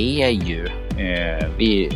ser 0.00 0.28
ju 0.28 0.66
eh, 0.96 1.48
vi, 1.58 1.90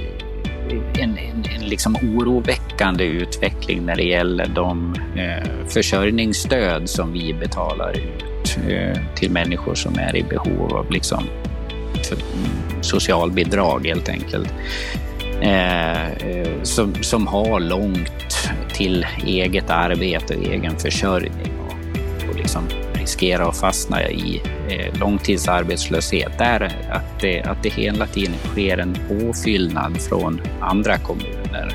en, 0.98 1.18
en, 1.18 1.44
en 1.56 1.68
liksom 1.68 1.96
oroväckande 1.96 3.04
utveckling 3.04 3.86
när 3.86 3.96
det 3.96 4.02
gäller 4.02 4.46
de 4.46 4.94
eh, 5.16 5.68
försörjningsstöd 5.68 6.88
som 6.88 7.12
vi 7.12 7.34
betalar 7.34 7.92
ut 7.92 8.58
eh, 8.68 9.00
till 9.14 9.30
människor 9.30 9.74
som 9.74 9.98
är 9.98 10.16
i 10.16 10.22
behov 10.22 10.76
av 10.76 10.90
liksom, 10.90 11.24
för, 12.08 12.18
socialbidrag 12.80 13.86
helt 13.86 14.08
enkelt. 14.08 14.54
Eh, 15.40 16.06
eh 16.06 16.62
som, 16.62 16.94
som 16.94 17.26
har 17.26 17.60
långt 17.60 18.50
till 18.74 19.06
eget 19.26 19.70
arbete 19.70 20.36
och 20.36 20.44
egen 20.44 20.76
försörjning 20.76 21.52
och, 21.66 22.28
och 22.30 22.36
liksom 22.36 22.68
riskera 23.04 23.46
att 23.46 23.56
fastna 23.56 24.02
i 24.02 24.42
eh, 24.68 25.00
långtidsarbetslöshet. 25.00 26.38
Där 26.38 26.62
att 26.90 27.20
det, 27.20 27.42
att 27.42 27.62
det 27.62 27.68
hela 27.68 28.06
tiden 28.06 28.34
sker 28.52 28.78
en 28.78 28.96
påfyllnad 29.08 30.00
från 30.00 30.40
andra 30.60 30.98
kommuner 30.98 31.74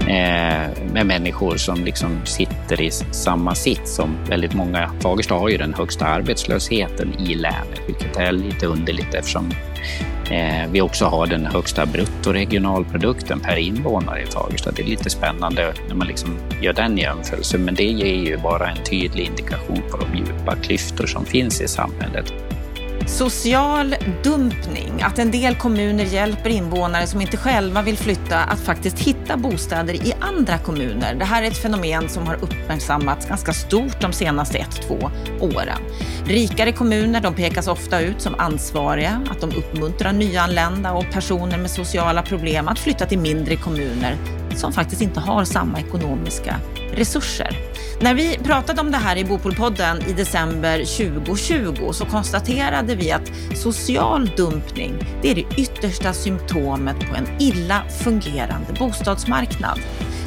eh, 0.00 0.92
med 0.92 1.06
människor 1.06 1.56
som 1.56 1.84
liksom 1.84 2.20
sitter 2.24 2.80
i 2.80 2.90
samma 2.90 3.54
sits 3.54 3.94
som 3.94 4.16
väldigt 4.28 4.54
många. 4.54 4.90
Fagersta 5.00 5.34
har 5.34 5.48
ju 5.48 5.56
den 5.56 5.74
högsta 5.74 6.06
arbetslösheten 6.06 7.14
i 7.18 7.34
länet, 7.34 7.80
vilket 7.86 8.16
är 8.16 8.32
lite 8.32 8.66
underligt 8.66 9.14
eftersom 9.14 9.50
Eh, 10.30 10.70
vi 10.70 10.80
också 10.80 11.04
har 11.04 11.26
den 11.26 11.46
högsta 11.46 11.86
bruttoregionalprodukten 11.86 13.40
per 13.40 13.56
invånare 13.56 14.22
i 14.22 14.26
Fagersta. 14.26 14.70
Det 14.70 14.82
är 14.82 14.86
lite 14.86 15.10
spännande 15.10 15.74
när 15.88 15.94
man 15.94 16.06
liksom 16.06 16.38
gör 16.62 16.72
den 16.72 16.98
jämförelsen, 16.98 17.64
men 17.64 17.74
det 17.74 17.84
ger 17.84 18.30
ju 18.30 18.36
bara 18.36 18.70
en 18.70 18.84
tydlig 18.84 19.26
indikation 19.26 19.82
på 19.90 19.96
de 19.96 20.18
djupa 20.18 20.56
klyftor 20.56 21.06
som 21.06 21.24
finns 21.24 21.60
i 21.60 21.68
samhället. 21.68 22.49
Social 23.10 23.96
dumpning, 24.24 25.02
att 25.02 25.18
en 25.18 25.30
del 25.30 25.54
kommuner 25.54 26.04
hjälper 26.04 26.50
invånare 26.50 27.06
som 27.06 27.20
inte 27.20 27.36
själva 27.36 27.82
vill 27.82 27.96
flytta 27.96 28.38
att 28.38 28.60
faktiskt 28.60 28.98
hitta 28.98 29.36
bostäder 29.36 29.94
i 29.94 30.12
andra 30.20 30.58
kommuner. 30.58 31.14
Det 31.14 31.24
här 31.24 31.42
är 31.42 31.46
ett 31.46 31.62
fenomen 31.62 32.08
som 32.08 32.26
har 32.26 32.34
uppmärksammats 32.34 33.26
ganska 33.26 33.52
stort 33.52 34.00
de 34.00 34.12
senaste 34.12 34.58
ett, 34.58 34.82
två 34.88 35.10
åren. 35.40 35.78
Rikare 36.26 36.72
kommuner 36.72 37.20
de 37.20 37.34
pekas 37.34 37.68
ofta 37.68 38.00
ut 38.00 38.20
som 38.20 38.34
ansvariga, 38.38 39.22
att 39.30 39.40
de 39.40 39.50
uppmuntrar 39.56 40.12
nyanlända 40.12 40.92
och 40.92 41.10
personer 41.12 41.58
med 41.58 41.70
sociala 41.70 42.22
problem 42.22 42.68
att 42.68 42.78
flytta 42.78 43.06
till 43.06 43.18
mindre 43.18 43.56
kommuner 43.56 44.16
som 44.56 44.72
faktiskt 44.72 45.02
inte 45.02 45.20
har 45.20 45.44
samma 45.44 45.78
ekonomiska 45.78 46.56
resurser. 46.92 47.56
När 48.00 48.14
vi 48.14 48.38
pratade 48.38 48.80
om 48.80 48.90
det 48.90 48.96
här 48.96 49.16
i 49.16 49.24
Bopolpodden 49.24 50.02
i 50.08 50.12
december 50.12 50.78
2020 50.78 51.92
så 51.92 52.04
konstaterade 52.04 52.94
vi 52.94 53.12
att 53.12 53.30
social 53.54 54.30
dumpning, 54.36 54.94
det 55.22 55.30
är 55.30 55.34
det 55.34 55.44
yttersta 55.56 56.12
symptomet 56.12 56.96
på 57.00 57.16
en 57.16 57.26
illa 57.38 57.82
fungerande 58.04 58.72
bostadsmarknad. 58.78 59.80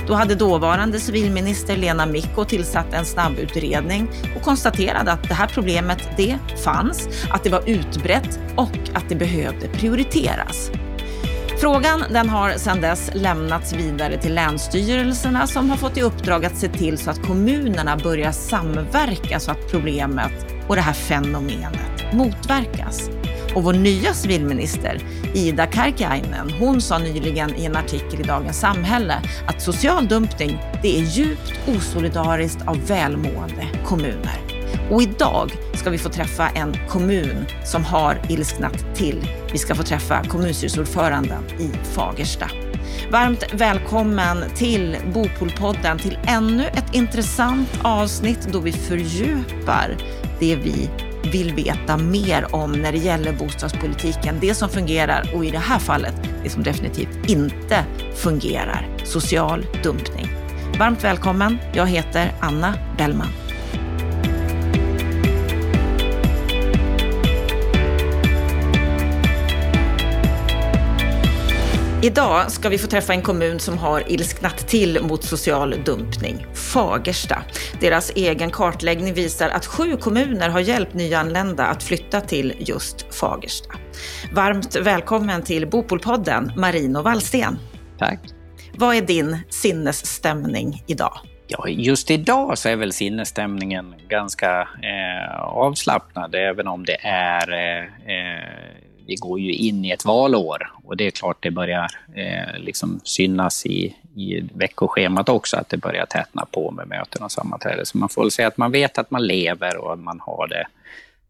Då 0.08 0.14
hade 0.14 0.36
dåvarande 0.36 1.00
civilminister 1.00 1.78
Lena 1.78 2.06
Micko 2.06 2.46
tillsatt 2.46 2.94
en 2.94 3.06
snabbutredning 3.06 4.10
och 4.36 4.42
konstaterade 4.42 5.12
att 5.12 5.28
det 5.28 5.34
här 5.34 5.48
problemet, 5.48 6.10
det 6.18 6.38
fanns, 6.64 7.10
att 7.30 7.44
det 7.44 7.50
var 7.50 7.70
utbrett 7.70 8.40
och 8.56 8.78
att 8.94 9.10
det 9.10 9.16
behövde 9.16 9.68
prioriteras. 9.68 10.72
Frågan 11.64 12.04
den 12.10 12.30
har 12.30 12.52
sedan 12.52 12.82
dess 12.82 13.12
lämnats 13.14 13.74
vidare 13.74 14.22
till 14.22 14.34
länsstyrelserna 14.36 15.48
som 15.48 15.70
har 15.70 15.78
fått 15.78 15.98
i 15.98 16.02
uppdrag 16.02 16.46
att 16.46 16.58
se 16.58 16.68
till 16.68 16.98
så 16.98 17.10
att 17.10 17.28
kommunerna 17.28 17.98
börjar 17.98 18.32
samverka 18.32 19.40
så 19.40 19.52
att 19.52 19.72
problemet 19.72 20.46
och 20.68 20.76
det 20.76 20.82
här 20.82 20.94
fenomenet 20.94 22.14
motverkas. 22.14 23.10
Och 23.56 23.64
vår 23.64 23.74
nya 23.74 24.14
civilminister, 24.14 24.98
Ida 25.34 25.66
Karkiainen, 25.66 26.52
hon 26.60 26.82
sa 26.82 26.98
nyligen 26.98 27.56
i 27.56 27.66
en 27.66 27.76
artikel 27.76 28.20
i 28.20 28.24
Dagens 28.24 28.60
Samhälle 28.60 29.22
att 29.48 29.62
social 29.62 30.08
dumpning, 30.08 30.62
det 30.82 31.00
är 31.00 31.04
djupt 31.04 31.54
osolidariskt 31.68 32.68
av 32.68 32.88
välmående 32.88 33.68
kommuner. 33.86 34.53
Och 34.94 35.02
idag 35.02 35.52
ska 35.74 35.90
vi 35.90 35.98
få 35.98 36.10
träffa 36.10 36.50
en 36.50 36.78
kommun 36.90 37.46
som 37.66 37.84
har 37.84 38.22
ilsknat 38.30 38.96
till. 38.96 39.28
Vi 39.52 39.58
ska 39.58 39.76
få 39.76 39.84
träffa 39.84 40.24
kommunstyrelseordföranden 40.24 41.44
i 41.60 41.72
Fagersta. 41.96 42.50
Varmt 43.12 43.44
välkommen 43.54 44.44
till 44.56 44.98
Bopolpodden, 45.14 45.98
till 45.98 46.18
ännu 46.28 46.66
ett 46.66 46.96
intressant 46.96 47.70
avsnitt 47.84 48.48
då 48.52 48.60
vi 48.60 48.72
fördjupar 48.72 49.98
det 50.40 50.56
vi 50.56 50.90
vill 51.32 51.54
veta 51.54 51.98
mer 51.98 52.56
om 52.56 52.72
när 52.72 52.92
det 52.92 52.98
gäller 52.98 53.34
bostadspolitiken. 53.34 54.38
Det 54.42 54.56
som 54.56 54.70
fungerar 54.70 55.32
och 55.36 55.46
i 55.46 55.52
det 55.52 55.58
här 55.58 55.80
fallet 55.80 56.16
det 56.44 56.50
som 56.50 56.64
definitivt 56.64 57.30
inte 57.30 57.86
fungerar. 58.16 58.88
Social 59.04 59.66
dumpning. 59.84 60.28
Varmt 60.80 61.04
välkommen. 61.04 61.58
Jag 61.74 61.88
heter 61.88 62.32
Anna 62.40 62.74
Bellman. 62.98 63.43
Idag 72.04 72.52
ska 72.52 72.70
vi 72.70 72.78
få 72.78 72.88
träffa 72.88 73.14
en 73.14 73.22
kommun 73.22 73.60
som 73.60 73.78
har 73.78 74.12
ilsknat 74.12 74.58
till 74.58 75.04
mot 75.04 75.24
social 75.24 75.76
dumpning, 75.86 76.46
Fagersta. 76.74 77.44
Deras 77.82 78.12
egen 78.16 78.52
kartläggning 78.52 79.14
visar 79.14 79.50
att 79.50 79.66
sju 79.66 79.98
kommuner 79.98 80.50
har 80.50 80.60
hjälpt 80.60 80.94
nyanlända 80.94 81.66
att 81.66 81.84
flytta 81.84 82.22
till 82.22 82.54
just 82.60 83.16
Fagersta. 83.16 83.74
Varmt 84.34 84.76
välkommen 84.76 85.42
till 85.42 85.68
Bopolpodden, 85.68 86.52
Marino 86.58 87.02
Wallsten. 87.02 87.60
Tack. 88.00 88.20
Vad 88.78 88.96
är 88.96 89.02
din 89.02 89.38
sinnesstämning 89.50 90.84
idag? 90.88 91.14
Ja, 91.48 91.68
just 91.68 92.12
idag 92.12 92.58
så 92.58 92.70
är 92.70 92.76
väl 92.76 92.94
sinnesstämningen 92.94 93.96
ganska 94.08 94.62
eh, 94.62 95.42
avslappnad, 95.42 96.36
även 96.36 96.68
om 96.68 96.86
det 96.86 96.98
är 97.08 97.52
eh, 97.52 97.84
eh 97.84 98.83
vi 99.06 99.16
går 99.16 99.40
ju 99.40 99.54
in 99.54 99.86
i 99.86 99.90
ett 99.90 100.06
valår 100.06 100.72
och 100.84 100.98
det 100.98 101.08
är 101.08 101.12
klart 101.12 101.38
det 101.40 101.52
börjar 101.52 101.92
eh, 102.16 102.60
liksom 102.60 103.00
synas 103.04 103.66
i, 103.66 103.96
i 104.16 104.44
veckoschemat 104.54 105.30
också 105.30 105.58
att 105.58 105.70
det 105.70 105.78
börjar 105.78 106.06
tätna 106.06 106.46
på 106.52 106.72
med 106.72 106.88
möten 106.88 107.24
och 107.24 107.32
sammanträden. 107.32 107.86
Så 107.86 107.98
man 107.98 108.10
får 108.10 108.22
väl 108.22 108.32
säga 108.32 108.48
att 108.48 108.58
man 108.58 108.72
vet 108.72 108.98
att 108.98 109.12
man 109.12 109.28
lever 109.28 109.78
och 109.78 109.94
att 109.94 110.00
man 110.00 110.20
har 110.20 110.48
det 110.48 110.68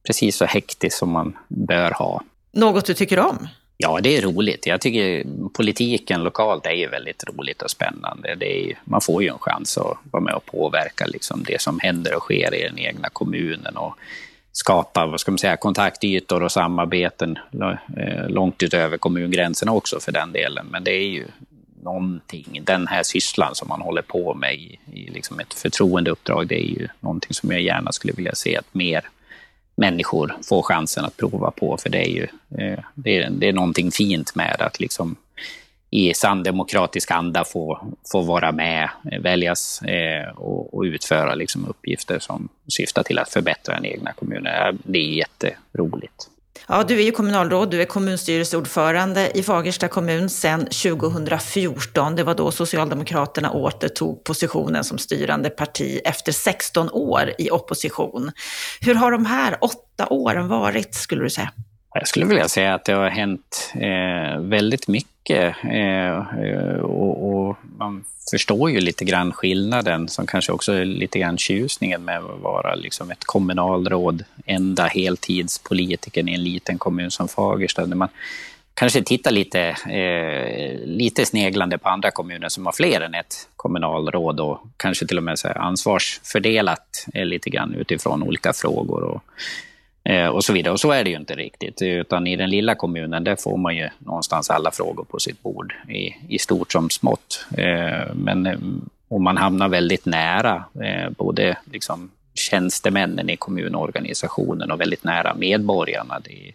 precis 0.08 0.36
så 0.36 0.46
hektiskt 0.46 0.98
som 0.98 1.10
man 1.10 1.38
bör 1.48 1.92
ha. 1.92 2.24
Något 2.52 2.86
du 2.86 2.94
tycker 2.94 3.20
om? 3.20 3.48
Ja, 3.78 4.00
det 4.02 4.18
är 4.18 4.22
roligt. 4.22 4.66
Jag 4.66 4.82
tycker 4.82 5.26
politiken 5.54 6.24
lokalt 6.24 6.66
är 6.66 6.72
ju 6.72 6.88
väldigt 6.88 7.24
roligt 7.24 7.62
och 7.62 7.72
spännande. 7.72 8.46
Ju, 8.46 8.76
man 8.84 9.02
får 9.02 9.24
ju 9.24 9.30
en 9.30 9.40
chans 9.40 9.78
att 9.78 9.98
vara 10.12 10.24
med 10.24 10.34
och 10.34 10.46
påverka 10.46 11.06
liksom 11.06 11.44
det 11.48 11.62
som 11.62 11.80
händer 11.80 12.16
och 12.16 12.22
sker 12.22 12.56
i 12.56 12.64
den 12.64 12.80
egna 12.80 13.10
kommunen. 13.10 13.78
Och 13.78 13.96
skapa 14.54 15.06
vad 15.06 15.20
ska 15.20 15.32
man 15.32 15.38
säga, 15.38 15.58
kontaktytor 15.58 16.44
och 16.44 16.52
samarbeten 16.52 17.38
eh, 17.98 18.30
långt 18.30 18.64
utöver 18.64 18.98
kommungränserna 18.98 19.72
också 19.72 20.00
för 20.00 20.12
den 20.12 20.32
delen. 20.32 20.68
Men 20.72 20.84
det 20.84 20.92
är 20.92 21.08
ju 21.08 21.26
någonting, 21.84 22.62
den 22.64 22.88
här 22.88 23.04
sysslan 23.04 23.56
som 23.56 23.68
man 23.68 23.82
håller 23.82 24.02
på 24.02 24.34
med 24.34 24.56
i, 24.56 24.80
i 24.94 25.10
liksom 25.10 25.40
ett 25.40 25.54
förtroendeuppdrag, 25.54 26.48
det 26.48 26.56
är 26.56 26.68
ju 26.68 26.88
någonting 27.00 27.34
som 27.34 27.52
jag 27.52 27.62
gärna 27.62 27.92
skulle 27.92 28.14
vilja 28.14 28.36
se 28.36 28.58
att 28.58 28.74
mer 28.74 29.10
människor 29.76 30.38
får 30.44 30.62
chansen 30.62 31.06
att 31.06 31.18
prova 31.18 31.52
på. 31.52 31.78
För 31.78 31.90
det 31.90 32.08
är 32.08 32.12
ju 32.12 32.28
eh, 32.58 32.80
det 32.94 33.18
är, 33.18 33.30
det 33.30 33.50
är 33.50 33.54
någonting 33.54 33.92
fint 33.92 34.36
med 34.36 34.62
att 34.62 34.80
liksom 34.80 35.16
i 35.94 36.14
sann 36.14 36.44
demokratisk 36.44 37.12
anda 37.12 37.44
få, 37.44 37.88
få 38.12 38.22
vara 38.22 38.52
med, 38.52 38.90
väljas 39.20 39.82
eh, 39.82 40.30
och, 40.36 40.74
och, 40.74 40.82
utföra 40.82 41.36
liksom 41.36 41.66
uppgifter 41.66 42.20
som 42.20 42.50
syftar 42.68 43.04
till 43.04 43.20
att 43.20 43.30
förbättra 43.30 43.76
den 43.76 43.86
egna 43.86 44.14
kommunen. 44.14 44.80
Det 44.84 44.98
är 44.98 45.02
jätteroligt. 45.02 46.30
Ja, 46.68 46.84
du 46.84 47.00
är 47.00 47.04
ju 47.04 47.12
kommunalråd, 47.12 47.72
du 47.72 47.82
är 47.82 47.86
kommunstyrelseordförande 47.86 49.32
i 49.38 49.44
Fagersta 49.44 49.88
kommun 49.88 50.30
sedan 50.30 50.60
2014. 50.60 52.16
Det 52.16 52.24
var 52.24 52.36
då 52.36 52.52
Socialdemokraterna 52.52 53.52
återtog 53.52 54.24
positionen 54.24 54.84
som 54.84 54.98
styrande 54.98 55.50
parti 55.50 56.00
efter 56.06 56.32
16 56.32 56.90
år 56.92 57.34
i 57.38 57.52
opposition. 57.52 58.32
Hur 58.82 58.96
har 58.96 59.12
de 59.12 59.26
här 59.26 59.58
åtta 59.62 60.08
åren 60.10 60.48
varit, 60.48 60.96
skulle 60.96 61.24
du 61.24 61.30
säga? 61.30 61.52
Jag 61.94 62.08
skulle 62.08 62.26
vilja 62.26 62.48
säga 62.48 62.74
att 62.74 62.86
det 62.86 62.94
har 62.94 63.10
hänt 63.10 63.72
eh, 63.76 64.42
väldigt 64.42 64.88
mycket 64.88 65.13
eh, 65.30 66.80
och, 66.82 67.30
och, 67.30 67.58
man 67.78 68.06
förstår 68.32 68.72
ju 68.72 68.80
lite 68.80 69.06
grann 69.06 69.32
skillnaden 69.32 70.08
som 70.08 70.28
kanske 70.28 70.52
också 70.52 70.74
är 70.74 70.86
lite 70.86 71.20
grann 71.20 71.38
tjusningen 71.38 72.06
med 72.06 72.18
att 72.18 72.42
vara 72.42 72.76
liksom 72.76 73.12
ett 73.12 73.24
kommunalråd, 73.24 74.24
enda 74.46 74.86
heltidspolitiken 74.86 76.30
i 76.30 76.34
en 76.34 76.44
liten 76.44 76.78
kommun 76.78 77.12
som 77.12 77.28
Fagersta. 77.28 77.86
Där 77.86 77.96
man 77.96 78.10
kanske 78.74 79.04
tittar 79.04 79.32
lite, 79.32 79.62
eh, 79.90 80.88
lite 80.88 81.26
sneglande 81.26 81.78
på 81.78 81.90
andra 81.90 82.12
kommuner 82.12 82.50
som 82.50 82.66
har 82.66 82.74
fler 82.74 83.02
än 83.02 83.16
ett 83.16 83.48
kommunalråd 83.56 84.40
och 84.40 84.60
kanske 84.78 85.08
till 85.08 85.18
och 85.18 85.24
med 85.24 85.40
så 85.40 85.48
ansvarsfördelat 85.48 87.06
eh, 87.14 87.26
lite 87.26 87.50
grann 87.50 87.74
utifrån 87.74 88.24
olika 88.24 88.54
frågor. 88.54 89.04
Och, 89.04 89.24
Eh, 90.06 90.28
och 90.28 90.44
så 90.44 90.54
vidare. 90.54 90.74
Och 90.74 90.80
så 90.80 90.92
är 90.92 91.04
det 91.04 91.10
ju 91.10 91.16
inte 91.16 91.36
riktigt. 91.36 91.82
Utan 91.82 92.28
i 92.28 92.36
den 92.36 92.50
lilla 92.50 92.76
kommunen, 92.76 93.24
där 93.24 93.36
får 93.36 93.58
man 93.58 93.76
ju 93.76 93.90
någonstans 94.00 94.50
alla 94.50 94.72
frågor 94.72 95.04
på 95.04 95.20
sitt 95.20 95.44
bord, 95.44 95.74
i, 95.90 96.16
i 96.28 96.40
stort 96.40 96.72
som 96.72 96.90
smått. 96.90 97.46
Eh, 97.58 98.14
men 98.14 98.46
eh, 98.46 98.58
om 99.08 99.24
man 99.24 99.38
hamnar 99.38 99.70
väldigt 99.70 100.06
nära 100.06 100.64
eh, 100.84 101.10
både 101.10 101.58
liksom 101.72 102.12
tjänstemännen 102.34 103.30
i 103.30 103.38
kommunorganisationen 103.38 104.72
och 104.72 104.82
väldigt 104.82 105.04
nära 105.04 105.34
medborgarna. 105.34 106.20
Det, 106.20 106.52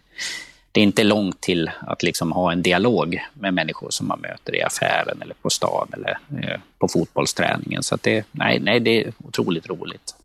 det 0.71 0.79
är 0.79 0.83
inte 0.83 1.03
långt 1.03 1.41
till 1.41 1.71
att 1.87 2.03
liksom 2.03 2.31
ha 2.31 2.51
en 2.51 2.61
dialog 2.61 3.25
med 3.33 3.53
människor 3.53 3.89
som 3.89 4.07
man 4.07 4.19
möter 4.19 4.55
i 4.55 4.61
affären 4.61 5.21
eller 5.21 5.35
på 5.41 5.49
stan 5.49 5.87
eller 5.93 6.17
på 6.79 6.87
fotbollsträningen. 6.87 7.83
Så 7.83 7.97
det, 8.01 8.25
nej, 8.31 8.59
nej, 8.59 8.79
det 8.79 9.03
är 9.03 9.13
otroligt 9.23 9.69
roligt. 9.69 10.15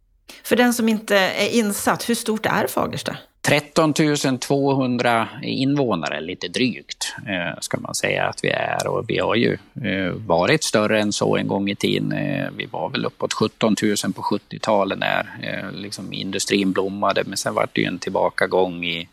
För 0.43 0.57
den 0.57 0.75
som 0.75 0.89
inte 0.89 1.17
är 1.17 1.49
insatt, 1.49 2.09
hur 2.09 2.15
stort 2.15 2.47
är 2.47 2.67
Fagersta? 2.67 3.17
13 3.45 3.95
200 4.39 5.29
invånare, 5.43 6.21
lite 6.21 6.49
drygt, 6.49 7.15
eh, 7.27 7.61
ska 7.61 7.81
man 7.81 7.95
säga 7.95 8.25
att 8.25 8.45
vi 8.45 8.49
är. 8.49 8.87
Och 8.87 9.05
vi 9.11 9.19
har 9.19 9.35
ju 9.35 9.59
eh, 9.85 10.13
varit 10.13 10.65
större 10.65 11.01
än 11.01 11.13
så 11.13 11.37
en 11.37 11.49
gång 11.49 11.71
i 11.71 11.75
tiden. 11.75 12.13
Eh, 12.13 12.49
vi 12.57 12.67
var 12.67 12.91
väl 12.91 13.05
uppåt 13.05 13.33
17 13.33 13.77
000 13.83 13.97
på 14.13 14.23
70-talet 14.23 14.99
när 14.99 15.27
liksom 15.73 16.13
industrin 16.13 16.73
blommade, 16.73 17.25
men 17.27 17.37
sen 17.37 17.55
var 17.55 17.69
det 17.73 17.81
ju 17.81 17.87
en 17.87 17.99
tillbakagång 17.99 18.85
i 18.85 19.09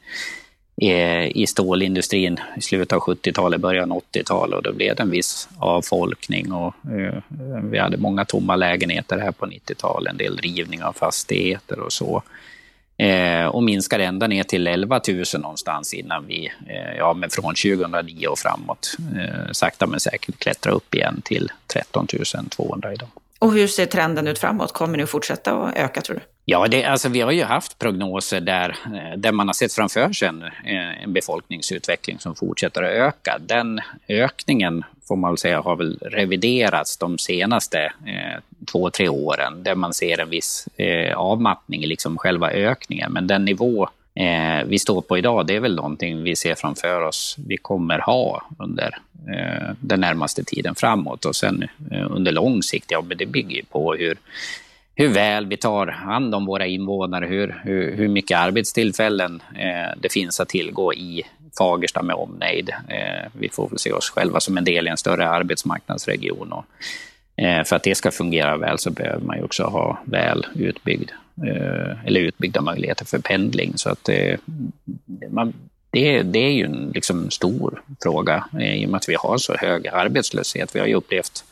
i 0.83 1.45
stålindustrin 1.48 2.39
i 2.57 2.62
slutet 2.62 2.94
av 2.94 3.00
70-talet, 3.00 3.62
början 3.62 3.92
av 3.92 4.01
80-talet 4.13 4.57
och 4.57 4.63
då 4.63 4.74
blev 4.74 4.95
det 4.95 5.04
en 5.04 5.10
viss 5.10 5.50
avfolkning 5.60 6.51
och 6.51 6.75
eh, 6.86 7.22
vi 7.63 7.80
hade 7.80 7.98
många 7.98 8.25
tomma 8.25 8.56
lägenheter 8.56 9.19
här 9.19 9.31
på 9.31 9.45
90-talet, 9.45 10.12
en 10.12 10.18
del 10.18 10.38
rivning 10.38 10.83
av 10.83 10.94
fastigheter 10.94 11.80
och 11.80 11.94
så. 11.94 12.24
Eh, 12.98 13.45
och 13.45 13.63
minskade 13.63 14.06
ända 14.06 14.28
ner 14.28 14.44
till 14.44 14.68
11 14.68 15.01
000 15.07 15.24
någonstans 15.33 15.94
innan 15.94 16.28
vi, 16.28 16.51
eh, 16.68 16.98
ja 16.98 17.13
men 17.13 17.30
från 17.30 17.56
2009 17.56 18.28
och 18.28 18.39
framåt, 18.39 18.98
sakta 19.51 19.88
men 19.88 20.00
säkert 20.00 20.39
klättra 20.39 20.72
upp 20.72 20.95
igen 20.95 21.22
till 21.25 21.51
13 21.68 22.07
200 22.50 22.94
idag. 22.94 23.10
Och 23.42 23.54
hur 23.54 23.68
ser 23.68 23.86
trenden 23.86 24.28
ut 24.28 24.40
framåt? 24.40 24.74
Kommer 24.74 24.98
ni 24.98 25.04
att 25.04 25.10
fortsätta 25.10 25.54
att 25.54 25.78
öka 25.78 26.02
tror 26.02 26.16
du? 26.16 26.22
Ja, 26.46 26.68
det, 26.68 26.86
alltså, 26.86 27.10
vi 27.10 27.22
har 27.22 27.32
ju 27.32 27.44
haft 27.44 27.80
prognoser 27.80 28.42
där, 28.42 28.70
eh, 28.70 29.18
där 29.18 29.32
man 29.32 29.48
har 29.48 29.54
sett 29.54 29.74
framför 29.74 30.14
sig 30.14 30.28
en, 30.28 30.44
eh, 30.44 31.04
en 31.04 31.14
befolkningsutveckling 31.14 32.20
som 32.20 32.36
fortsätter 32.36 32.84
att 32.84 32.90
öka. 32.90 33.38
Den 33.40 33.82
ökningen 34.08 34.84
får 35.08 35.16
man 35.16 35.32
väl 35.32 35.38
säga 35.38 35.62
har 35.62 35.76
väl 35.76 35.98
reviderats 36.02 36.98
de 36.98 37.18
senaste 37.18 37.80
eh, 37.84 38.40
två, 38.72 38.90
tre 38.90 39.10
åren 39.10 39.64
där 39.64 39.76
man 39.76 39.94
ser 39.94 40.20
en 40.20 40.30
viss 40.30 40.68
eh, 40.78 41.18
avmattning 41.18 41.84
i 41.84 41.88
liksom 41.88 42.18
själva 42.18 42.52
ökningen. 42.52 43.12
Men 43.14 43.28
den 43.28 43.46
nivå 43.46 43.90
eh, 44.16 44.66
vi 44.66 44.80
står 44.80 45.02
på 45.02 45.18
idag, 45.18 45.48
det 45.48 45.56
är 45.56 45.60
väl 45.60 45.75
någonting 45.75 46.24
vi 46.24 46.36
ser 46.36 46.56
framför 46.56 47.02
oss 47.02 47.36
vi 47.48 47.58
kommer 47.58 48.00
ha 48.00 48.46
under 48.60 48.98
eh, 49.34 49.75
den 49.80 50.00
närmaste 50.00 50.44
tiden 50.44 50.75
framåt. 50.75 51.25
Och 51.25 51.36
sen 51.36 51.68
eh, 51.92 52.12
under 52.12 52.31
lång 52.31 52.63
sikt, 52.63 52.92
ja 52.92 53.02
men 53.02 53.18
det 53.18 53.25
bygger 53.25 53.56
ju 53.56 53.63
på 53.63 53.94
hur 53.94 54.18
hur 54.96 55.10
väl 55.10 55.46
vi 55.46 55.58
tar 55.58 55.88
hand 55.88 56.36
om 56.36 56.46
våra 56.46 56.66
invånare, 56.66 57.25
hur, 57.25 57.62
hur, 57.63 57.96
hur 57.96 58.08
mycket 58.08 58.38
arbetstillfällen 58.38 59.42
eh, 59.56 59.98
det 59.98 60.12
finns 60.12 60.40
att 60.40 60.50
tillgå 60.50 60.94
i 60.94 61.24
Fagersta 61.57 62.02
med 62.02 62.16
omnejd. 62.16 62.69
Eh, 62.69 63.30
vi 63.34 63.50
får 63.50 63.69
väl 63.69 63.80
se 63.80 63.92
oss 63.92 64.10
själva 64.10 64.40
som 64.40 64.57
en 64.57 64.64
del 64.64 64.88
i 64.88 64.90
en 64.90 64.98
större 64.98 65.30
arbetsmarknadsregion. 65.30 66.52
Och, 66.52 66.66
eh, 67.44 67.64
för 67.64 67.75
att 67.75 67.84
det 67.84 67.96
ska 67.96 68.12
fungera 68.12 68.57
väl 68.57 68.78
så 68.78 68.92
behöver 68.92 69.25
man 69.25 69.38
ju 69.38 69.44
också 69.44 69.64
ha 69.64 70.00
väl 70.06 70.46
utbyggd, 70.56 71.12
Eh, 71.48 72.06
eller 72.06 72.20
utbyggda 72.20 72.62
möjligheter 72.62 73.06
för 73.06 73.20
pendling. 73.20 73.74
Så 73.76 73.90
att 73.90 74.10
eh, 74.10 74.40
man, 75.30 75.54
det, 75.92 76.22
det, 76.22 76.40
är 76.40 76.52
ju 76.52 76.66
en 76.66 76.92
liksom 76.96 77.30
stor 77.30 77.82
fråga 78.04 78.46
eh, 78.60 78.74
i 78.74 78.86
och 78.86 78.90
med 78.90 78.98
att 78.98 79.10
vi 79.10 79.16
har 79.16 79.38
så 79.38 79.54
hög 79.54 79.88
arbetslöshet. 79.88 80.76
Vi 80.76 80.80
har 80.80 80.88
ju 80.88 80.94
upplevt 80.94 81.44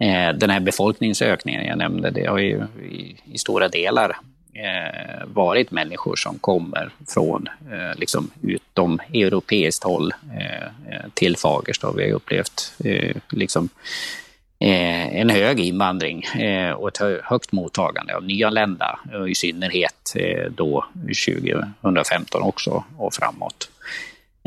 Eh, 0.00 0.32
den 0.32 0.50
här 0.50 0.60
befolkningsökningen 0.60 1.66
jag 1.66 1.78
nämnde, 1.78 2.10
det 2.10 2.26
har 2.26 2.38
ju 2.38 2.66
i, 2.90 3.16
i 3.32 3.38
stora 3.38 3.68
delar 3.68 4.16
eh, 4.52 5.26
varit 5.26 5.70
människor 5.70 6.16
som 6.16 6.38
kommer 6.38 6.90
från 7.08 7.48
eh, 7.72 7.98
liksom 7.98 8.30
utom 8.42 9.00
europeiskt 9.14 9.84
håll 9.84 10.12
eh, 10.40 10.62
eh, 10.64 11.10
till 11.14 11.36
Fagersta. 11.36 11.92
Vi 11.92 12.02
har 12.02 12.16
upplevt 12.16 12.72
liksom, 13.30 13.68
Eh, 14.60 15.16
en 15.16 15.30
hög 15.30 15.60
invandring 15.60 16.22
eh, 16.22 16.70
och 16.70 16.88
ett 16.88 17.22
högt 17.24 17.52
mottagande 17.52 18.16
av 18.16 18.24
nyanlända, 18.24 18.98
eh, 19.12 19.30
i 19.30 19.34
synnerhet 19.34 20.14
då 20.50 20.84
2015 21.82 22.42
också 22.42 22.84
och 22.96 23.14
framåt. 23.14 23.70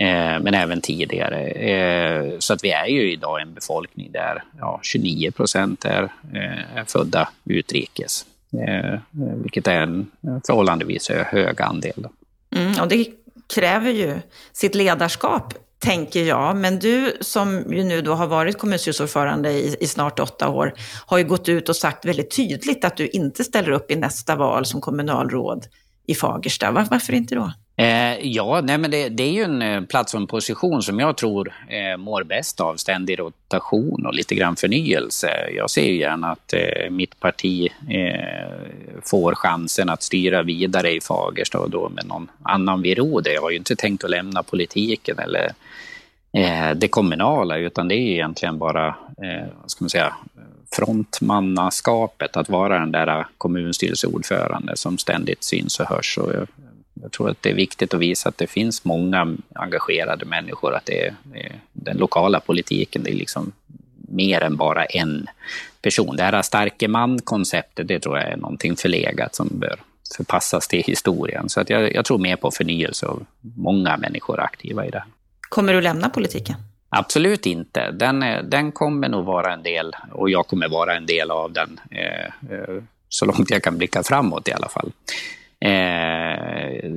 Eh, 0.02 0.40
men 0.42 0.54
även 0.54 0.82
tidigare. 0.82 1.48
Eh, 1.48 2.40
så 2.40 2.54
att 2.54 2.64
vi 2.64 2.72
är 2.72 2.86
ju 2.86 3.12
idag 3.12 3.42
en 3.42 3.54
befolkning 3.54 4.12
där 4.12 4.44
ja, 4.60 4.80
29 4.84 5.32
procent 5.32 5.86
är, 5.86 6.04
eh, 6.34 6.78
är 6.78 6.86
födda 6.88 7.30
utrikes, 7.46 8.26
vilket 9.44 9.68
är 9.68 9.82
en 9.82 10.12
förhållandevis 10.48 11.10
hög 11.10 11.62
andel. 11.62 12.08
Mm, 12.56 12.82
och 12.82 12.88
det 12.88 13.08
kräver 13.56 13.92
ju 13.92 14.20
sitt 14.54 14.76
ledarskap, 14.76 15.54
tänker 15.82 16.24
jag. 16.24 16.56
Men 16.56 16.80
du 16.80 17.18
som 17.22 17.74
ju 17.74 17.84
nu 17.84 18.02
då 18.02 18.14
har 18.14 18.28
varit 18.28 18.58
kommunstyrelseordförande 18.58 19.52
i, 19.52 19.76
i 19.80 19.88
snart 19.88 20.20
åtta 20.20 20.50
år, 20.50 20.74
har 21.06 21.18
ju 21.18 21.24
gått 21.24 21.50
ut 21.50 21.70
och 21.70 21.76
sagt 21.76 22.06
väldigt 22.06 22.36
tydligt 22.36 22.86
att 22.86 22.98
du 22.98 23.08
inte 23.08 23.44
ställer 23.44 23.72
upp 23.72 23.92
i 23.92 23.96
nästa 23.96 24.36
val 24.36 24.66
som 24.66 24.82
kommunalråd 24.82 25.66
i 26.08 26.16
Fagersta. 26.16 26.72
Var, 26.72 26.88
varför 26.92 27.14
inte 27.14 27.36
då? 27.36 27.52
Eh, 27.76 28.28
ja, 28.28 28.62
nej, 28.64 28.78
men 28.78 28.92
det, 28.92 29.10
det, 29.10 29.24
är 29.24 29.32
ju 29.32 29.44
en 29.44 29.62
eh, 29.62 29.82
plats 29.82 30.14
och 30.14 30.20
en 30.22 30.28
position 30.28 30.84
som 30.84 31.00
jag 31.00 31.18
tror 31.18 31.54
eh, 31.70 31.98
mår 31.98 32.24
bäst 32.24 32.60
av 32.60 32.76
ständig 32.76 33.20
rotation 33.20 34.06
och 34.06 34.14
lite 34.14 34.36
grann 34.36 34.56
förnyelse. 34.56 35.30
Jag 35.56 35.70
ser 35.70 35.86
ju 35.86 36.00
gärna 36.00 36.32
att 36.32 36.54
eh, 36.54 36.90
mitt 36.90 37.20
parti 37.20 37.72
eh, 37.90 38.60
får 39.04 39.36
chansen 39.36 39.90
att 39.90 40.04
styra 40.04 40.44
vidare 40.44 40.92
i 40.92 41.02
Fagersta 41.02 41.60
och 41.60 41.70
då 41.70 41.90
med 41.90 42.08
någon 42.08 42.28
annan 42.44 42.82
vid 42.82 42.98
rodret. 42.98 43.34
Jag 43.34 43.42
har 43.42 43.52
ju 43.52 43.58
inte 43.58 43.76
tänkt 43.76 44.04
att 44.04 44.10
lämna 44.10 44.44
politiken 44.44 45.20
eller 45.20 45.46
eh, 45.46 45.54
Eh, 46.34 46.76
det 46.76 46.88
kommunala, 46.88 47.58
utan 47.58 47.88
det 47.88 47.96
är 47.96 48.12
egentligen 48.12 48.58
bara, 48.58 48.88
eh, 49.24 49.48
vad 49.62 49.72
ska 49.72 49.84
man 49.84 49.90
säga, 49.90 50.16
frontmannaskapet, 50.76 52.38
att 52.38 52.50
vara 52.50 52.80
den 52.80 52.92
där 52.92 53.28
kommunstyrelseordförande 53.38 54.78
som 54.78 54.98
ständigt 54.98 55.44
syns 55.44 55.80
och 55.80 55.86
hörs. 55.86 56.18
Och 56.18 56.34
jag, 56.34 56.48
jag 57.02 57.12
tror 57.12 57.30
att 57.30 57.42
det 57.42 57.50
är 57.50 57.54
viktigt 57.54 57.94
att 57.94 58.00
visa 58.00 58.30
att 58.30 58.38
det 58.38 58.48
finns 58.48 58.86
många 58.86 59.36
engagerade 59.54 60.26
människor, 60.26 60.76
att 60.76 60.86
det 60.86 61.06
är, 61.06 61.16
den 61.74 61.98
lokala 61.98 62.40
politiken, 62.40 63.04
det 63.04 63.12
är 63.12 63.16
liksom 63.16 63.52
mer 63.96 64.42
än 64.42 64.58
bara 64.58 64.86
en 64.86 65.28
person. 65.82 66.16
Det 66.16 66.24
här 66.24 66.42
starke 66.42 66.88
man-konceptet, 66.88 67.88
det 67.88 68.00
tror 68.00 68.18
jag 68.18 68.28
är 68.28 68.38
någonting 68.38 68.76
förlegat 68.76 69.36
som 69.36 69.50
bör 69.52 69.80
förpassas 70.18 70.68
till 70.68 70.84
historien. 70.84 71.50
Så 71.50 71.62
att 71.62 71.70
jag, 71.70 71.96
jag 71.96 72.06
tror 72.06 72.18
mer 72.18 72.36
på 72.36 72.52
förnyelse 72.52 73.06
och 73.06 73.22
många 73.42 73.98
människor 73.98 74.40
aktiva 74.40 74.86
i 74.86 74.90
det. 74.90 75.04
Kommer 75.52 75.74
du 75.74 75.82
lämna 75.82 76.10
politiken? 76.10 76.56
Absolut 76.90 77.46
inte. 77.46 77.92
Den, 77.92 78.24
eh, 78.24 78.44
den 78.44 78.72
kommer 78.72 79.10
nog 79.10 79.26
vara 79.26 79.54
en 79.54 79.64
del, 79.64 79.96
och 80.12 80.30
jag 80.30 80.48
kommer 80.48 80.70
vara 80.70 80.96
en 80.96 81.06
del 81.06 81.32
av 81.32 81.54
den, 81.54 81.80
eh, 81.92 82.56
eh, 82.56 82.84
så 83.10 83.26
långt 83.26 83.50
jag 83.52 83.64
kan 83.64 83.78
blicka 83.78 84.04
framåt 84.04 84.48
i 84.48 84.52
alla 84.52 84.70
fall. 84.70 84.92
Eh, 85.60 86.92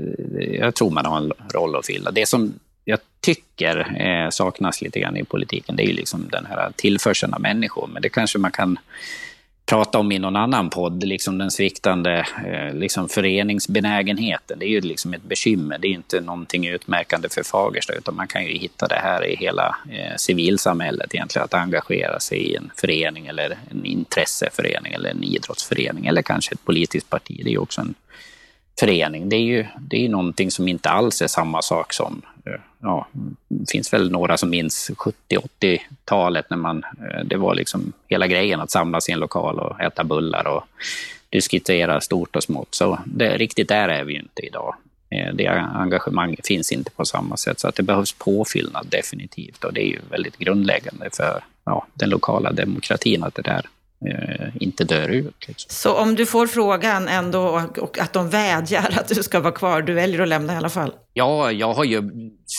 jag 0.61 0.75
tror 0.75 0.91
man 0.91 1.07
har 1.07 1.17
en 1.17 1.33
roll 1.55 1.77
att 1.77 1.87
fylla. 1.87 2.11
Det 2.11 2.29
som 2.29 2.55
jag 2.85 2.99
tycker 3.21 4.01
eh, 4.01 4.31
saknas 4.31 4.83
lite 4.83 5.01
grann 5.01 5.17
i 5.17 5.25
politiken, 5.25 5.77
det 5.77 5.83
är 5.83 5.89
ju 5.89 5.95
liksom 5.95 6.29
den 6.33 6.47
här 6.47 6.73
tillförseln 6.77 7.35
av 7.35 7.41
människor. 7.41 7.89
Men 7.93 8.03
det 8.03 8.09
kanske 8.09 8.39
man 8.39 8.51
kan 8.51 8.79
prata 9.67 9.99
om 9.99 10.13
i 10.13 10.19
någon 10.19 10.37
annan 10.37 10.71
podd, 10.71 11.05
liksom 11.05 11.39
den 11.39 11.51
sviktande 11.51 12.27
eh, 12.47 12.75
liksom 12.75 13.09
föreningsbenägenheten. 13.09 14.59
Det 14.59 14.67
är 14.67 14.69
ju 14.69 14.81
liksom 14.81 15.15
ett 15.15 15.23
bekymmer. 15.23 15.79
Det 15.79 15.89
är 15.89 15.93
inte 15.93 16.21
någonting 16.21 16.67
utmärkande 16.67 17.29
för 17.29 17.43
Fagersta, 17.43 17.93
utan 17.93 18.17
man 18.17 18.29
kan 18.29 18.45
ju 18.45 18.59
hitta 18.59 18.87
det 18.87 19.01
här 19.03 19.27
i 19.27 19.37
hela 19.37 19.77
eh, 19.91 20.17
civilsamhället 20.17 21.15
egentligen. 21.15 21.45
Att 21.45 21.55
engagera 21.55 22.21
sig 22.21 22.39
i 22.39 22.57
en 22.57 22.71
förening 22.77 23.27
eller 23.27 23.59
en 23.71 23.85
intresseförening 23.85 24.93
eller 24.93 25.11
en 25.11 25.25
idrottsförening 25.25 26.07
eller 26.07 26.23
kanske 26.23 26.55
ett 26.55 26.65
politiskt 26.65 27.11
parti. 27.11 27.41
Det 27.45 27.51
är 27.51 27.53
ju 27.53 27.59
också 27.59 27.81
en 27.81 27.95
förening. 28.81 29.29
Det 29.29 29.37
är 29.37 29.41
ju 29.41 29.67
det 29.81 30.05
är 30.05 30.09
någonting 30.09 30.51
som 30.51 30.69
inte 30.69 30.91
alls 30.91 31.23
är 31.23 31.27
samma 31.27 31.63
sak 31.63 31.93
som, 31.93 32.23
eh, 32.47 32.61
ja, 32.85 33.07
det 33.49 33.71
finns 33.71 33.93
väl 33.93 34.11
några 34.11 34.37
som 34.37 34.51
minns 34.51 34.91
70-80-talet 34.91 36.51
när 36.51 36.57
man, 36.57 36.85
eh, 36.85 37.25
det 37.25 37.37
var 37.37 37.55
liksom 37.55 37.93
hela 38.09 38.27
grejen 38.27 38.61
att 38.61 38.71
samlas 38.71 39.09
i 39.09 39.13
en 39.13 39.19
lokal 39.19 39.61
och 39.61 39.81
äta 39.81 40.05
bullar 40.05 40.47
och 40.47 40.65
diskutera 41.31 42.01
stort 42.01 42.37
och 42.37 42.43
smått. 42.43 42.75
Så 42.75 42.99
det, 43.07 43.37
riktigt 43.37 43.69
där 43.69 43.89
är 43.89 44.05
vi 44.05 44.13
ju 44.13 44.21
inte 44.21 44.47
idag. 44.47 44.75
Eh, 45.11 45.35
det 45.35 45.49
engagemanget 45.49 46.47
finns 46.47 46.73
inte 46.73 46.91
på 46.91 47.05
samma 47.05 47.37
sätt, 47.37 47.61
så 47.61 47.69
att 47.69 47.75
det 47.75 47.83
behövs 47.83 48.13
påfyllnad 48.13 48.87
definitivt 48.91 49.65
och 49.65 49.73
det 49.73 49.81
är 49.81 49.89
ju 49.89 50.01
väldigt 50.11 50.39
grundläggande 50.39 51.09
för 51.13 51.45
ja, 51.65 51.87
den 51.95 52.11
lokala 52.11 52.53
demokratin 52.53 53.25
att 53.25 53.35
det 53.35 53.43
där 53.43 53.67
inte 54.61 54.85
dör 54.85 55.09
ut. 55.09 55.49
Liksom. 55.49 55.69
Så 55.71 55.95
om 55.95 56.15
du 56.15 56.27
får 56.27 56.47
frågan 56.47 57.09
ändå 57.09 57.63
och 57.79 57.99
att 57.99 58.13
de 58.13 58.31
vädjar 58.31 58.95
att 58.97 59.09
du 59.09 59.15
ska 59.15 59.41
vara 59.41 59.53
kvar, 59.53 59.83
du 59.83 59.93
väljer 59.93 60.21
att 60.21 60.29
lämna 60.29 60.55
i 60.55 60.57
alla 60.57 60.69
fall? 60.69 60.93
Ja, 61.13 61.53
jag 61.53 61.73
har 61.73 61.85
ju 61.85 62.11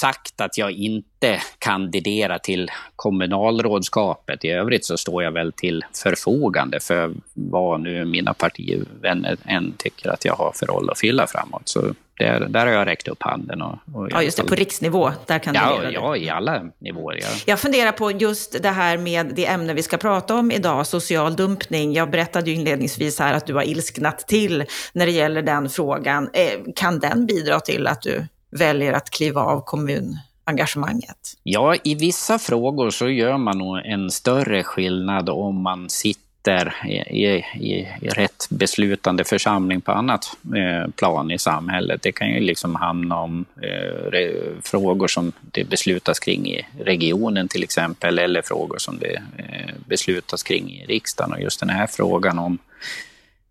sagt 0.02 0.42
att 0.42 0.58
jag 0.58 0.72
inte 0.72 1.42
kandiderar 1.60 2.38
till 2.38 2.72
kommunalrådskapet. 2.96 4.46
I 4.46 4.50
övrigt 4.50 4.86
så 4.86 4.98
står 4.98 5.24
jag 5.24 5.32
väl 5.32 5.54
till 5.54 5.86
förfogande 6.04 6.80
för 6.80 7.14
vad 7.34 7.82
nu 7.82 8.06
mina 8.06 8.34
partivänner 8.34 9.38
än 9.46 9.74
tycker 9.78 10.10
att 10.10 10.26
jag 10.26 10.36
har 10.36 10.52
för 10.56 10.66
roll 10.66 10.90
att 10.90 11.00
fylla 11.00 11.28
framåt. 11.28 11.70
Så 11.70 11.94
där, 12.18 12.40
där 12.40 12.66
har 12.66 12.74
jag 12.74 12.88
räckt 12.88 13.08
upp 13.08 13.24
handen. 13.24 13.62
Och, 13.62 13.78
och 13.94 14.08
ja, 14.12 14.22
just 14.22 14.38
det, 14.38 14.44
på 14.44 14.56
riksnivå, 14.56 15.12
där 15.26 15.40
kan 15.40 15.56
ja, 15.56 15.80
du 15.82 15.92
Ja, 15.92 16.18
i 16.18 16.30
alla 16.30 16.64
nivåer. 16.80 17.20
Ja. 17.22 17.28
Jag 17.46 17.60
funderar 17.60 17.92
på 17.92 18.12
just 18.12 18.64
det 18.64 18.70
här 18.70 18.98
med 18.98 19.32
det 19.36 19.46
ämne 19.46 19.74
vi 19.74 19.84
ska 19.84 19.98
prata 19.98 20.36
om 20.36 20.52
idag, 20.52 20.88
social 20.88 21.36
dumpning. 21.36 21.94
Jag 21.94 22.12
berättade 22.12 22.50
ju 22.50 22.56
inledningsvis 22.56 23.20
här 23.20 23.34
att 23.34 23.48
du 23.48 23.54
har 23.54 23.64
ilsknat 23.64 24.28
till 24.28 24.64
när 24.94 25.06
det 25.06 25.12
gäller 25.12 25.42
den 25.42 25.70
frågan. 25.70 26.30
Eh, 26.34 26.74
kan 26.76 27.00
den 27.00 27.26
bidra 27.26 27.60
till 27.60 27.88
att 27.88 28.02
du 28.02 28.28
väljer 28.52 28.94
att 28.94 29.10
kliva 29.10 29.42
av 29.42 29.62
kommunengagemanget? 29.62 31.18
Ja, 31.44 31.76
i 31.84 31.96
vissa 31.96 32.40
frågor 32.40 32.90
så 32.90 33.10
gör 33.10 33.38
man 33.38 33.58
nog 33.58 33.78
en 33.78 34.12
större 34.12 34.64
skillnad 34.64 35.30
om 35.30 35.64
man 35.64 35.90
sitter 35.90 36.25
sitter 36.46 36.74
i, 37.10 37.26
i, 37.26 37.88
i 38.02 38.10
rätt 38.10 38.48
beslutande 38.50 39.24
församling 39.24 39.82
på 39.82 39.92
annat 39.92 40.38
eh, 40.56 40.92
plan 40.92 41.32
i 41.32 41.38
samhället. 41.38 42.02
Det 42.02 42.12
kan 42.12 42.30
ju 42.30 42.40
liksom 42.40 42.76
handla 42.76 43.20
om 43.20 43.46
eh, 43.62 44.12
re, 44.12 44.32
frågor 44.64 45.08
som 45.08 45.32
det 45.42 45.64
beslutas 45.64 46.20
kring 46.20 46.48
i 46.48 46.66
regionen 46.80 47.48
till 47.48 47.64
exempel, 47.64 48.20
eller 48.20 48.42
frågor 48.42 48.78
som 48.78 49.00
det 49.00 49.22
eh, 49.38 49.74
beslutas 49.88 50.44
kring 50.44 50.72
i 50.72 50.86
riksdagen. 50.86 51.34
Och 51.34 51.42
just 51.42 51.60
den 51.60 51.70
här 51.70 51.88
frågan 51.88 52.40
om 52.40 52.58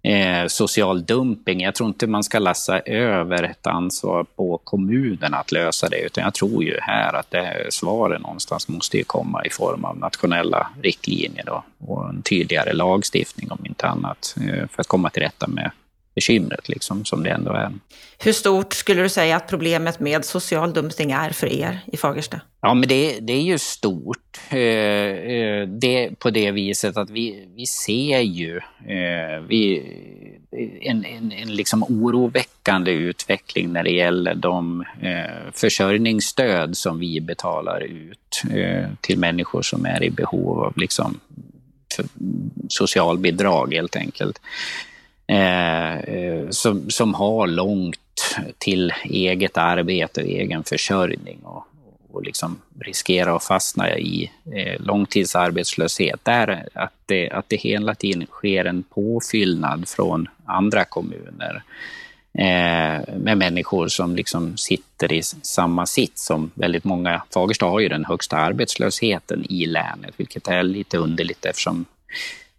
eh, 0.05 0.47
social 0.47 1.05
dumping. 1.05 1.61
Jag 1.61 1.75
tror 1.75 1.89
inte 1.89 2.07
man 2.07 2.25
ska 2.25 2.39
lassa 2.39 2.81
över 2.81 3.43
ett 3.43 3.67
ansvar 3.67 4.25
på 4.37 4.61
kommunerna 4.65 5.37
att 5.37 5.53
lösa 5.53 5.89
det, 5.89 6.01
utan 6.01 6.25
jag 6.25 6.35
tror 6.35 6.65
ju 6.65 6.79
här 6.81 7.15
att 7.15 7.31
det 7.31 7.67
svaret 7.71 8.23
någonstans 8.23 8.69
måste 8.69 8.97
ju 8.97 9.05
komma 9.05 9.45
i 9.45 9.51
form 9.51 9.85
av 9.85 9.99
nationella 9.99 10.71
riktlinjer 10.83 11.45
då, 11.47 11.65
och 11.87 12.09
en 12.09 12.23
tydligare 12.23 12.73
lagstiftning 12.73 13.51
om 13.51 13.67
inte 13.67 13.87
annat, 13.87 14.37
eh, 14.41 14.69
för 14.71 14.81
att 14.81 14.87
komma 14.87 15.11
till 15.11 15.23
rätta 15.23 15.47
med 15.47 15.71
bekymret 16.15 16.69
liksom, 16.69 17.05
som 17.05 17.23
det 17.23 17.31
ändå 17.31 17.53
är. 17.53 17.73
Hur 18.19 18.33
stort 18.33 18.73
skulle 18.73 19.03
du 19.03 19.09
säga 19.09 19.37
att 19.37 19.49
problemet 19.49 20.01
med 20.01 20.25
social 20.25 20.73
dumpning 20.73 21.11
är 21.11 21.31
för 21.31 21.47
er 21.47 21.81
i 21.93 21.97
Fagersta? 21.97 22.41
Ja, 22.61 22.75
men 22.75 22.89
det, 22.89 23.19
det 23.21 23.33
är 23.33 23.43
ju 23.43 23.59
stort. 23.59 24.41
Eh, 24.49 24.59
eh, 24.59 25.69
det, 25.69 26.19
på 26.19 26.31
det 26.31 26.51
viset 26.51 26.97
att 26.97 27.11
vi, 27.11 27.49
vi 27.57 27.67
ser 27.67 28.21
ju 28.21 28.57
eh, 28.87 29.43
vi, 29.49 29.83
en, 30.81 31.05
en, 31.05 31.33
en 31.33 31.55
liksom 31.55 31.83
oroväckande 31.83 32.91
utveckling 32.91 33.73
när 33.73 33.83
det 33.83 33.91
gäller 33.91 34.35
de 34.35 34.85
försörjningsstöd 35.53 36.77
som 36.77 36.99
vi 36.99 37.21
betalar 37.21 37.81
ut 37.81 38.43
till 39.01 39.19
människor 39.19 39.63
som 39.63 39.87
är 39.87 40.03
i 40.03 40.11
behov 40.11 40.65
av 40.65 40.79
liksom, 40.79 41.21
socialbidrag 42.69 43.75
helt 43.75 43.97
enkelt. 43.97 44.41
Eh, 45.27 45.99
eh, 45.99 46.49
som, 46.51 46.91
som 46.91 47.15
har 47.15 47.47
långt 47.47 47.99
till 48.59 48.93
eget 49.05 49.57
arbete 49.57 50.21
och 50.21 50.27
egen 50.27 50.65
försörjning 50.65 51.39
och, 51.43 51.65
och 52.13 52.23
liksom 52.23 52.59
riskerar 52.81 53.37
att 53.37 53.45
fastna 53.45 53.99
i 53.99 54.31
eh, 54.55 54.81
långtidsarbetslöshet. 54.81 56.21
Där 56.23 56.69
att 56.75 56.93
det, 57.07 57.31
att 57.31 57.49
det 57.49 57.57
hela 57.57 57.95
tiden 57.95 58.27
sker 58.27 58.65
en 58.65 58.83
påfyllnad 58.83 59.89
från 59.89 60.29
andra 60.45 60.85
kommuner 60.85 61.63
eh, 62.39 63.15
med 63.17 63.39
människor 63.39 63.89
som 63.89 64.17
liksom 64.17 64.57
sitter 64.57 65.13
i 65.13 65.23
samma 65.23 65.87
sits 65.87 66.27
som 66.27 66.51
väldigt 66.55 66.85
många. 66.85 67.23
Fagersta 67.35 67.67
har 67.67 67.81
ju 67.81 67.89
den 67.89 68.05
högsta 68.05 68.37
arbetslösheten 68.37 69.45
i 69.49 69.67
länet, 69.67 70.15
vilket 70.17 70.49
är 70.49 70.63
lite 70.63 70.99
underligt 70.99 71.45
eftersom 71.45 71.85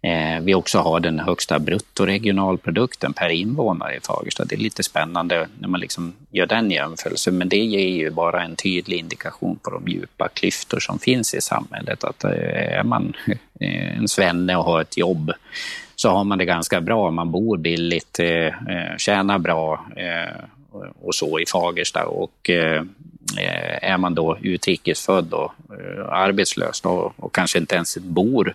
Eh, 0.06 0.40
vi 0.40 0.54
också 0.54 0.78
har 0.78 1.00
den 1.00 1.18
högsta 1.18 1.58
bruttoregionalprodukten 1.58 3.12
per 3.12 3.28
invånare 3.28 3.96
i 3.96 4.00
Fagersta. 4.00 4.44
Det 4.44 4.54
är 4.54 4.58
lite 4.58 4.82
spännande 4.82 5.48
när 5.58 5.68
man 5.68 5.80
liksom 5.80 6.12
gör 6.30 6.46
den 6.46 6.70
jämförelsen, 6.70 7.38
men 7.38 7.48
det 7.48 7.56
ger 7.56 7.88
ju 7.88 8.10
bara 8.10 8.42
en 8.42 8.56
tydlig 8.56 8.98
indikation 8.98 9.58
på 9.62 9.70
de 9.70 9.88
djupa 9.88 10.28
klyftor 10.28 10.80
som 10.80 10.98
finns 10.98 11.34
i 11.34 11.40
samhället. 11.40 12.04
Att 12.04 12.24
eh, 12.24 12.30
är 12.78 12.82
man 12.82 13.14
eh, 13.60 13.98
en 13.98 14.08
svenne 14.08 14.56
och 14.56 14.64
har 14.64 14.80
ett 14.80 14.96
jobb 14.96 15.32
så 15.96 16.10
har 16.10 16.24
man 16.24 16.38
det 16.38 16.44
ganska 16.44 16.80
bra. 16.80 17.10
Man 17.10 17.30
bor 17.30 17.56
billigt, 17.56 18.18
eh, 18.18 18.46
eh, 18.46 18.96
tjänar 18.98 19.38
bra 19.38 19.86
och 21.02 21.14
så 21.14 21.38
i 21.40 21.46
Fagersta. 21.46 22.06
Och 22.06 22.50
är 23.82 23.96
man 23.98 24.14
då 24.14 24.38
utrikesfödd 24.40 25.32
och 25.32 25.52
arbetslös 26.08 26.80
och 26.84 27.34
kanske 27.34 27.58
inte 27.58 27.74
ens 27.74 27.98
bor 27.98 28.54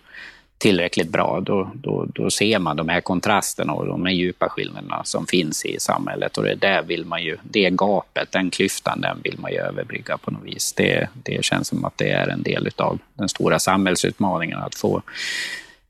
tillräckligt 0.61 1.09
bra, 1.09 1.41
då, 1.45 1.71
då, 1.73 2.05
då 2.15 2.29
ser 2.29 2.59
man 2.59 2.77
de 2.77 2.89
här 2.89 3.01
kontrasterna 3.01 3.73
och 3.73 3.87
de 3.87 4.05
här 4.05 4.13
djupa 4.13 4.49
skillnaderna 4.49 5.01
som 5.03 5.27
finns 5.27 5.65
i 5.65 5.79
samhället. 5.79 6.37
Och 6.37 6.43
det 6.43 6.55
där 6.55 6.83
vill 6.83 7.05
man 7.05 7.23
ju, 7.23 7.37
det 7.43 7.69
gapet, 7.69 8.31
den 8.31 8.49
klyftan, 8.49 9.01
den 9.01 9.21
vill 9.23 9.39
man 9.39 9.51
ju 9.51 9.57
överbrygga 9.57 10.17
på 10.17 10.31
något 10.31 10.43
vis. 10.43 10.73
Det, 10.73 11.07
det 11.23 11.45
känns 11.45 11.67
som 11.67 11.85
att 11.85 11.97
det 11.97 12.09
är 12.09 12.27
en 12.27 12.43
del 12.43 12.69
av 12.75 12.99
den 13.13 13.29
stora 13.29 13.59
samhällsutmaningen 13.59 14.57
att 14.59 14.75
få, 14.75 15.01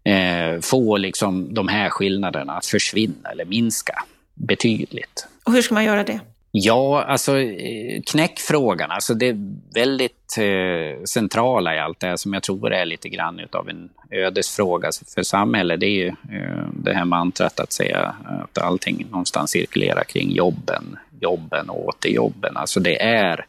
eh, 0.03 0.59
få 0.61 0.97
liksom 0.97 1.53
de 1.53 1.67
här 1.67 1.89
skillnaderna 1.89 2.53
att 2.53 2.65
försvinna 2.65 3.29
eller 3.31 3.45
minska 3.45 4.03
betydligt. 4.33 5.27
Och 5.43 5.53
hur 5.53 5.61
ska 5.61 5.73
man 5.73 5.83
göra 5.83 6.03
det? 6.03 6.19
Ja, 6.53 7.03
alltså 7.03 7.39
eh, 7.39 8.01
knäckfrågan, 8.01 8.91
alltså 8.91 9.13
det 9.13 9.35
väldigt 9.75 10.37
eh, 10.37 11.03
centrala 11.03 11.75
i 11.75 11.79
allt 11.79 11.99
det 11.99 12.07
här 12.07 12.15
som 12.15 12.33
jag 12.33 12.43
tror 12.43 12.73
är 12.73 12.85
lite 12.85 13.09
grann 13.09 13.39
utav 13.39 13.69
en 13.69 13.89
ödesfråga 14.09 14.89
för 15.15 15.23
samhället, 15.23 15.79
det 15.79 15.85
är 15.85 15.89
ju 15.89 16.07
eh, 16.07 16.67
det 16.73 16.93
här 16.93 17.05
mantrat 17.05 17.59
att 17.59 17.73
säga 17.73 18.15
att 18.25 18.57
allting 18.57 19.07
någonstans 19.11 19.51
cirkulerar 19.51 20.03
kring 20.03 20.31
jobben, 20.31 20.97
jobben 21.19 21.69
och 21.69 21.85
åter 21.87 22.11
jobben. 22.11 22.57
Alltså 22.57 22.79
det 22.79 23.01
är 23.01 23.45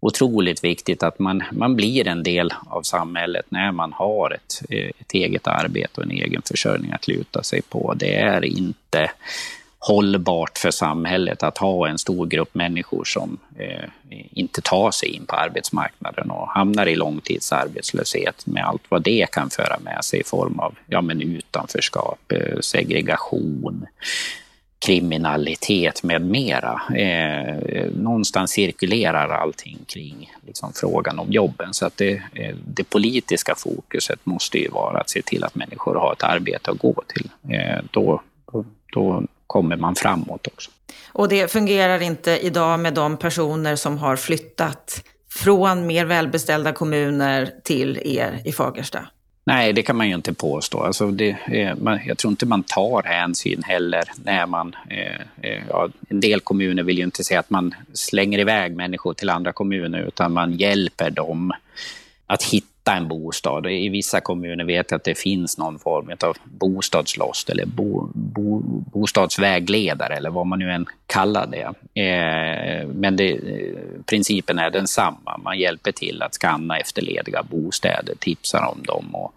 otroligt 0.00 0.64
viktigt 0.64 1.02
att 1.02 1.18
man, 1.18 1.42
man 1.52 1.76
blir 1.76 2.08
en 2.08 2.22
del 2.22 2.52
av 2.66 2.82
samhället 2.82 3.46
när 3.48 3.72
man 3.72 3.92
har 3.92 4.30
ett, 4.30 4.62
eh, 4.70 4.90
ett 5.00 5.12
eget 5.12 5.46
arbete 5.46 6.00
och 6.00 6.02
en 6.02 6.10
egen 6.10 6.42
försörjning 6.42 6.92
att 6.92 7.08
luta 7.08 7.42
sig 7.42 7.62
på. 7.62 7.94
Det 7.96 8.14
är 8.14 8.44
inte 8.44 9.10
hållbart 9.78 10.58
för 10.58 10.70
samhället 10.70 11.42
att 11.42 11.58
ha 11.58 11.88
en 11.88 11.98
stor 11.98 12.26
grupp 12.26 12.54
människor 12.54 13.04
som 13.04 13.38
eh, 13.58 13.88
inte 14.10 14.60
tar 14.60 14.90
sig 14.90 15.08
in 15.08 15.26
på 15.26 15.36
arbetsmarknaden 15.36 16.30
och 16.30 16.48
hamnar 16.48 16.86
i 16.86 16.96
långtidsarbetslöshet 16.96 18.46
med 18.46 18.64
allt 18.64 18.82
vad 18.88 19.02
det 19.02 19.26
kan 19.32 19.50
föra 19.50 19.78
med 19.78 20.04
sig 20.04 20.20
i 20.20 20.24
form 20.24 20.58
av 20.58 20.74
ja, 20.86 21.00
men 21.00 21.22
utanförskap, 21.22 22.32
eh, 22.32 22.60
segregation, 22.60 23.86
kriminalitet 24.78 26.02
med 26.02 26.22
mera. 26.22 26.82
Eh, 26.96 27.90
någonstans 27.92 28.50
cirkulerar 28.50 29.28
allting 29.28 29.78
kring 29.86 30.32
liksom, 30.46 30.72
frågan 30.74 31.18
om 31.18 31.32
jobben. 31.32 31.74
Så 31.74 31.86
att 31.86 31.96
det, 31.96 32.22
eh, 32.34 32.56
det, 32.66 32.84
politiska 32.84 33.54
fokuset 33.54 34.26
måste 34.26 34.58
ju 34.58 34.68
vara 34.68 35.00
att 35.00 35.10
se 35.10 35.22
till 35.22 35.44
att 35.44 35.54
människor 35.54 35.94
har 35.94 36.12
ett 36.12 36.22
arbete 36.22 36.70
att 36.70 36.78
gå 36.78 37.02
till. 37.06 37.30
Eh, 37.54 37.84
då, 37.90 38.22
då 38.92 39.22
kommer 39.48 39.76
man 39.76 39.94
framåt 39.94 40.46
också. 40.46 40.70
Och 41.06 41.28
det 41.28 41.52
fungerar 41.52 42.02
inte 42.02 42.30
idag 42.30 42.80
med 42.80 42.94
de 42.94 43.16
personer 43.16 43.76
som 43.76 43.98
har 43.98 44.16
flyttat 44.16 45.04
från 45.30 45.86
mer 45.86 46.04
välbeställda 46.04 46.72
kommuner 46.72 47.50
till 47.64 48.00
er 48.04 48.40
i 48.44 48.52
Fagersta? 48.52 49.06
Nej, 49.48 49.72
det 49.72 49.82
kan 49.82 49.96
man 49.96 50.08
ju 50.08 50.14
inte 50.14 50.34
påstå. 50.34 50.80
Alltså 50.80 51.10
det, 51.10 51.36
man, 51.80 52.00
jag 52.06 52.18
tror 52.18 52.30
inte 52.30 52.46
man 52.46 52.62
tar 52.62 53.02
hänsyn 53.02 53.62
heller 53.62 54.04
när 54.24 54.46
man... 54.46 54.76
Eh, 54.90 55.50
eh, 55.50 55.62
ja, 55.68 55.88
en 56.08 56.20
del 56.20 56.40
kommuner 56.40 56.82
vill 56.82 56.98
ju 56.98 57.04
inte 57.04 57.24
säga 57.24 57.40
att 57.40 57.50
man 57.50 57.74
slänger 57.92 58.38
iväg 58.38 58.76
människor 58.76 59.14
till 59.14 59.30
andra 59.30 59.52
kommuner 59.52 59.98
utan 59.98 60.32
man 60.32 60.52
hjälper 60.52 61.10
dem 61.10 61.52
att 62.26 62.42
hitta 62.42 62.77
hitta 62.88 62.96
en 62.96 63.08
bostad. 63.08 63.66
I 63.66 63.88
vissa 63.88 64.20
kommuner 64.20 64.64
vet 64.64 64.90
jag 64.90 64.98
att 64.98 65.04
det 65.04 65.18
finns 65.18 65.58
någon 65.58 65.78
form 65.78 66.10
av 66.20 66.36
bostadslost 66.44 67.50
eller 67.50 67.66
bo, 67.66 68.10
bo, 68.14 68.60
bostadsvägledare 68.92 70.16
eller 70.16 70.30
vad 70.30 70.46
man 70.46 70.58
nu 70.58 70.70
än 70.70 70.86
kallar 71.06 71.46
det. 71.46 71.74
Eh, 72.02 72.88
men 72.88 73.16
det, 73.16 73.30
eh, 73.32 74.02
principen 74.06 74.58
är 74.58 74.70
densamma. 74.70 75.40
Man 75.44 75.58
hjälper 75.58 75.92
till 75.92 76.22
att 76.22 76.34
skanna 76.34 76.78
efter 76.78 77.02
lediga 77.02 77.42
bostäder, 77.42 78.14
tipsar 78.18 78.72
om 78.72 78.82
dem 78.82 79.14
och, 79.14 79.32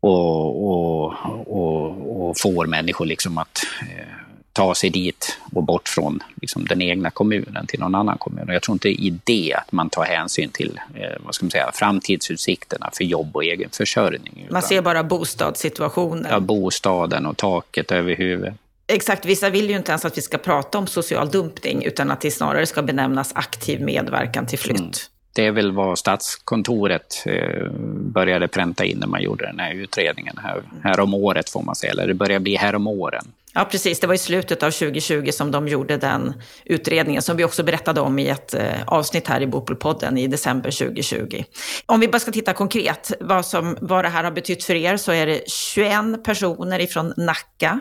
och, 0.00 0.64
och, 0.70 1.14
och, 1.46 2.28
och 2.28 2.38
får 2.38 2.66
människor 2.66 3.06
liksom 3.06 3.38
att 3.38 3.58
eh, 3.80 4.23
ta 4.54 4.74
sig 4.74 4.90
dit 4.90 5.38
och 5.52 5.62
bort 5.62 5.88
från 5.88 6.22
liksom, 6.40 6.64
den 6.64 6.82
egna 6.82 7.10
kommunen 7.10 7.66
till 7.66 7.80
någon 7.80 7.94
annan 7.94 8.18
kommun. 8.18 8.48
Och 8.48 8.54
jag 8.54 8.62
tror 8.62 8.74
inte 8.74 8.88
i 8.88 9.18
det 9.24 9.54
att 9.54 9.72
man 9.72 9.90
tar 9.90 10.04
hänsyn 10.04 10.50
till 10.50 10.80
eh, 10.94 11.22
vad 11.24 11.34
ska 11.34 11.44
man 11.44 11.50
säga, 11.50 11.70
framtidsutsikterna 11.74 12.90
för 12.92 13.04
jobb 13.04 13.36
och 13.36 13.44
egen 13.44 13.70
försörjning. 13.70 14.46
Man 14.50 14.62
ser 14.62 14.82
bara 14.82 15.04
bostadssituationen. 15.04 16.26
Ja, 16.30 16.40
bostaden 16.40 17.26
och 17.26 17.36
taket 17.36 17.92
över 17.92 18.14
huvudet. 18.14 18.54
Exakt, 18.86 19.24
vissa 19.24 19.50
vill 19.50 19.70
ju 19.70 19.76
inte 19.76 19.92
ens 19.92 20.04
att 20.04 20.18
vi 20.18 20.22
ska 20.22 20.38
prata 20.38 20.78
om 20.78 20.86
social 20.86 21.30
dumpning, 21.30 21.84
utan 21.84 22.10
att 22.10 22.20
det 22.20 22.30
snarare 22.30 22.66
ska 22.66 22.82
benämnas 22.82 23.32
aktiv 23.34 23.80
medverkan 23.80 24.46
till 24.46 24.58
flytt. 24.58 24.78
Mm. 24.78 24.90
Det 25.32 25.46
är 25.46 25.50
väl 25.50 25.72
vad 25.72 25.98
Statskontoret 25.98 27.22
eh, 27.26 27.70
började 27.96 28.48
pränta 28.48 28.84
in 28.84 28.98
när 28.98 29.06
man 29.06 29.22
gjorde 29.22 29.46
den 29.46 29.58
här 29.58 29.74
utredningen 29.74 30.38
här, 30.42 30.62
här 30.82 31.00
om 31.00 31.14
året 31.14 31.50
får 31.50 31.62
man 31.62 31.74
säga, 31.74 31.92
eller 31.92 32.06
det 32.06 32.14
börjar 32.14 32.38
bli 32.38 32.56
här 32.56 32.74
om 32.74 32.86
åren. 32.86 33.24
Ja, 33.54 33.64
precis. 33.64 34.00
Det 34.00 34.06
var 34.06 34.14
i 34.14 34.18
slutet 34.18 34.62
av 34.62 34.70
2020 34.70 35.30
som 35.30 35.50
de 35.50 35.68
gjorde 35.68 35.96
den 35.96 36.42
utredningen, 36.64 37.22
som 37.22 37.36
vi 37.36 37.44
också 37.44 37.62
berättade 37.62 38.00
om 38.00 38.18
i 38.18 38.28
ett 38.28 38.54
eh, 38.54 38.82
avsnitt 38.86 39.28
här 39.28 39.40
i 39.40 39.46
Bopelpodden 39.46 40.18
i 40.18 40.26
december 40.26 40.70
2020. 40.70 41.44
Om 41.86 42.00
vi 42.00 42.08
bara 42.08 42.20
ska 42.20 42.32
titta 42.32 42.52
konkret 42.52 43.12
vad, 43.20 43.46
som, 43.46 43.76
vad 43.80 44.04
det 44.04 44.08
här 44.08 44.24
har 44.24 44.30
betytt 44.30 44.64
för 44.64 44.74
er, 44.74 44.96
så 44.96 45.12
är 45.12 45.26
det 45.26 45.50
21 45.50 46.24
personer 46.24 46.80
ifrån 46.80 47.14
Nacka 47.16 47.80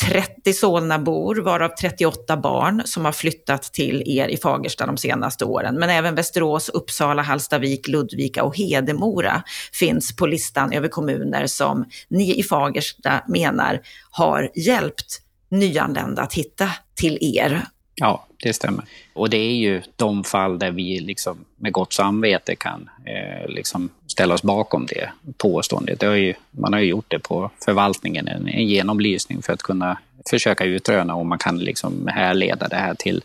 30 0.00 0.52
Solnabor, 0.52 1.36
varav 1.36 1.68
38 1.80 2.36
barn, 2.36 2.82
som 2.84 3.04
har 3.04 3.12
flyttat 3.12 3.62
till 3.62 4.02
er 4.06 4.28
i 4.28 4.36
Fagersta 4.36 4.86
de 4.86 4.96
senaste 4.96 5.44
åren. 5.44 5.74
Men 5.74 5.90
även 5.90 6.14
Västerås, 6.14 6.68
Uppsala, 6.68 7.22
Hallstavik, 7.22 7.88
Ludvika 7.88 8.42
och 8.42 8.56
Hedemora 8.56 9.42
finns 9.72 10.16
på 10.16 10.26
listan 10.26 10.72
över 10.72 10.88
kommuner 10.88 11.46
som 11.46 11.84
ni 12.08 12.38
i 12.38 12.42
Fagersta 12.42 13.24
menar 13.28 13.80
har 14.10 14.50
hjälpt 14.54 15.20
nyanlända 15.50 16.22
att 16.22 16.34
hitta 16.34 16.70
till 16.94 17.18
er. 17.20 17.66
Ja, 17.94 18.26
det 18.42 18.52
stämmer. 18.52 18.84
Och 19.12 19.30
det 19.30 19.36
är 19.36 19.54
ju 19.54 19.82
de 19.96 20.24
fall 20.24 20.58
där 20.58 20.70
vi 20.70 21.00
liksom 21.00 21.44
med 21.56 21.72
gott 21.72 21.92
samvete 21.92 22.56
kan 22.56 22.90
eh, 23.04 23.48
liksom 23.48 23.88
ställa 24.06 24.34
oss 24.34 24.42
bakom 24.42 24.86
det 24.86 25.10
påståendet. 25.36 26.00
Det 26.00 26.06
har 26.06 26.14
ju, 26.14 26.34
man 26.50 26.72
har 26.72 26.80
ju 26.80 26.86
gjort 26.86 27.04
det 27.08 27.18
på 27.18 27.50
förvaltningen, 27.64 28.28
en, 28.28 28.48
en 28.48 28.66
genomlysning 28.66 29.42
för 29.42 29.52
att 29.52 29.62
kunna 29.62 29.98
försöka 30.30 30.64
utröna 30.64 31.14
om 31.14 31.28
man 31.28 31.38
kan 31.38 31.58
liksom 31.58 32.08
härleda 32.08 32.68
det 32.68 32.76
här 32.76 32.94
till, 32.94 33.22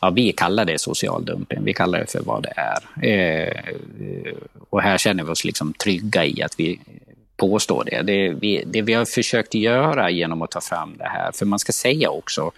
ja 0.00 0.10
vi 0.10 0.32
kallar 0.32 0.64
det 0.64 0.80
social 0.80 1.24
dumping, 1.24 1.64
vi 1.64 1.74
kallar 1.74 1.98
det 1.98 2.10
för 2.10 2.20
vad 2.20 2.42
det 2.42 2.52
är. 2.56 3.08
Eh, 3.08 3.64
och 4.70 4.82
här 4.82 4.98
känner 4.98 5.24
vi 5.24 5.30
oss 5.30 5.44
liksom 5.44 5.72
trygga 5.72 6.24
i 6.24 6.42
att 6.42 6.60
vi 6.60 6.80
påstår 7.36 7.84
det. 7.84 8.02
Det 8.02 8.28
vi, 8.28 8.64
det 8.66 8.82
vi 8.82 8.92
har 8.92 9.04
försökt 9.04 9.54
göra 9.54 10.10
genom 10.10 10.42
att 10.42 10.50
ta 10.50 10.60
fram 10.60 10.96
det 10.98 11.08
här, 11.08 11.32
för 11.32 11.46
man 11.46 11.58
ska 11.58 11.72
säga 11.72 12.10
också 12.10 12.52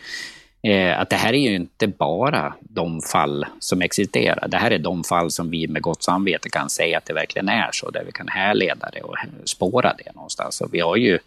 Eh, 0.66 1.00
att 1.00 1.10
det 1.10 1.16
här 1.16 1.32
är 1.32 1.38
ju 1.38 1.54
inte 1.54 1.86
bara 1.86 2.54
de 2.60 3.02
fall 3.02 3.46
som 3.58 3.82
existerar. 3.82 4.48
Det 4.48 4.56
här 4.56 4.70
är 4.70 4.78
de 4.78 5.04
fall 5.04 5.30
som 5.30 5.50
vi 5.50 5.68
med 5.68 5.82
gott 5.82 6.02
samvete 6.02 6.48
kan 6.50 6.70
säga 6.70 6.98
att 6.98 7.04
det 7.06 7.12
verkligen 7.12 7.48
är 7.48 7.70
så, 7.72 7.90
där 7.90 8.04
vi 8.06 8.12
kan 8.12 8.28
härleda 8.28 8.90
det 8.92 9.00
och 9.00 9.16
spåra 9.44 9.94
det 9.98 10.14
någonstans. 10.14 10.60
Och 10.60 10.74
vi 10.74 10.80
har 10.80 10.96
ju 10.96 11.18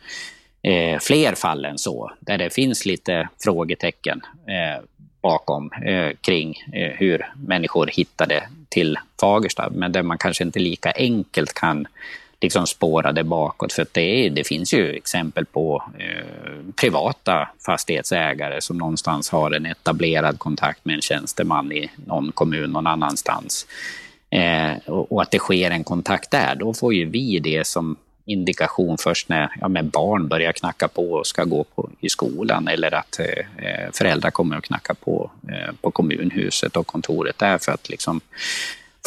eh, 0.62 1.00
fler 1.00 1.36
fall 1.36 1.66
än 1.66 1.78
så, 1.78 2.12
där 2.20 2.38
det 2.38 2.54
finns 2.54 2.86
lite 2.86 3.30
frågetecken 3.44 4.22
eh, 4.48 4.84
bakom 5.22 5.72
eh, 5.86 6.12
kring 6.22 6.56
eh, 6.74 6.92
hur 6.98 7.32
människor 7.48 7.88
hittade 7.88 8.44
till 8.70 8.98
Fagersta, 9.22 9.70
men 9.72 9.92
där 9.92 10.04
man 10.04 10.18
kanske 10.18 10.44
inte 10.44 10.60
lika 10.60 10.92
enkelt 10.96 11.54
kan 11.54 11.88
liksom 12.42 12.68
spårade 12.68 13.24
bakåt. 13.24 13.74
För 13.74 13.88
det, 13.92 14.02
är, 14.02 14.30
det 14.30 14.44
finns 14.44 14.74
ju 14.74 14.94
exempel 14.94 15.46
på 15.46 15.84
eh, 16.00 16.74
privata 16.82 17.50
fastighetsägare 17.66 18.62
som 18.62 18.78
någonstans 18.78 19.30
har 19.30 19.52
en 19.52 19.66
etablerad 19.66 20.40
kontakt 20.40 20.86
med 20.86 20.96
en 20.96 21.02
tjänsteman 21.02 21.72
i 21.72 21.92
någon 22.06 22.32
kommun 22.32 22.72
någon 22.72 22.88
annanstans. 22.88 23.68
Eh, 24.30 24.78
och, 24.86 25.12
och, 25.12 25.22
att 25.22 25.32
det 25.32 25.40
sker 25.40 25.72
en 25.72 25.84
kontakt 25.84 26.32
där, 26.32 26.56
då 26.56 26.74
får 26.74 26.94
ju 26.94 27.06
vi 27.06 27.40
det 27.40 27.68
som 27.68 27.98
indikation 28.26 28.98
först 28.98 29.30
när 29.30 29.50
ja, 29.62 29.68
men 29.68 29.90
barn 29.90 30.28
börjar 30.28 30.52
knacka 30.52 30.88
på 30.88 31.12
och 31.12 31.28
ska 31.28 31.44
gå 31.44 31.64
på, 31.64 31.90
i 32.00 32.10
skolan 32.10 32.68
eller 32.68 32.94
att 32.94 33.20
eh, 33.20 33.66
eh, 33.66 33.92
föräldrar 33.94 34.32
kommer 34.32 34.58
att 34.58 34.64
knacka 34.64 34.94
på 34.94 35.32
eh, 35.48 35.76
på 35.82 35.92
kommunhuset 35.92 36.76
och 36.76 36.88
kontoret 36.88 37.38
där 37.38 37.58
för 37.58 37.72
att 37.72 37.90
liksom 37.90 38.22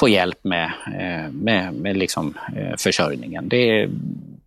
få 0.00 0.08
hjälp 0.08 0.38
med, 0.42 0.72
eh, 0.87 1.32
med, 1.32 1.75
med 1.75 1.96
liksom, 1.96 2.34
eh, 2.56 2.76
försörjningen. 2.78 3.49
Det 3.49 3.71
är, 3.71 3.90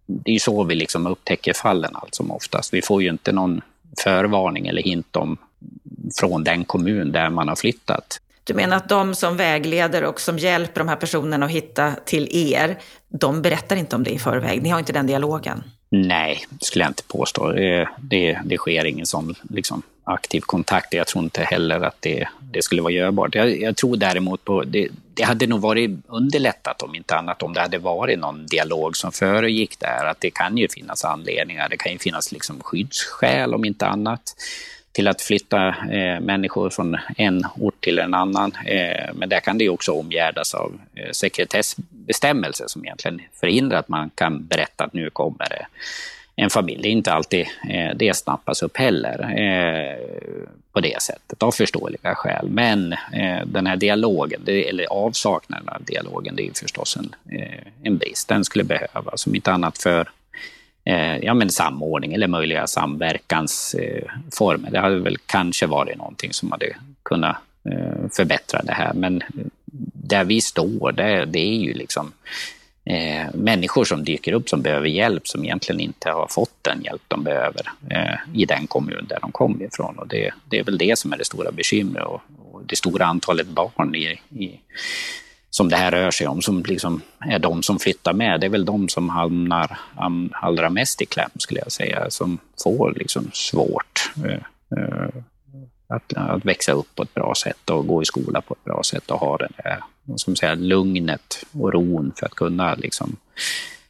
det 0.05 0.31
är 0.31 0.39
så 0.39 0.63
vi 0.63 0.75
liksom 0.75 1.07
upptäcker 1.07 1.53
fallen 1.53 1.91
allt 1.95 2.15
som 2.15 2.31
oftast. 2.31 2.73
Vi 2.73 2.81
får 2.81 3.03
ju 3.03 3.09
inte 3.09 3.31
någon 3.31 3.61
förvarning 4.03 4.67
eller 4.67 4.81
hint 4.81 5.15
om 5.15 5.37
från 6.19 6.43
den 6.43 6.65
kommun 6.65 7.11
där 7.11 7.29
man 7.29 7.47
har 7.47 7.55
flyttat. 7.55 8.19
Du 8.43 8.53
menar 8.53 8.77
att 8.77 8.89
de 8.89 9.15
som 9.15 9.37
vägleder 9.37 10.03
och 10.03 10.21
som 10.21 10.37
hjälper 10.37 10.81
de 10.81 10.87
här 10.87 10.95
personerna 10.95 11.45
att 11.45 11.51
hitta 11.51 11.91
till 12.05 12.27
er, 12.31 12.77
de 13.07 13.41
berättar 13.41 13.75
inte 13.75 13.95
om 13.95 14.03
det 14.03 14.11
i 14.11 14.19
förväg? 14.19 14.63
Ni 14.63 14.69
har 14.69 14.79
inte 14.79 14.93
den 14.93 15.07
dialogen? 15.07 15.63
Nej, 15.89 16.45
skulle 16.61 16.83
jag 16.85 16.89
inte 16.89 17.03
påstå. 17.03 17.51
Det, 17.51 17.89
det, 17.99 18.39
det 18.45 18.57
sker 18.57 18.85
ingen 18.85 19.05
sån 19.05 19.35
liksom, 19.49 19.81
aktiv 20.05 20.41
kontakt. 20.41 20.93
Jag 20.93 21.07
tror 21.07 21.23
inte 21.23 21.43
heller 21.43 21.81
att 21.81 21.97
det, 21.99 22.27
det 22.51 22.61
skulle 22.61 22.81
vara 22.81 22.93
görbart. 22.93 23.35
Jag, 23.35 23.61
jag 23.61 23.75
tror 23.75 23.97
däremot 23.97 24.45
på, 24.45 24.63
det, 24.63 24.89
det 25.13 25.23
hade 25.23 25.47
nog 25.47 25.61
varit 25.61 25.91
underlättat 26.07 26.81
om 26.81 26.95
inte 26.95 27.15
annat 27.15 27.43
om 27.43 27.53
det 27.53 27.61
hade 27.61 27.77
varit 27.77 28.19
någon 28.19 28.45
dialog 28.45 28.97
som 28.97 29.11
föregick 29.11 29.79
där. 29.79 30.05
Att 30.05 30.21
det 30.21 30.31
kan 30.31 30.57
ju 30.57 30.67
finnas 30.67 31.05
anledningar, 31.05 31.69
det 31.69 31.77
kan 31.77 31.91
ju 31.91 31.97
finnas 31.97 32.31
liksom 32.31 32.59
skyddsskäl 32.63 33.53
om 33.53 33.65
inte 33.65 33.87
annat 33.87 34.35
till 34.91 35.07
att 35.07 35.21
flytta 35.21 35.67
eh, 35.67 36.19
människor 36.19 36.69
från 36.69 36.97
en 37.17 37.45
ort 37.59 37.81
till 37.81 37.99
en 37.99 38.13
annan. 38.13 38.51
Eh, 38.65 39.13
men 39.13 39.29
där 39.29 39.39
kan 39.39 39.57
det 39.57 39.69
också 39.69 39.91
omgärdas 39.91 40.53
av 40.53 40.79
eh, 40.95 41.11
sekretessbestämmelser 41.11 42.65
som 42.67 42.85
egentligen 42.85 43.21
förhindrar 43.33 43.79
att 43.79 43.87
man 43.87 44.09
kan 44.15 44.45
berätta 44.45 44.83
att 44.83 44.93
nu 44.93 45.09
kommer 45.09 45.49
det 45.49 45.65
en 46.35 46.49
familj. 46.49 46.81
Det 46.81 46.87
är 46.87 46.91
inte 46.91 47.13
alltid 47.13 47.45
eh, 47.69 47.95
det 47.95 48.15
snappas 48.15 48.63
upp 48.63 48.77
heller 48.77 49.39
eh, 49.39 49.97
på 50.73 50.79
det 50.79 51.01
sättet, 51.01 51.43
av 51.43 51.51
förståeliga 51.51 52.15
skäl. 52.15 52.49
Men 52.49 52.93
eh, 52.93 53.45
den 53.45 53.67
här 53.67 53.75
dialogen, 53.75 54.41
det, 54.45 54.69
eller 54.69 54.85
avsaknaden 54.85 55.69
av 55.69 55.83
dialogen, 55.83 56.35
det 56.35 56.47
är 56.47 56.51
förstås 56.53 56.97
en, 56.97 57.15
eh, 57.39 57.59
en 57.83 57.97
brist. 57.97 58.27
Den 58.27 58.45
skulle 58.45 58.63
behövas, 58.63 59.27
om 59.27 59.35
inte 59.35 59.51
annat 59.51 59.77
för 59.77 60.09
eh, 60.85 61.17
ja, 61.17 61.33
men 61.33 61.49
samordning 61.49 62.13
eller 62.13 62.27
möjliga 62.27 62.67
samverkansformer. 62.67 64.71
det 64.71 64.79
hade 64.79 64.99
väl 64.99 65.17
kanske 65.25 65.67
varit 65.67 65.97
någonting 65.97 66.33
som 66.33 66.51
hade 66.51 66.75
kunnat 67.03 67.35
eh, 67.69 68.09
förbättra 68.15 68.61
det 68.63 68.73
här. 68.73 68.93
Men 68.93 69.23
där 69.93 70.23
vi 70.23 70.41
står, 70.41 70.91
det, 70.91 71.25
det 71.25 71.39
är 71.39 71.57
ju 71.57 71.73
liksom 71.73 72.11
eh, 72.85 73.27
människor 73.33 73.85
som 73.85 74.03
dyker 74.03 74.33
upp 74.33 74.49
som 74.49 74.61
behöver 74.61 74.87
hjälp 74.87 75.27
som 75.27 75.43
egentligen 75.43 75.81
inte 75.81 76.09
har 76.09 76.27
fått 76.27 76.57
den 76.61 76.81
hjälp 76.83 77.01
de 77.07 77.23
behöver 77.23 77.61
eh, 77.89 78.17
i 78.33 78.45
den 78.45 78.67
kommun 78.67 79.05
där 79.09 79.19
de 79.21 79.31
kommer 79.31 79.63
ifrån. 79.63 79.99
Och 79.99 80.07
det, 80.07 80.31
det 80.49 80.59
är 80.59 80.63
väl 80.63 80.77
det 80.77 80.99
som 80.99 81.13
är 81.13 81.17
det 81.17 81.25
stora 81.25 81.51
bekymret 81.51 82.05
och, 82.05 82.21
och 82.51 82.61
det 82.65 82.75
stora 82.75 83.05
antalet 83.05 83.47
barn 83.47 83.95
i, 83.95 84.19
i, 84.29 84.59
som 85.49 85.69
det 85.69 85.75
här 85.75 85.91
rör 85.91 86.11
sig 86.11 86.27
om, 86.27 86.41
som 86.41 86.63
liksom 86.63 87.01
är 87.19 87.39
de 87.39 87.63
som 87.63 87.79
flyttar 87.79 88.13
med. 88.13 88.39
Det 88.39 88.47
är 88.47 88.49
väl 88.49 88.65
de 88.65 88.89
som 88.89 89.09
hamnar 89.09 89.77
allra 90.31 90.69
mest 90.69 91.01
i 91.01 91.05
kläm, 91.05 91.29
skulle 91.35 91.59
jag 91.59 91.71
säga, 91.71 92.09
som 92.09 92.37
får 92.63 92.93
liksom 92.95 93.29
svårt 93.33 94.11
eh, 94.25 94.79
eh 94.79 95.09
att, 95.87 96.13
att 96.13 96.45
växa 96.45 96.71
upp 96.71 96.95
på 96.95 97.03
ett 97.03 97.13
bra 97.13 97.33
sätt 97.35 97.69
och 97.69 97.87
gå 97.87 98.01
i 98.01 98.05
skola 98.05 98.41
på 98.41 98.53
ett 98.53 98.63
bra 98.63 98.83
sätt 98.83 99.11
och 99.11 99.19
ha 99.19 99.37
den 99.37 99.53
där 99.57 99.79
man 100.05 100.35
säga, 100.35 100.55
lugnet 100.55 101.45
och 101.51 101.73
ron 101.73 102.11
för 102.15 102.25
att 102.25 102.35
kunna 102.35 102.75
liksom, 102.75 103.15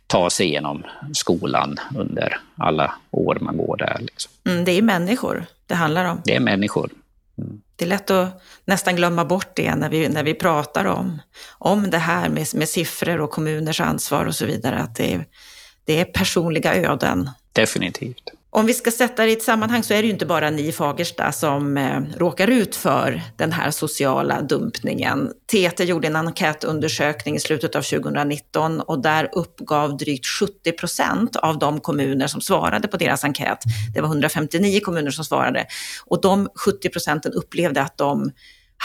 ta 0.08 0.30
sig 0.30 0.46
igenom 0.46 0.84
skolan 1.14 1.76
under 1.96 2.40
alla 2.58 2.96
år 3.12 3.38
man 3.42 3.58
går 3.58 3.78
där. 3.78 3.98
Liksom. 4.00 4.32
Mm, 4.46 4.66
det 4.66 4.72
är 4.72 4.82
människor 4.82 5.46
det 5.68 5.76
handlar 5.76 6.06
om. 6.06 6.22
Det 6.26 6.36
är 6.36 6.40
människor. 6.40 6.90
Mm. 7.38 7.62
Det 7.76 7.86
är 7.86 7.90
lätt 7.90 8.12
att 8.12 8.42
nästan 8.66 8.96
glömma 8.96 9.26
bort 9.26 9.56
det 9.56 9.76
när 9.76 9.90
vi, 9.90 10.10
när 10.10 10.24
vi 10.24 10.34
pratar 10.34 10.86
om, 10.86 11.22
om 11.58 11.90
det 11.90 11.98
här 11.98 12.30
med, 12.30 12.48
med 12.56 12.70
siffror 12.70 13.22
och 13.22 13.32
kommuners 13.32 13.82
ansvar 13.82 14.26
och 14.26 14.36
så 14.36 14.46
vidare, 14.46 14.76
att 14.76 14.96
det 14.96 15.14
är, 15.14 15.26
det 15.86 16.00
är 16.00 16.06
personliga 16.06 16.76
öden. 16.76 17.30
Definitivt. 17.54 18.32
Om 18.56 18.66
vi 18.66 18.74
ska 18.74 18.92
sätta 18.92 19.24
det 19.24 19.30
i 19.30 19.34
ett 19.34 19.44
sammanhang 19.44 19.84
så 19.84 19.94
är 19.94 20.02
det 20.02 20.06
ju 20.06 20.14
inte 20.14 20.26
bara 20.26 20.50
ni 20.50 20.68
i 20.68 20.72
Fagersta 20.72 21.32
som 21.32 21.78
eh, 21.78 22.02
råkar 22.18 22.48
ut 22.48 22.76
för 22.76 23.22
den 23.38 23.52
här 23.52 23.72
sociala 23.72 24.42
dumpningen. 24.42 25.32
TT 25.52 25.84
gjorde 25.84 26.08
en 26.08 26.16
enkätundersökning 26.16 27.36
i 27.36 27.40
slutet 27.40 27.76
av 27.76 27.82
2019 27.82 28.82
och 28.82 29.02
där 29.02 29.30
uppgav 29.34 29.98
drygt 29.98 30.26
70 30.26 30.72
procent 30.72 31.36
av 31.36 31.60
de 31.60 31.80
kommuner 31.80 32.28
som 32.28 32.42
svarade 32.42 32.88
på 32.88 32.98
deras 32.98 33.24
enkät, 33.24 33.60
det 33.94 34.02
var 34.02 34.08
159 34.08 34.80
kommuner 34.84 35.12
som 35.12 35.26
svarade, 35.26 35.66
och 36.06 36.22
de 36.22 36.50
70 36.66 36.90
procenten 36.90 37.34
upplevde 37.34 37.82
att 37.82 37.98
de 37.98 38.32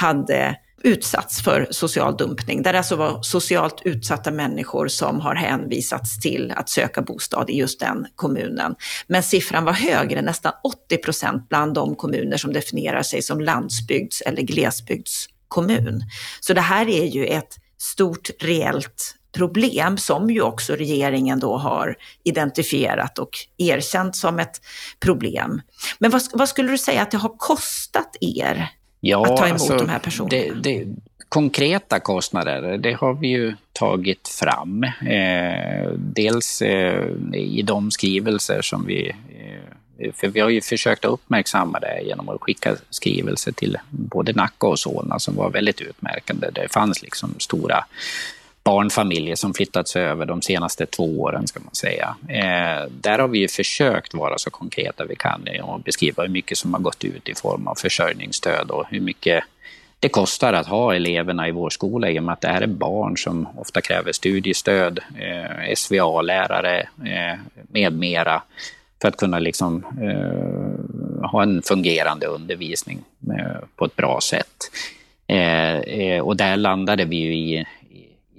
hade 0.01 0.57
utsatts 0.83 1.43
för 1.43 1.69
social 1.71 2.17
dumpning, 2.17 2.63
där 2.63 2.73
det 2.73 2.79
alltså 2.79 2.97
var 2.97 3.23
socialt 3.23 3.83
utsatta 3.85 4.31
människor 4.31 4.89
som 4.89 5.21
har 5.21 5.35
hänvisats 5.35 6.21
till 6.21 6.53
att 6.57 6.69
söka 6.69 7.03
bostad 7.03 7.51
i 7.51 7.59
just 7.59 7.81
den 7.81 8.07
kommunen. 8.17 8.75
Men 9.07 9.23
siffran 9.23 9.65
var 9.65 9.73
högre, 9.73 10.23
nästan 10.23 10.53
80 10.65 10.97
procent 10.97 11.49
bland 11.49 11.75
de 11.75 11.95
kommuner 11.97 12.37
som 12.37 12.53
definierar 12.53 13.03
sig 13.03 13.23
som 13.23 13.41
landsbygds 13.41 14.21
eller 14.21 14.43
glesbygdskommun. 14.43 16.03
Så 16.41 16.55
det 16.55 16.61
här 16.61 16.89
är 16.89 17.05
ju 17.05 17.27
ett 17.27 17.57
stort 17.79 18.31
reellt 18.41 19.17
problem 19.33 19.99
som 19.99 20.31
ju 20.31 20.43
också 20.43 20.75
regeringen 20.75 21.41
då 21.41 21.57
har 21.57 21.97
identifierat 22.25 23.19
och 23.19 23.31
erkänt 23.59 24.17
som 24.17 24.39
ett 24.39 24.61
problem. 25.01 25.63
Men 25.99 26.11
vad, 26.11 26.23
vad 26.33 26.49
skulle 26.49 26.71
du 26.71 26.79
säga 26.79 27.03
att 27.03 27.11
det 27.11 27.19
har 27.19 27.39
kostat 27.39 28.17
er 28.21 28.69
ja, 29.01 29.23
att 29.23 29.37
ta 29.37 29.47
emot 29.47 29.53
alltså, 29.53 29.77
de 29.77 29.89
här 29.89 29.99
personerna? 29.99 30.31
Det, 30.31 30.53
det, 30.63 30.87
konkreta 31.31 32.01
kostnader, 32.01 32.79
det 32.79 32.93
har 32.93 33.15
vi 33.15 33.29
ju 33.29 33.55
tagit 33.73 34.29
fram. 34.29 34.85
Eh, 34.85 35.91
dels 35.97 36.63
eh, 36.63 37.07
i 37.33 37.63
de 37.63 37.91
skrivelser 37.91 38.63
som 38.63 38.87
vi 38.87 39.09
eh, 39.09 40.13
för 40.13 40.29
vi 40.29 40.41
har 40.41 40.49
ju 40.49 40.61
försökt 40.61 41.05
uppmärksamma 41.05 41.81
det 41.81 42.03
genom 42.03 42.29
att 42.29 42.41
skicka 42.41 42.77
skrivelser 42.91 43.53
till 43.53 43.79
både 43.91 44.33
Nacka 44.33 44.67
och 44.67 44.79
Solna 44.79 45.19
som 45.19 45.37
var 45.37 45.51
väldigt 45.51 45.81
utmärkande. 45.81 46.51
Det 46.53 46.73
fanns 46.73 47.03
liksom 47.03 47.35
stora 47.39 47.85
barnfamiljer 48.65 49.37
som 49.37 49.55
flyttats 49.55 49.97
över 49.97 50.27
de 50.27 50.43
senaste 50.43 50.87
två 50.87 51.21
åren, 51.21 51.47
ska 51.47 51.61
man 51.61 51.75
säga. 51.75 52.17
Eh, 52.29 52.91
där 52.91 53.19
har 53.19 53.29
vi 53.29 53.49
försökt 53.49 54.15
vara 54.15 54.39
så 54.39 54.51
konkreta 54.51 55.05
vi 55.05 55.17
kan 55.17 55.49
och 55.63 55.81
beskriva 55.81 56.23
hur 56.23 56.31
mycket 56.31 56.59
som 56.59 56.75
har 56.75 56.81
gått 56.81 57.05
ut 57.05 57.29
i 57.29 57.35
form 57.35 57.67
av 57.67 57.75
försörjningsstöd 57.75 58.71
och 58.71 58.85
hur 58.91 59.01
mycket 59.01 59.45
det 60.01 60.09
kostar 60.09 60.53
att 60.53 60.67
ha 60.67 60.95
eleverna 60.95 61.49
i 61.49 61.51
vår 61.51 61.71
skola 61.71 62.11
i 62.11 62.19
och 62.19 62.23
med 62.23 62.33
att 62.33 62.41
det 62.41 62.49
här 62.49 62.63
är 62.63 62.67
barn 62.67 63.17
som 63.17 63.49
ofta 63.57 63.81
kräver 63.81 64.13
studiestöd, 64.13 64.99
eh, 65.19 65.75
SVA-lärare 65.75 66.81
eh, 66.81 67.39
med 67.69 67.93
mera 67.93 68.43
för 69.01 69.09
att 69.09 69.17
kunna 69.17 69.39
liksom, 69.39 69.85
eh, 70.03 71.31
ha 71.31 71.43
en 71.43 71.63
fungerande 71.63 72.27
undervisning 72.27 72.99
eh, 73.39 73.61
på 73.77 73.85
ett 73.85 73.97
bra 73.97 74.21
sätt. 74.23 74.71
Eh, 75.27 75.77
eh 75.77 76.21
och 76.21 76.37
där 76.37 76.57
landade 76.57 77.05
vi 77.05 77.17
ju 77.17 77.35
i 77.35 77.67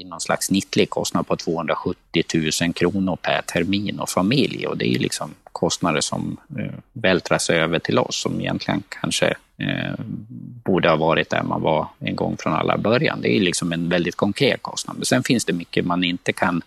i 0.02 0.04
någon 0.04 0.22
slags 0.22 0.46
snittlig 0.46 0.90
kostnad 0.90 1.28
på 1.28 1.36
270 1.36 2.24
000 2.62 2.74
kronor 2.74 3.16
per 3.16 3.42
termin 3.42 4.00
och 4.00 4.10
familj. 4.10 4.68
Och 4.68 4.78
det 4.78 4.96
är 4.96 5.00
liksom 5.00 5.34
kostnader 5.52 6.02
som 6.02 6.38
eh, 6.60 6.74
vältras 6.94 7.50
över 7.50 7.80
till 7.80 8.00
oss 8.00 8.22
som 8.22 8.42
egentligen 8.42 8.84
kanske 8.90 9.28
eh, 9.58 9.94
borde 10.64 10.90
ha 10.90 10.96
varit 10.96 11.30
där 11.30 11.44
man 11.44 11.62
var 11.62 11.88
en 12.00 12.16
gång 12.16 12.38
från 12.40 12.54
allra 12.54 12.78
början. 12.78 13.22
Det 13.22 13.38
är 13.38 13.42
liksom 13.42 13.74
en 13.74 13.90
väldigt 13.90 14.16
konkret 14.16 14.62
kostnad. 14.62 14.96
Men 14.98 15.06
sen 15.06 15.24
finns 15.24 15.46
det 15.46 15.54
mycket 15.54 15.86
man 15.86 16.04
inte 16.04 16.34
kan 16.34 16.62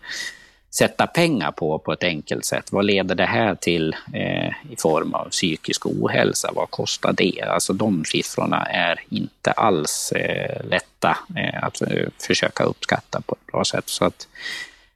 sätta 0.79 1.07
pengar 1.07 1.53
på 1.53 1.79
på 1.79 1.93
ett 1.93 2.05
enkelt 2.05 2.45
sätt. 2.45 2.73
Vad 2.73 2.85
leder 2.85 3.15
det 3.15 3.25
här 3.25 3.55
till 3.55 3.97
eh, 4.13 4.49
i 4.71 4.77
form 4.79 5.15
av 5.15 5.29
psykisk 5.29 5.87
ohälsa? 5.87 6.51
Vad 6.55 6.71
kostar 6.71 7.13
det? 7.13 7.41
Alltså 7.41 7.73
de 7.73 8.05
siffrorna 8.05 8.67
är 8.67 9.01
inte 9.09 9.53
alls 9.53 10.13
eh, 10.13 10.67
lätta 10.69 11.19
eh, 11.37 11.65
att 11.65 11.83
eh, 11.83 12.09
försöka 12.27 12.65
uppskatta 12.65 13.21
på 13.21 13.35
ett 13.35 13.53
bra 13.53 13.65
sätt. 13.65 13.89
Så 13.89 14.05
att, 14.05 14.29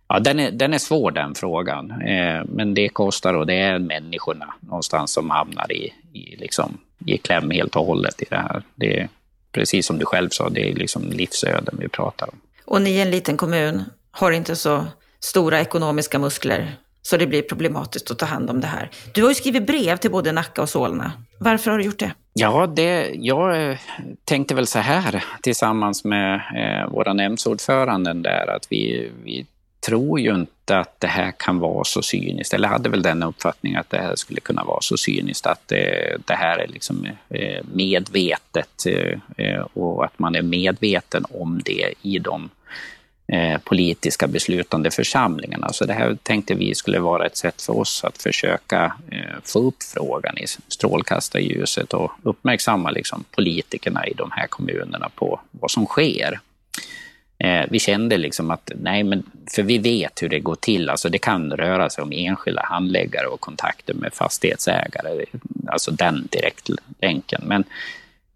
ja, 0.09 0.19
den, 0.19 0.41
är, 0.41 0.51
den 0.51 0.75
är 0.75 0.79
svår 0.79 1.11
den 1.11 1.35
frågan, 1.35 1.91
eh, 1.91 2.45
men 2.45 2.75
det 2.75 2.89
kostar 2.89 3.35
och 3.35 3.47
det 3.47 3.55
är 3.55 3.79
människorna 3.79 4.55
någonstans 4.61 5.13
som 5.13 5.31
hamnar 5.31 5.73
i, 5.73 5.95
i, 6.13 6.37
liksom, 6.37 6.79
i 7.07 7.19
kläm 7.19 7.51
helt 7.51 7.77
och 7.77 7.87
hållet 7.87 8.23
i 8.23 8.27
det 8.31 8.37
här. 8.37 8.63
Det 8.75 9.01
är, 9.01 9.09
precis 9.53 9.87
som 9.87 9.99
du 9.99 10.05
själv 10.05 10.29
sa, 10.29 10.49
det 10.49 10.71
är 10.71 10.75
liksom 10.75 11.11
livsöden 11.11 11.77
vi 11.79 11.89
pratar 11.89 12.27
om. 12.27 12.41
Och 12.65 12.83
ni 12.83 12.99
är 12.99 13.03
en 13.03 13.11
liten 13.11 13.37
kommun, 13.37 13.85
har 14.11 14.33
inte 14.33 14.57
så 14.57 14.85
stora 15.21 15.61
ekonomiska 15.61 16.19
muskler. 16.19 16.77
Så 17.03 17.17
det 17.17 17.27
blir 17.27 17.43
problematiskt 17.43 18.11
att 18.11 18.19
ta 18.19 18.27
hand 18.27 18.51
om 18.51 18.61
det 18.61 18.67
här. 18.67 18.91
Du 19.15 19.23
har 19.23 19.29
ju 19.29 19.35
skrivit 19.35 19.67
brev 19.67 19.97
till 19.97 20.11
både 20.11 20.33
Nacka 20.33 20.63
och 20.63 20.69
Solna. 20.69 21.13
Varför 21.41 21.71
har 21.71 21.79
du 21.79 21.85
gjort 21.85 21.99
det? 21.99 22.13
Ja, 22.33 22.67
det, 22.67 23.11
jag 23.15 23.71
eh, 23.71 23.79
tänkte 24.25 24.55
väl 24.55 24.67
så 24.67 24.79
här 24.79 25.25
tillsammans 25.43 26.05
med 26.05 26.35
eh, 26.35 26.91
våra 26.91 27.13
nämndsordföranden 27.13 28.23
där 28.23 28.57
att 28.57 28.67
vi, 28.71 29.11
vi 29.25 29.47
tror 29.87 30.21
ju 30.21 30.35
inte 30.35 30.79
att 30.79 31.01
det 31.01 31.07
här 31.07 31.33
kan 31.39 31.59
vara 31.59 31.85
så 31.85 32.03
cyniskt, 32.03 32.55
eller 32.55 32.69
hade 32.69 32.89
väl 32.89 33.03
den 33.03 33.23
uppfattningen 33.23 33.81
att 33.81 33.91
det 33.91 33.99
här 33.99 34.17
skulle 34.17 34.41
kunna 34.41 34.65
vara 34.65 34.81
så 34.81 34.97
cyniskt, 34.97 35.47
att 35.47 35.69
det, 35.69 36.17
det 36.27 36.35
här 36.35 36.59
är 36.59 36.69
liksom 36.69 37.07
eh, 37.29 37.65
medvetet 37.73 38.87
eh, 38.87 39.19
eh 39.37 39.61
och 39.75 40.05
att 40.05 40.19
man 40.19 40.35
är 40.35 40.43
medveten 40.43 41.25
om 41.31 41.61
det 41.65 41.95
i 42.03 42.19
de 42.19 42.51
Eh, 43.33 43.59
politiska 43.59 44.27
beslutande 44.27 44.91
församlingarna. 44.91 45.73
Så 45.73 45.85
det 45.85 45.93
här 45.93 46.17
tänkte 46.23 46.55
vi 46.55 46.75
skulle 46.75 46.99
vara 46.99 47.27
ett 47.27 47.37
sätt 47.37 47.63
för 47.63 47.79
oss 47.79 48.05
att 48.05 48.23
försöka 48.23 48.93
eh, 49.11 49.37
få 49.45 49.59
upp 49.59 49.83
frågan 49.83 50.39
i 50.39 50.47
strålkastarljuset 50.69 51.95
och 51.95 52.13
uppmärksamma 52.23 52.91
liksom, 52.91 53.25
politikerna 53.31 54.07
i 54.07 54.15
de 54.15 54.31
här 54.31 54.47
kommunerna 54.47 55.09
på 55.15 55.41
vad 55.51 55.71
som 55.71 55.87
sker. 55.87 56.41
Eh, 57.39 57.65
vi 57.71 57.79
kände 57.79 58.17
liksom 58.17 58.51
att, 58.51 58.71
nej 58.81 59.03
men, 59.05 59.23
för 59.55 59.63
vi 59.63 59.79
vet 59.79 60.23
hur 60.23 60.29
det 60.29 60.41
går 60.41 60.57
till, 60.57 60.91
alltså 60.91 61.09
det 61.09 61.19
kan 61.19 61.53
röra 61.53 61.91
sig 61.91 62.03
om 62.03 62.13
enskilda 62.13 62.63
handläggare 62.65 63.27
och 63.27 63.41
kontakter 63.41 63.95
med 63.95 64.15
fastighetsägare, 64.15 65.25
alltså 65.67 65.91
den 65.91 66.29
direktlänken. 66.31 67.43
Men 67.45 67.65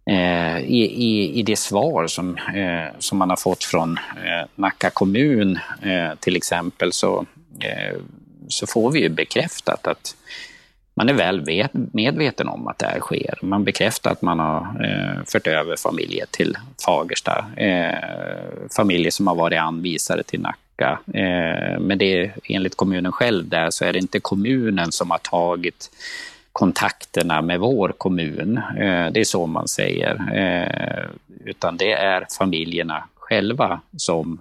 Eh, 0.07 0.59
i, 0.59 0.83
i, 0.85 1.39
i 1.39 1.43
det 1.43 1.57
svar 1.57 2.07
som, 2.07 2.37
eh, 2.37 2.99
som 2.99 3.19
man 3.19 3.31
har 3.31 3.37
fått 3.37 3.65
från 3.65 3.99
eh, 3.99 4.49
Nacka 4.55 4.91
kommun 4.91 5.59
eh, 5.83 6.15
till 6.21 6.37
exempel 6.37 6.93
så, 6.93 7.27
eh, 7.61 7.97
så 8.49 8.67
får 8.67 8.91
vi 8.91 9.01
ju 9.01 9.09
bekräftat 9.09 9.87
att 9.87 10.17
man 10.95 11.09
är 11.09 11.15
väl 11.15 11.69
medveten 11.93 12.49
om 12.49 12.69
att 12.69 12.79
det 12.79 12.87
här 12.87 13.01
sker. 13.01 13.39
Man 13.43 13.65
bekräftar 13.65 14.11
att 14.11 14.23
man 14.23 14.39
har 14.39 14.61
eh, 14.85 15.25
fört 15.27 15.47
över 15.47 15.77
familjer 15.77 16.27
till 16.31 16.57
Fagersta. 16.85 17.47
Eh, 17.57 17.99
familjer 18.77 19.11
som 19.11 19.27
har 19.27 19.35
varit 19.35 19.61
anvisade 19.61 20.23
till 20.23 20.41
Nacka. 20.41 20.99
Eh, 21.15 21.81
men 21.81 21.99
det, 21.99 22.31
enligt 22.45 22.77
kommunen 22.77 23.13
själv 23.13 23.49
där 23.49 23.71
så 23.71 23.85
är 23.85 23.93
det 23.93 23.99
inte 23.99 24.21
kommunen 24.21 24.93
som 24.93 25.11
har 25.11 25.19
tagit 25.19 25.91
kontakterna 26.53 27.43
med 27.43 27.61
vår 27.61 27.95
kommun. 27.99 28.57
Eh, 28.57 29.13
det 29.13 29.21
är 29.21 29.25
så 29.25 29.47
man 29.47 29.69
säger. 29.69 30.15
Eh, 30.35 31.05
utan 31.45 31.77
det 31.77 31.93
är 31.93 32.27
familjerna 32.39 33.05
själva 33.17 33.81
som 33.97 34.41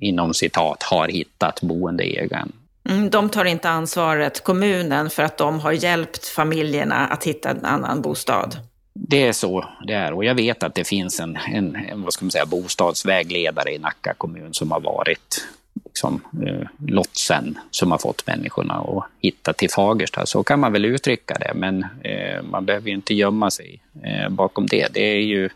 inom 0.00 0.34
citat 0.34 0.82
har 0.82 1.08
hittat 1.08 1.60
boendeegen. 1.60 2.52
Mm, 2.88 3.10
de 3.10 3.28
tar 3.28 3.44
inte 3.44 3.68
ansvaret, 3.68 4.44
kommunen, 4.44 5.10
för 5.10 5.22
att 5.22 5.38
de 5.38 5.60
har 5.60 5.72
hjälpt 5.72 6.26
familjerna 6.26 7.06
att 7.06 7.24
hitta 7.24 7.50
en 7.50 7.64
annan 7.64 8.02
bostad? 8.02 8.56
Det 8.94 9.26
är 9.26 9.32
så 9.32 9.64
det 9.86 9.92
är 9.92 10.12
och 10.12 10.24
jag 10.24 10.34
vet 10.34 10.62
att 10.62 10.74
det 10.74 10.84
finns 10.84 11.20
en, 11.20 11.38
en, 11.52 11.76
en 11.76 12.02
vad 12.02 12.12
ska 12.12 12.24
man 12.24 12.30
säga, 12.30 12.46
bostadsvägledare 12.46 13.74
i 13.74 13.78
Nacka 13.78 14.14
kommun 14.14 14.54
som 14.54 14.70
har 14.70 14.80
varit 14.80 15.46
liksom, 15.84 16.20
eh, 16.46 16.68
lotsen 16.86 17.58
som 17.70 17.90
har 17.90 17.98
fått 17.98 18.26
människorna 18.26 18.74
att 18.74 19.04
hitta 19.20 19.52
till 19.52 19.70
Fagersta. 19.70 20.26
Så 20.26 20.42
kan 20.42 20.60
man 20.60 20.72
väl 20.72 20.84
uttrycka 20.84 21.34
det, 21.34 21.52
men 21.54 21.86
eh, 22.02 22.42
man 22.42 22.64
behöver 22.64 22.88
ju 22.88 22.94
inte 22.94 23.14
gömma 23.14 23.50
sig 23.50 23.80
eh, 24.02 24.28
bakom 24.28 24.66
det. 24.66 24.88
det 24.92 25.00
är 25.00 25.20
ju, 25.20 25.48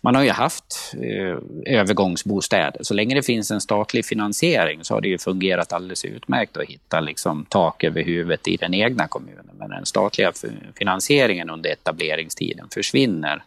man 0.00 0.14
har 0.14 0.22
ju 0.22 0.30
haft 0.30 0.94
eh, 1.02 1.36
övergångsbostäder. 1.78 2.82
Så 2.82 2.94
länge 2.94 3.14
det 3.14 3.22
finns 3.22 3.50
en 3.50 3.60
statlig 3.60 4.06
finansiering 4.06 4.84
så 4.84 4.94
har 4.94 5.00
det 5.00 5.08
ju 5.08 5.18
fungerat 5.18 5.72
alldeles 5.72 6.04
utmärkt 6.04 6.56
att 6.56 6.68
hitta 6.68 7.00
liksom, 7.00 7.46
tak 7.48 7.84
över 7.84 8.02
huvudet 8.02 8.48
i 8.48 8.56
den 8.56 8.74
egna 8.74 9.08
kommunen. 9.08 9.50
Men 9.58 9.70
den 9.70 9.86
statliga 9.86 10.32
finansieringen 10.74 11.50
under 11.50 11.70
etableringstiden 11.70 12.68
försvinner 12.74 13.42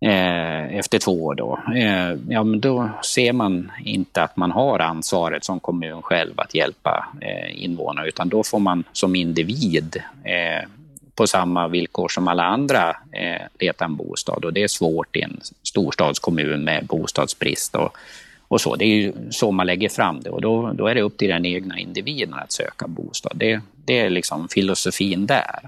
eh, 0.00 0.76
efter 0.78 0.98
två 0.98 1.24
år 1.24 1.34
då, 1.34 1.60
eh, 1.74 2.18
ja 2.28 2.44
men 2.44 2.60
då 2.60 2.90
ser 3.04 3.32
man 3.32 3.72
inte 3.84 4.22
att 4.22 4.36
man 4.36 4.50
har 4.50 4.78
ansvaret 4.78 5.44
som 5.44 5.60
kommun 5.60 6.02
själv 6.02 6.40
att 6.40 6.54
hjälpa 6.54 7.08
eh, 7.20 7.64
invånare, 7.64 8.08
utan 8.08 8.28
då 8.28 8.42
får 8.42 8.58
man 8.58 8.84
som 8.92 9.16
individ 9.16 9.96
eh, 10.24 10.68
på 11.14 11.26
samma 11.26 11.68
villkor 11.68 12.08
som 12.08 12.28
alla 12.28 12.44
andra 12.44 12.96
eh, 13.12 13.42
leta 13.60 13.84
en 13.84 13.96
bostad 13.96 14.44
och 14.44 14.52
det 14.52 14.62
är 14.62 14.68
svårt 14.68 15.16
i 15.16 15.22
en 15.22 15.40
storstadskommun 15.62 16.64
med 16.64 16.86
bostadsbrist 16.86 17.76
och, 17.76 17.96
och 18.48 18.60
så. 18.60 18.76
Det 18.76 18.84
är 18.84 18.96
ju 18.96 19.12
så 19.30 19.50
man 19.52 19.66
lägger 19.66 19.88
fram 19.88 20.20
det 20.20 20.30
och 20.30 20.40
då, 20.40 20.72
då 20.72 20.86
är 20.86 20.94
det 20.94 21.02
upp 21.02 21.18
till 21.18 21.28
den 21.28 21.46
egna 21.46 21.78
individen 21.78 22.34
att 22.34 22.52
söka 22.52 22.86
bostad. 22.86 23.32
Det, 23.34 23.60
det 23.84 23.98
är 23.98 24.10
liksom 24.10 24.48
filosofin 24.48 25.26
där. 25.26 25.60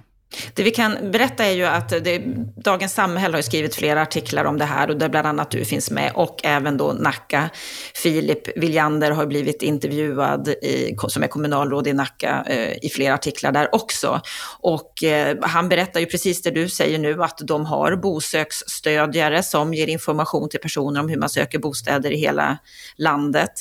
Det 0.55 0.63
vi 0.63 0.71
kan 0.71 1.11
berätta 1.11 1.45
är 1.45 1.53
ju 1.53 1.65
att 1.65 1.89
det, 1.89 2.19
Dagens 2.57 2.95
Samhälle 2.95 3.37
har 3.37 3.43
skrivit 3.43 3.75
flera 3.75 4.03
artiklar 4.03 4.45
om 4.45 4.59
det 4.59 4.65
här 4.65 4.91
och 4.91 4.97
där 4.97 5.09
bland 5.09 5.27
annat 5.27 5.51
du 5.51 5.65
finns 5.65 5.91
med 5.91 6.13
och 6.15 6.41
även 6.45 6.77
då 6.77 6.93
Nacka. 6.93 7.51
Filip 7.95 8.59
Viljander 8.59 9.11
har 9.11 9.27
blivit 9.27 9.63
intervjuad 9.63 10.49
i, 10.49 10.97
som 11.09 11.23
är 11.23 11.27
kommunalråd 11.27 11.87
i 11.87 11.93
Nacka 11.93 12.45
eh, 12.49 12.85
i 12.85 12.89
flera 12.89 13.15
artiklar 13.15 13.53
där 13.53 13.75
också. 13.75 14.21
Och 14.61 15.05
eh, 15.05 15.37
han 15.43 15.69
berättar 15.69 16.01
ju 16.01 16.07
precis 16.07 16.43
det 16.43 16.51
du 16.51 16.69
säger 16.69 16.99
nu 16.99 17.23
att 17.23 17.39
de 17.39 17.67
har 17.67 17.97
bosöksstödjare 17.97 19.43
som 19.43 19.75
ger 19.75 19.87
information 19.87 20.49
till 20.49 20.61
personer 20.61 21.01
om 21.01 21.09
hur 21.09 21.19
man 21.19 21.29
söker 21.29 21.59
bostäder 21.59 22.11
i 22.11 22.17
hela 22.17 22.59
landet. 22.97 23.53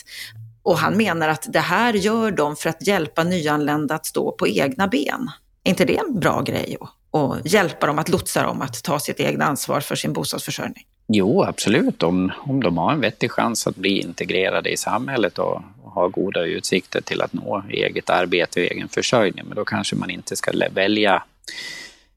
Och 0.63 0.77
han 0.77 0.97
menar 0.97 1.29
att 1.29 1.45
det 1.53 1.59
här 1.59 1.93
gör 1.93 2.31
de 2.31 2.55
för 2.55 2.69
att 2.69 2.87
hjälpa 2.87 3.23
nyanlända 3.23 3.95
att 3.95 4.05
stå 4.05 4.31
på 4.31 4.47
egna 4.47 4.87
ben. 4.87 5.29
Är 5.67 5.69
inte 5.69 5.85
det 5.85 5.97
en 5.97 6.19
bra 6.19 6.41
grej 6.41 6.77
att 7.11 7.53
hjälpa 7.53 7.87
dem, 7.87 7.99
att 7.99 8.09
lotsa 8.09 8.43
dem 8.43 8.61
att 8.61 8.83
ta 8.83 8.99
sitt 8.99 9.19
egna 9.19 9.45
ansvar 9.45 9.79
för 9.79 9.95
sin 9.95 10.13
bostadsförsörjning? 10.13 10.85
Jo, 11.07 11.43
absolut. 11.43 12.03
Om, 12.03 12.31
om 12.37 12.63
de 12.63 12.77
har 12.77 12.91
en 12.91 12.99
vettig 12.99 13.31
chans 13.31 13.67
att 13.67 13.75
bli 13.75 13.99
integrerade 13.99 14.69
i 14.69 14.77
samhället 14.77 15.39
och, 15.39 15.61
och 15.83 15.91
har 15.91 16.09
goda 16.09 16.45
utsikter 16.45 17.01
till 17.01 17.21
att 17.21 17.33
nå 17.33 17.63
eget 17.69 18.09
arbete 18.09 18.59
och 18.59 18.71
egen 18.71 18.87
försörjning, 18.87 19.45
men 19.47 19.55
då 19.55 19.65
kanske 19.65 19.95
man 19.95 20.09
inte 20.09 20.35
ska 20.35 20.51
välja 20.71 21.23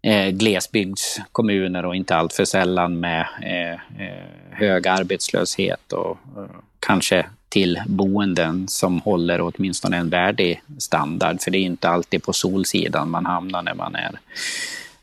eh, 0.03 0.29
glesbygdskommuner 0.29 1.85
och 1.85 1.97
inte 1.97 2.17
allt 2.17 2.33
för 2.33 2.45
sällan 2.45 3.01
med 3.01 3.27
eh, 3.43 4.05
eh, 4.07 4.25
hög 4.51 4.89
arbetslöshet 4.89 5.93
och, 5.93 6.11
och 6.11 6.19
kanske 6.81 7.27
till 7.51 7.83
boenden 7.87 8.69
som 8.69 9.01
håller 9.01 9.41
åtminstone 9.41 9.97
en 9.97 10.11
värdig 10.11 10.63
standard. 10.79 11.41
För 11.41 11.51
det 11.51 11.59
är 11.59 11.63
inte 11.63 11.89
alltid 11.89 12.23
på 12.23 12.33
solsidan 12.33 13.11
man 13.11 13.27
hamnar 13.27 13.63
när 13.63 13.75
man, 13.75 13.95
är, 13.95 14.21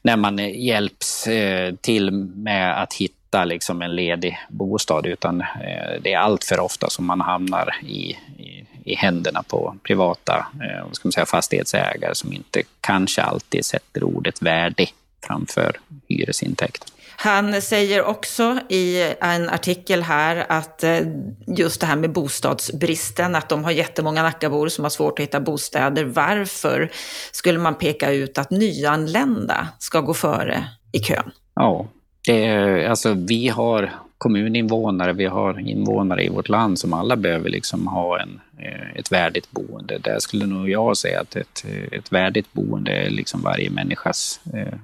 när 0.02 0.18
man 0.18 0.38
hjälps 0.38 1.28
eh, 1.28 1.76
till 1.76 2.12
med 2.12 2.82
att 2.82 2.94
hitta 2.94 3.46
liksom 3.46 3.82
en 3.82 3.96
ledig 3.96 4.38
bostad, 4.50 5.06
utan 5.06 5.42
eh, 5.42 6.02
det 6.02 6.14
är 6.14 6.18
allt 6.18 6.44
för 6.44 6.60
ofta 6.60 6.90
som 6.90 7.06
man 7.06 7.22
hamnar 7.22 7.76
i, 7.84 8.18
i, 8.38 8.66
i 8.84 8.96
händerna 8.96 9.44
på 9.44 9.76
privata 9.84 10.48
eh, 10.62 10.92
ska 10.92 11.08
man 11.08 11.12
säga, 11.12 11.26
fastighetsägare 11.26 12.16
som 12.16 12.34
inte 12.34 12.64
kanske 12.82 13.22
alltid 13.22 13.66
sätter 13.66 14.04
ordet 14.04 14.42
värdig 14.42 14.94
framför 15.28 15.80
hyresintäkten. 16.08 16.88
Han 17.20 17.62
säger 17.62 18.04
också 18.04 18.60
i 18.70 19.14
en 19.22 19.50
artikel 19.50 20.02
här 20.02 20.46
att 20.50 20.84
eh, 20.84 21.00
just 21.48 21.82
det 21.82 21.88
här 21.88 21.96
med 21.96 22.12
bostadsbristen, 22.12 23.36
att 23.36 23.50
de 23.50 23.64
har 23.64 23.72
jättemånga 23.72 24.24
Nackabor 24.24 24.68
som 24.68 24.86
har 24.86 24.90
svårt 24.90 25.20
att 25.20 25.24
hitta 25.24 25.40
bostäder. 25.40 26.06
Varför 26.06 26.92
skulle 27.32 27.60
man 27.60 27.76
peka 27.76 28.12
ut 28.12 28.38
att 28.38 28.52
nyanlända 28.52 29.68
ska 29.80 30.02
gå 30.02 30.14
före 30.14 30.68
i 30.92 31.00
kön? 31.00 31.32
Ja, 31.56 31.88
det 32.26 32.46
är, 32.46 32.90
alltså 32.90 33.14
vi 33.14 33.48
har 33.48 33.94
kommuninvånare, 34.18 35.14
vi 35.14 35.26
har 35.26 35.60
invånare 35.60 36.24
i 36.24 36.30
vårt 36.30 36.50
land 36.50 36.80
som 36.80 36.94
alla 36.94 37.16
behöver 37.16 37.50
liksom 37.50 37.88
ha 37.88 38.20
en, 38.20 38.40
eh, 38.58 39.00
ett 39.00 39.12
värdigt 39.12 39.52
boende. 39.52 39.98
Där 39.98 40.20
skulle 40.20 40.46
nog 40.46 40.70
jag 40.70 40.98
säga 40.98 41.22
att 41.22 41.36
ett, 41.36 41.66
ett 41.92 42.12
värdigt 42.12 42.54
boende 42.54 42.92
är 42.92 43.10
liksom 43.10 43.42
varje 43.42 43.70
människas 43.70 44.40
eh, 44.54 44.80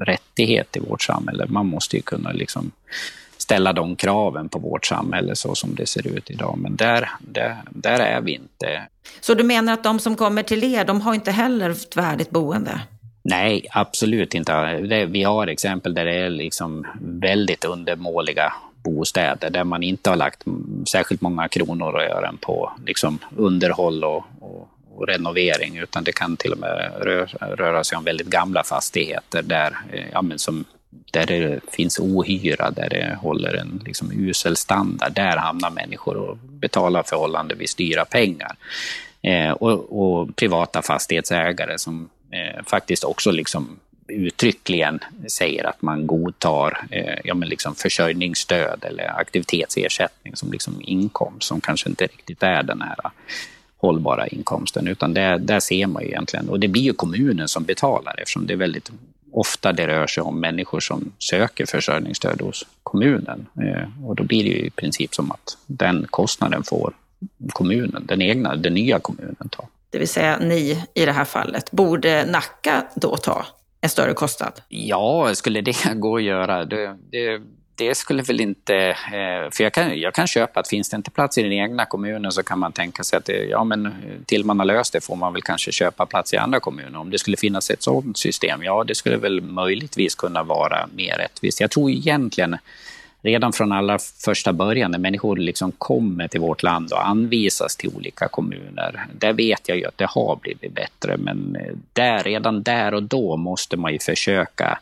rättighet 0.00 0.76
i 0.76 0.80
vårt 0.80 1.02
samhälle. 1.02 1.46
Man 1.48 1.66
måste 1.66 1.96
ju 1.96 2.02
kunna 2.02 2.32
liksom 2.32 2.70
ställa 3.36 3.72
de 3.72 3.96
kraven 3.96 4.48
på 4.48 4.58
vårt 4.58 4.86
samhälle 4.86 5.36
så 5.36 5.54
som 5.54 5.74
det 5.74 5.86
ser 5.86 6.06
ut 6.06 6.30
idag. 6.30 6.58
Men 6.58 6.76
där, 6.76 7.10
där, 7.20 7.56
där 7.70 8.00
är 8.00 8.20
vi 8.20 8.34
inte. 8.34 8.82
Så 9.20 9.34
du 9.34 9.44
menar 9.44 9.72
att 9.72 9.84
de 9.84 9.98
som 9.98 10.16
kommer 10.16 10.42
till 10.42 10.64
er, 10.64 10.84
de 10.84 11.00
har 11.00 11.14
inte 11.14 11.30
heller 11.30 11.70
ett 11.70 11.96
värdigt 11.96 12.30
boende? 12.30 12.80
Nej, 13.24 13.66
absolut 13.70 14.34
inte. 14.34 14.76
Vi 15.08 15.22
har 15.22 15.46
exempel 15.46 15.94
där 15.94 16.04
det 16.04 16.14
är 16.14 16.30
liksom 16.30 16.86
väldigt 17.00 17.64
undermåliga 17.64 18.52
bostäder 18.84 19.50
där 19.50 19.64
man 19.64 19.82
inte 19.82 20.10
har 20.10 20.16
lagt 20.16 20.44
särskilt 20.88 21.20
många 21.20 21.48
kronor 21.48 21.92
och 21.92 22.02
ören 22.02 22.36
på 22.40 22.72
liksom 22.86 23.18
underhåll 23.36 24.04
och, 24.04 24.24
och, 24.40 24.68
och 24.96 25.06
renovering, 25.06 25.78
utan 25.78 26.04
det 26.04 26.12
kan 26.12 26.36
till 26.36 26.52
och 26.52 26.58
med 26.58 26.92
röra, 27.58 27.84
sig 27.84 27.98
om 27.98 28.04
väldigt 28.04 28.26
gamla 28.26 28.64
fastigheter 28.64 29.42
där, 29.42 29.76
eh, 29.92 30.04
ja, 30.12 30.22
men 30.22 30.38
som, 30.38 30.64
där 31.10 31.26
det 31.26 31.60
finns 31.72 31.98
ohyra, 31.98 32.70
där 32.70 32.88
det 32.88 33.18
håller 33.20 33.54
en 33.54 33.82
liksom, 33.86 34.12
usel 34.12 34.56
standard. 34.56 35.12
Där 35.12 35.36
hamnar 35.36 35.70
människor 35.70 36.16
och 36.16 36.36
betalar 36.36 37.02
förhållandevis 37.02 37.74
dyra 37.74 38.04
pengar. 38.04 38.56
Eh, 39.22 39.50
och, 39.50 40.02
och, 40.02 40.36
privata 40.36 40.82
fastighetsägare 40.82 41.78
som 41.78 42.08
eh, 42.30 42.64
faktiskt 42.66 43.04
också 43.04 43.30
liksom 43.30 43.78
uttryckligen 44.08 45.00
säger 45.28 45.64
att 45.64 45.82
man 45.82 46.06
godtar 46.06 46.86
eh, 46.90 47.18
ja, 47.24 47.34
men 47.34 47.48
liksom 47.48 47.74
försörjningsstöd 47.74 48.84
eller 48.84 49.20
aktivitetsersättning 49.20 50.36
som 50.36 50.52
liksom 50.52 50.80
inkomst 50.84 51.48
som 51.48 51.60
kanske 51.60 51.88
inte 51.88 52.04
riktigt 52.04 52.42
är 52.42 52.62
den 52.62 52.82
här 52.82 52.96
hållbara 53.82 54.26
inkomsten, 54.26 54.88
utan 54.88 55.14
det, 55.14 55.38
där 55.38 55.60
ser 55.60 55.86
man 55.86 56.02
ju 56.02 56.08
egentligen, 56.08 56.48
och 56.48 56.60
det 56.60 56.68
blir 56.68 56.82
ju 56.82 56.92
kommunen 56.92 57.48
som 57.48 57.64
betalar 57.64 58.14
eftersom 58.18 58.46
det 58.46 58.52
är 58.52 58.56
väldigt 58.56 58.90
ofta 59.32 59.72
det 59.72 59.86
rör 59.86 60.06
sig 60.06 60.22
om 60.22 60.40
människor 60.40 60.80
som 60.80 61.12
söker 61.18 61.66
försörjningsstöd 61.66 62.40
hos 62.40 62.66
kommunen. 62.82 63.46
Eh, 63.56 64.06
och 64.06 64.16
då 64.16 64.24
blir 64.24 64.44
det 64.44 64.50
ju 64.50 64.66
i 64.66 64.70
princip 64.70 65.14
som 65.14 65.30
att 65.30 65.58
den 65.66 66.06
kostnaden 66.10 66.62
får 66.62 66.92
kommunen, 67.52 68.06
den 68.06 68.22
egna, 68.22 68.56
den 68.56 68.74
nya 68.74 68.98
kommunen 68.98 69.48
ta. 69.50 69.68
Det 69.90 69.98
vill 69.98 70.08
säga 70.08 70.38
ni 70.38 70.84
i 70.94 71.04
det 71.04 71.12
här 71.12 71.24
fallet. 71.24 71.70
Borde 71.70 72.24
Nacka 72.24 72.86
då 72.94 73.16
ta 73.16 73.46
en 73.80 73.88
större 73.88 74.14
kostnad? 74.14 74.52
Ja, 74.68 75.34
skulle 75.34 75.60
det 75.60 75.94
gå 75.94 76.16
att 76.16 76.22
göra? 76.22 76.64
Det, 76.64 76.96
det 77.10 77.40
det 77.74 77.94
skulle 77.94 78.22
väl 78.22 78.40
inte... 78.40 78.74
Eh, 78.88 79.50
för 79.50 79.62
jag 79.62 79.72
kan, 79.72 80.00
jag 80.00 80.14
kan 80.14 80.26
köpa 80.26 80.60
att 80.60 80.68
finns 80.68 80.90
det 80.90 80.96
inte 80.96 81.10
plats 81.10 81.38
i 81.38 81.42
den 81.42 81.52
egna 81.52 81.84
kommunen 81.84 82.32
så 82.32 82.42
kan 82.42 82.58
man 82.58 82.72
tänka 82.72 83.04
sig 83.04 83.16
att 83.16 83.24
det, 83.24 83.44
ja, 83.44 83.64
men 83.64 83.86
eh, 83.86 83.92
till 84.26 84.44
man 84.44 84.58
har 84.58 84.66
löst 84.66 84.92
det 84.92 85.04
får 85.04 85.16
man 85.16 85.32
väl 85.32 85.42
kanske 85.42 85.72
köpa 85.72 86.06
plats 86.06 86.34
i 86.34 86.36
andra 86.36 86.60
kommuner. 86.60 86.98
Om 86.98 87.10
det 87.10 87.18
skulle 87.18 87.36
finnas 87.36 87.70
ett 87.70 87.82
sådant 87.82 88.18
system, 88.18 88.62
ja 88.62 88.84
det 88.84 88.94
skulle 88.94 89.16
väl 89.16 89.40
möjligtvis 89.40 90.14
kunna 90.14 90.42
vara 90.42 90.88
mer 90.94 91.16
rättvist. 91.16 91.60
Jag 91.60 91.70
tror 91.70 91.90
egentligen 91.90 92.56
redan 93.22 93.52
från 93.52 93.72
allra 93.72 93.98
första 93.98 94.52
början 94.52 94.90
när 94.90 94.98
människor 94.98 95.36
liksom 95.36 95.72
kommer 95.72 96.28
till 96.28 96.40
vårt 96.40 96.62
land 96.62 96.92
och 96.92 97.08
anvisas 97.08 97.76
till 97.76 97.90
olika 97.96 98.28
kommuner. 98.28 99.06
Där 99.18 99.32
vet 99.32 99.68
jag 99.68 99.78
ju 99.78 99.86
att 99.86 99.98
det 99.98 100.06
har 100.06 100.36
blivit 100.36 100.74
bättre 100.74 101.16
men 101.16 101.56
eh, 101.56 101.72
där, 101.92 102.22
redan 102.22 102.62
där 102.62 102.94
och 102.94 103.02
då 103.02 103.36
måste 103.36 103.76
man 103.76 103.92
ju 103.92 103.98
försöka 103.98 104.78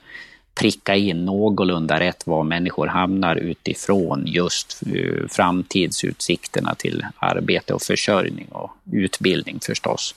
pricka 0.61 0.95
in 0.95 1.25
någorlunda 1.25 2.01
rätt 2.01 2.27
var 2.27 2.43
människor 2.43 2.87
hamnar 2.87 3.37
utifrån 3.37 4.23
just 4.27 4.83
eh, 4.87 5.29
framtidsutsikterna 5.29 6.75
till 6.75 7.07
arbete 7.19 7.75
och 7.75 7.83
försörjning 7.83 8.47
och 8.51 8.71
utbildning 8.93 9.59
förstås. 9.63 10.15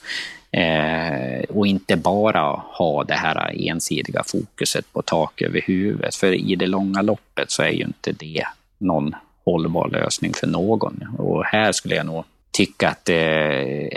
Eh, 0.50 1.44
och 1.48 1.66
inte 1.66 1.96
bara 1.96 2.62
ha 2.78 3.04
det 3.04 3.14
här 3.14 3.68
ensidiga 3.68 4.22
fokuset 4.26 4.92
på 4.92 5.02
tak 5.02 5.42
över 5.42 5.60
huvudet. 5.60 6.14
För 6.14 6.32
i 6.32 6.56
det 6.56 6.66
långa 6.66 7.02
loppet 7.02 7.50
så 7.50 7.62
är 7.62 7.70
ju 7.70 7.84
inte 7.84 8.12
det 8.12 8.44
någon 8.78 9.14
hållbar 9.44 9.88
lösning 9.88 10.34
för 10.34 10.46
någon. 10.46 11.04
Och 11.18 11.44
här 11.44 11.72
skulle 11.72 11.94
jag 11.94 12.06
nog 12.06 12.24
tycka 12.54 12.88
att, 12.88 13.08
eh, 13.08 13.16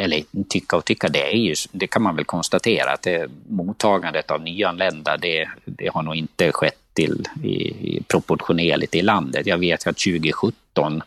eller 0.04 0.24
tycka 0.50 0.78
och 0.78 0.86
tycka, 0.86 1.08
det, 1.08 1.34
är 1.34 1.38
ju, 1.38 1.56
det 1.72 1.88
kan 1.88 2.02
man 2.02 2.15
väl 2.15 2.26
konstatera 2.26 2.91
att 2.91 3.02
det, 3.02 3.30
mottagandet 3.50 4.32
av 4.32 4.41
nyanlända, 4.41 5.17
det, 5.17 5.50
det 5.65 5.88
har 5.93 6.04
nog 6.04 6.15
inte 6.15 6.52
skett 6.52 6.80
till, 6.93 7.24
i, 7.43 7.56
i 7.96 8.04
proportionerligt 8.08 8.96
i 8.96 9.02
landet. 9.02 9.48
Jag 9.48 9.58
vet 9.58 9.88
att 9.88 9.98
2017, 9.98 11.02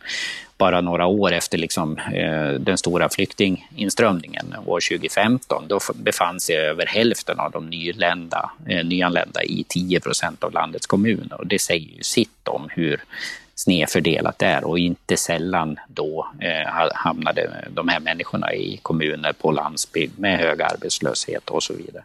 bara 0.57 0.81
några 0.81 1.05
år 1.05 1.31
efter 1.31 1.57
liksom, 1.57 1.97
eh, 1.97 2.59
den 2.59 2.77
stora 2.77 3.09
flyktinginströmningen, 3.09 4.55
år 4.65 4.79
2015, 4.79 5.63
då 5.67 5.79
befann 5.95 6.39
sig 6.39 6.55
över 6.55 6.85
hälften 6.85 7.39
av 7.39 7.51
de 7.51 7.69
nylända, 7.69 8.51
eh, 8.67 8.85
nyanlända 8.85 9.43
i 9.43 9.65
10 9.67 9.99
procent 9.99 10.43
av 10.43 10.51
landets 10.53 10.87
kommuner. 10.87 11.39
Och 11.39 11.47
det 11.47 11.59
säger 11.59 11.95
ju 11.97 12.03
sitt 12.03 12.47
om 12.47 12.67
hur 12.69 13.03
snedfördelat 13.55 14.39
där 14.39 14.63
och 14.63 14.79
inte 14.79 15.17
sällan 15.17 15.79
då 15.87 16.27
eh, 16.39 16.91
hamnade 16.93 17.67
de 17.73 17.87
här 17.87 17.99
människorna 17.99 18.53
i 18.53 18.79
kommuner 18.81 19.33
på 19.33 19.51
landsbygd 19.51 20.19
med 20.19 20.39
hög 20.39 20.61
arbetslöshet 20.61 21.49
och 21.49 21.63
så 21.63 21.73
vidare. 21.73 22.03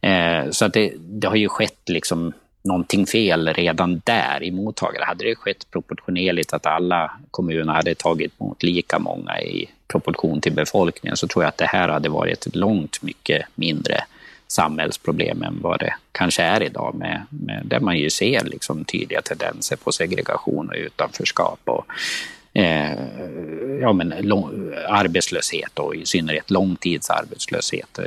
Eh, 0.00 0.50
så 0.50 0.64
att 0.64 0.72
det, 0.72 0.92
det, 0.96 1.28
har 1.28 1.36
ju 1.36 1.48
skett 1.48 1.88
liksom 1.88 2.32
någonting 2.64 3.06
fel 3.06 3.54
redan 3.54 4.02
där 4.04 4.42
i 4.42 4.50
mottagare. 4.50 5.04
Hade 5.04 5.24
det 5.24 5.34
skett 5.34 5.70
proportionerligt 5.70 6.52
att 6.52 6.66
alla 6.66 7.10
kommuner 7.30 7.72
hade 7.72 7.94
tagit 7.94 8.40
emot 8.40 8.62
lika 8.62 8.98
många 8.98 9.40
i 9.40 9.70
proportion 9.88 10.40
till 10.40 10.52
befolkningen 10.52 11.16
så 11.16 11.28
tror 11.28 11.44
jag 11.44 11.48
att 11.48 11.58
det 11.58 11.66
här 11.66 11.88
hade 11.88 12.08
varit 12.08 12.46
ett 12.46 12.56
långt 12.56 13.02
mycket 13.02 13.46
mindre 13.54 14.04
samhällsproblem 14.48 15.42
än 15.42 15.58
vad 15.62 15.80
det 15.80 15.94
kanske 16.12 16.42
är 16.42 16.62
idag, 16.62 16.94
med, 16.94 17.26
med, 17.30 17.62
där 17.66 17.80
man 17.80 17.98
ju 17.98 18.10
ser 18.10 18.44
liksom 18.44 18.84
tydliga 18.84 19.22
tendenser 19.22 19.76
på 19.76 19.92
segregation 19.92 20.68
och 20.68 20.76
utanförskap 20.76 21.60
och 21.64 21.86
eh, 22.52 22.98
ja, 23.80 23.92
men 23.92 24.08
lång, 24.20 24.74
arbetslöshet 24.88 25.78
och 25.78 25.94
i 25.94 26.06
synnerhet 26.06 26.50
långtidsarbetslöshet 26.50 27.98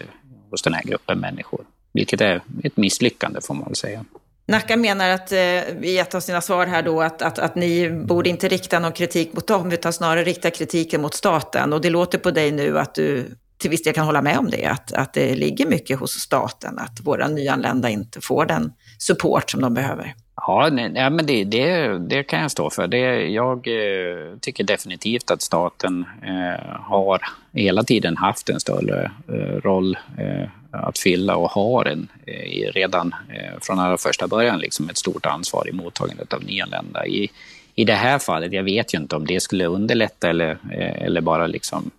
hos 0.50 0.62
den 0.62 0.74
här 0.74 0.84
gruppen 0.84 1.20
människor. 1.20 1.66
vilket 1.92 2.22
är 2.22 2.42
ett 2.64 2.78
misslyckande 2.78 3.42
får 3.42 3.54
man 3.54 3.66
väl 3.66 3.76
säga. 3.76 4.06
Nacka 4.50 4.78
menar 4.78 5.10
att, 5.10 5.32
eh, 5.32 5.40
i 5.82 5.98
ett 6.00 6.16
av 6.16 6.20
sina 6.20 6.42
svar 6.42 6.66
här 6.66 6.84
då 6.84 7.02
att, 7.02 7.22
att, 7.22 7.40
att 7.40 7.56
ni 7.56 7.90
borde 7.90 8.30
inte 8.30 8.48
rikta 8.48 8.80
någon 8.80 8.92
kritik 8.92 9.34
mot 9.34 9.48
dem 9.48 9.72
utan 9.72 9.94
snarare 9.94 10.24
rikta 10.24 10.50
kritiken 10.50 11.02
mot 11.02 11.14
staten. 11.14 11.74
Och 11.74 11.82
det 11.82 11.90
låter 11.90 12.18
på 12.18 12.32
dig 12.32 12.52
nu 12.52 12.80
att 12.80 12.96
du 12.96 13.26
till 13.60 13.70
viss 13.70 13.84
del 13.84 13.94
kan 13.94 14.06
hålla 14.06 14.22
med 14.22 14.38
om 14.38 14.50
det, 14.50 14.66
att, 14.66 14.94
att 14.94 15.14
det 15.14 15.36
ligger 15.36 15.66
mycket 15.66 16.00
hos 16.00 16.12
staten, 16.12 16.80
att 16.80 17.00
våra 17.04 17.28
nyanlända 17.28 17.90
inte 17.90 18.22
får 18.22 18.46
den 18.46 18.74
support 18.98 19.52
som 19.52 19.62
de 19.62 19.74
behöver. 19.74 20.14
Ja, 20.36 20.70
nej, 20.72 21.10
men 21.10 21.26
det, 21.26 21.44
det, 21.44 21.98
det, 21.98 22.24
kan 22.24 22.42
jag 22.42 22.52
stå 22.52 22.70
för. 22.70 22.88
Det, 22.88 23.28
jag 23.28 23.58
eh, 23.68 24.38
tycker 24.42 24.64
definitivt 24.64 25.32
att 25.32 25.42
staten 25.42 26.06
eh, 26.24 26.80
har 26.82 27.22
hela 27.54 27.84
tiden 27.84 28.18
haft 28.18 28.50
en 28.50 28.60
större 28.60 29.12
eh, 29.28 29.62
roll 29.62 29.98
eh, 30.18 30.50
att 30.72 30.98
fylla 30.98 31.36
och 31.36 31.52
har 31.52 31.86
en, 31.86 32.08
eh, 32.26 32.72
redan 32.72 33.16
eh, 33.30 33.60
från 33.62 33.80
allra 33.80 33.98
första 33.98 34.28
början 34.28 34.60
liksom 34.60 34.90
ett 34.90 34.98
stort 34.98 35.26
ansvar 35.26 35.70
i 35.70 35.72
mottagandet 35.72 36.34
av 36.34 36.44
nyanlända. 36.44 37.08
I, 37.08 37.30
I 37.76 37.86
det 37.86 37.94
här 37.94 38.20
fallet, 38.20 38.54
jag 38.54 38.64
vet 38.64 38.94
ju 38.94 38.98
inte 38.98 39.16
om 39.16 39.26
det 39.26 39.40
skulle 39.40 39.66
underlätta 39.66 40.30
eller, 40.30 40.58
eh, 40.72 41.04
eller 41.04 41.22
bara 41.22 41.48
liksom 41.48 41.92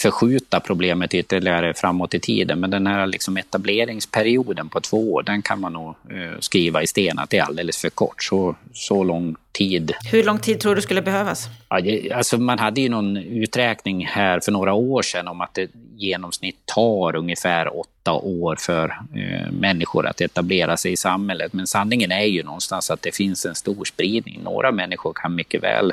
förskjuta 0.00 0.60
problemet 0.60 1.14
ytterligare 1.14 1.74
framåt 1.74 2.14
i 2.14 2.20
tiden. 2.20 2.60
Men 2.60 2.70
den 2.70 2.86
här 2.86 3.06
liksom 3.06 3.36
etableringsperioden 3.36 4.68
på 4.68 4.80
två 4.80 5.12
år, 5.12 5.22
den 5.22 5.42
kan 5.42 5.60
man 5.60 5.72
nog 5.72 5.94
eh, 6.10 6.38
skriva 6.40 6.82
i 6.82 6.86
sten 6.86 7.18
att 7.18 7.30
det 7.30 7.38
är 7.38 7.42
alldeles 7.42 7.76
för 7.76 7.90
kort. 7.90 8.22
Så, 8.22 8.56
så 8.72 9.04
lång 9.04 9.36
tid. 9.52 9.92
Hur 10.12 10.24
lång 10.24 10.38
tid 10.38 10.60
tror 10.60 10.76
du 10.76 10.82
skulle 10.82 11.02
behövas? 11.02 11.48
Ja, 11.68 12.16
alltså 12.16 12.38
man 12.38 12.58
hade 12.58 12.80
ju 12.80 12.88
någon 12.88 13.16
uträkning 13.16 14.06
här 14.06 14.40
för 14.40 14.52
några 14.52 14.74
år 14.74 15.02
sedan 15.02 15.28
om 15.28 15.40
att 15.40 15.54
det 15.54 15.70
genomsnitt 15.96 16.58
tar 16.64 17.16
ungefär 17.16 17.78
åtta 17.80 18.12
år 18.12 18.56
för 18.56 18.88
eh, 19.14 19.52
människor 19.52 20.06
att 20.06 20.20
etablera 20.20 20.76
sig 20.76 20.92
i 20.92 20.96
samhället. 20.96 21.52
Men 21.52 21.66
sanningen 21.66 22.12
är 22.12 22.24
ju 22.24 22.42
någonstans 22.42 22.90
att 22.90 23.02
det 23.02 23.14
finns 23.14 23.46
en 23.46 23.54
stor 23.54 23.84
spridning. 23.84 24.40
Några 24.42 24.72
människor 24.72 25.12
kan 25.12 25.34
mycket 25.34 25.62
väl 25.62 25.92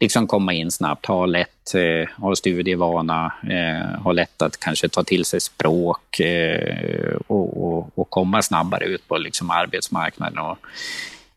liksom 0.00 0.26
komma 0.26 0.52
in 0.52 0.70
snabbt, 0.70 1.06
ha 1.06 1.26
lätt, 1.26 1.74
eh, 1.74 2.08
ha 2.16 2.36
studievana, 2.36 3.32
eh, 3.50 4.00
ha 4.00 4.12
lätt 4.12 4.42
att 4.42 4.60
kanske 4.60 4.88
ta 4.88 5.04
till 5.04 5.24
sig 5.24 5.40
språk 5.40 6.20
eh, 6.20 7.16
och, 7.26 7.64
och, 7.64 7.90
och, 7.94 8.10
komma 8.10 8.42
snabbare 8.42 8.84
ut 8.84 9.08
på 9.08 9.18
liksom 9.18 9.50
arbetsmarknaden 9.50 10.38
och 10.38 10.58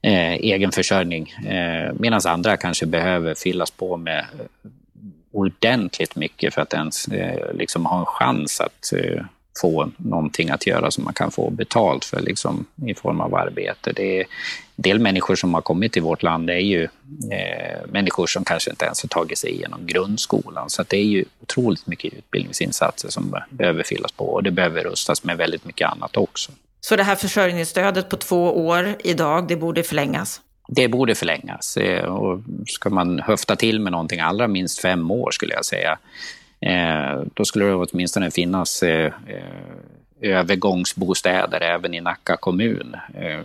eh, 0.02 0.34
egen 0.34 0.72
försörjning. 0.72 1.30
Eh, 1.48 1.94
Medan 2.00 2.22
andra 2.26 2.58
kanske 2.58 2.86
behöver 2.86 3.36
fyllas 3.36 3.72
på 3.72 3.98
med 3.98 4.26
ordentligt 5.32 6.16
mycket 6.16 6.54
för 6.54 6.62
att 6.62 6.74
ens 6.74 7.08
eh, 7.08 7.54
liksom 7.54 7.86
ha 7.86 8.00
en 8.00 8.06
chans 8.06 8.62
att 8.62 8.94
eh, 8.94 9.26
få 9.62 9.92
någonting 9.98 10.50
att 10.50 10.68
göra 10.68 10.92
som 10.92 11.04
man 11.04 11.14
kan 11.14 11.32
få 11.32 11.50
betalt 11.50 12.06
för 12.06 12.20
liksom, 12.22 12.66
i 12.86 12.94
form 12.94 13.22
av 13.22 13.36
arbete. 13.36 13.92
Det 13.96 14.20
är, 14.20 14.26
del 14.76 15.00
människor 15.00 15.36
som 15.36 15.54
har 15.54 15.62
kommit 15.62 15.94
till 15.94 16.02
vårt 16.02 16.24
land 16.24 16.50
är 16.50 16.60
ju 16.60 16.84
eh, 17.32 17.88
människor 17.88 18.28
som 18.28 18.44
kanske 18.44 18.70
inte 18.70 18.86
ens 18.86 19.02
har 19.04 19.10
tagit 19.10 19.38
sig 19.38 19.52
igenom 19.52 19.88
grundskolan. 19.88 20.70
Så 20.70 20.84
det 20.88 20.98
är 20.98 21.04
ju 21.04 21.26
otroligt 21.42 21.88
mycket 21.88 22.14
utbildningsinsatser 22.14 23.10
som 23.10 23.36
behöver 23.50 23.84
fyllas 23.84 24.12
på 24.12 24.26
och 24.26 24.44
det 24.44 24.52
behöver 24.52 24.84
rustas 24.84 25.24
med 25.24 25.38
väldigt 25.38 25.66
mycket 25.66 25.90
annat 25.90 26.18
också. 26.18 26.52
Så 26.82 26.96
det 26.96 27.04
här 27.04 27.16
försörjningsstödet 27.16 28.10
på 28.10 28.18
två 28.18 28.68
år 28.68 28.96
idag, 29.04 29.48
det 29.48 29.56
borde 29.56 29.84
förlängas? 29.84 30.42
Det 30.68 30.88
borde 30.88 31.16
förlängas. 31.16 31.78
Eh, 31.78 32.06
och 32.06 32.40
ska 32.68 32.90
man 32.90 33.20
höfta 33.20 33.56
till 33.56 33.80
med 33.80 33.92
någonting, 33.92 34.20
allra 34.20 34.48
minst 34.48 34.82
fem 34.82 35.12
år 35.12 35.32
skulle 35.32 35.54
jag 35.54 35.66
säga. 35.66 35.98
Eh, 36.60 37.22
då 37.34 37.46
skulle 37.46 37.66
det 37.66 37.76
åtminstone 37.76 38.32
finnas 38.32 38.84
eh, 38.84 39.14
eh 39.28 39.44
övergångsbostäder 40.22 41.62
även 41.62 41.94
i 41.94 42.02
Nacka 42.02 42.38
kommun 42.38 42.96
eh, 43.14 43.44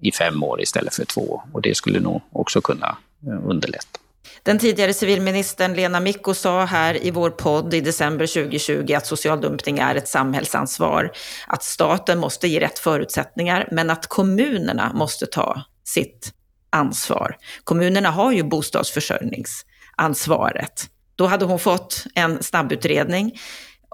i 0.00 0.12
fem 0.12 0.42
år 0.42 0.60
istället 0.60 0.94
för 0.94 1.04
två. 1.04 1.42
Och 1.52 1.62
det 1.62 1.76
skulle 1.76 2.00
nog 2.00 2.22
också 2.32 2.60
kunna 2.60 2.96
eh, 3.26 3.48
underlätta. 3.48 3.98
Den 4.42 4.58
tidigare 4.58 4.94
civilministern 4.94 5.74
Lena 5.74 6.00
Micko 6.00 6.34
sa 6.34 6.64
här 6.64 7.06
i 7.06 7.10
vår 7.10 7.30
podd 7.30 7.74
i 7.74 7.80
december 7.80 8.26
2020 8.26 8.94
att 8.94 9.06
social 9.06 9.40
dumpning 9.40 9.78
är 9.78 9.94
ett 9.94 10.08
samhällsansvar, 10.08 11.12
att 11.46 11.62
staten 11.62 12.18
måste 12.18 12.48
ge 12.48 12.60
rätt 12.60 12.78
förutsättningar, 12.78 13.68
men 13.70 13.90
att 13.90 14.06
kommunerna 14.06 14.92
måste 14.94 15.26
ta 15.26 15.62
sitt 15.84 16.32
ansvar. 16.70 17.36
Kommunerna 17.64 18.10
har 18.10 18.32
ju 18.32 18.42
bostadsförsörjningsansvaret. 18.42 20.90
Då 21.16 21.26
hade 21.26 21.44
hon 21.44 21.58
fått 21.58 22.04
en 22.14 22.42
snabbutredning 22.42 23.32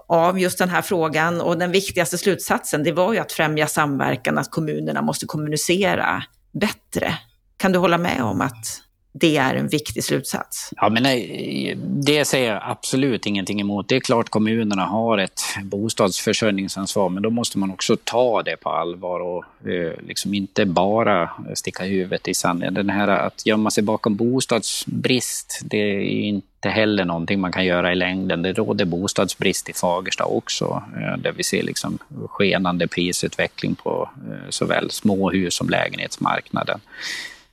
av 0.07 0.39
just 0.39 0.57
den 0.57 0.69
här 0.69 0.81
frågan 0.81 1.41
och 1.41 1.57
den 1.57 1.71
viktigaste 1.71 2.17
slutsatsen 2.17 2.83
det 2.83 2.91
var 2.91 3.13
ju 3.13 3.19
att 3.19 3.31
främja 3.31 3.67
samverkan, 3.67 4.37
att 4.37 4.51
kommunerna 4.51 5.01
måste 5.01 5.25
kommunicera 5.25 6.23
bättre. 6.53 7.17
Kan 7.57 7.71
du 7.71 7.79
hålla 7.79 7.97
med 7.97 8.23
om 8.23 8.41
att 8.41 8.81
det 9.13 9.37
är 9.37 9.55
en 9.55 9.67
viktig 9.67 10.03
slutsats. 10.03 10.69
Ja, 10.75 10.89
men 10.89 11.03
nej, 11.03 11.77
det 11.77 12.25
säger 12.25 12.53
jag 12.53 12.61
absolut 12.65 13.25
ingenting 13.25 13.61
emot. 13.61 13.89
Det 13.89 13.95
är 13.95 13.99
klart 13.99 14.29
kommunerna 14.29 14.85
har 14.85 15.17
ett 15.17 15.41
bostadsförsörjningsansvar, 15.63 17.09
men 17.09 17.23
då 17.23 17.29
måste 17.29 17.59
man 17.59 17.71
också 17.71 17.97
ta 18.03 18.43
det 18.43 18.57
på 18.57 18.69
allvar 18.69 19.19
och 19.19 19.69
eh, 19.69 19.93
liksom 20.07 20.33
inte 20.33 20.65
bara 20.65 21.29
sticka 21.53 21.83
huvudet 21.83 22.27
i 22.27 22.33
sanden. 22.33 22.73
Den 22.73 22.89
här 22.89 23.07
att 23.07 23.45
gömma 23.45 23.71
sig 23.71 23.83
bakom 23.83 24.15
bostadsbrist, 24.15 25.61
det 25.63 25.77
är 25.77 26.01
inte 26.01 26.69
heller 26.69 27.05
någonting 27.05 27.39
man 27.39 27.51
kan 27.51 27.65
göra 27.65 27.91
i 27.91 27.95
längden. 27.95 28.41
Det 28.41 28.53
råder 28.53 28.85
bostadsbrist 28.85 29.69
i 29.69 29.73
Fagersta 29.73 30.25
också, 30.25 30.83
eh, 30.95 31.17
där 31.17 31.31
vi 31.31 31.43
ser 31.43 31.63
liksom 31.63 31.97
skenande 32.29 32.87
prisutveckling 32.87 33.75
på 33.75 34.09
eh, 34.29 34.49
såväl 34.49 34.91
småhus 34.91 35.55
som 35.55 35.69
lägenhetsmarknaden. 35.69 36.79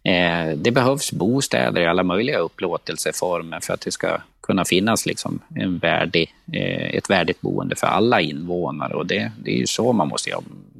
Eh, 0.03 0.57
det 0.57 0.71
behövs 0.71 1.13
bostäder 1.13 1.81
i 1.81 1.87
alla 1.87 2.03
möjliga 2.03 2.39
upplåtelseformer 2.39 3.61
för 3.61 3.75
att 3.75 3.81
det 3.81 3.93
ska 3.93 4.19
kunna 4.41 4.65
finnas 4.65 5.07
liksom 5.07 5.41
en 5.55 5.79
värdig, 5.79 6.35
eh, 6.53 6.95
ett 6.95 7.11
värdigt 7.11 7.41
boende 7.41 7.77
för 7.77 7.87
alla 7.87 8.21
invånare. 8.21 8.95
Och 8.95 9.07
det, 9.07 9.33
det 9.45 9.51
är 9.51 9.57
ju 9.57 9.67
så 9.67 9.93
man 9.93 10.09
måste 10.09 10.31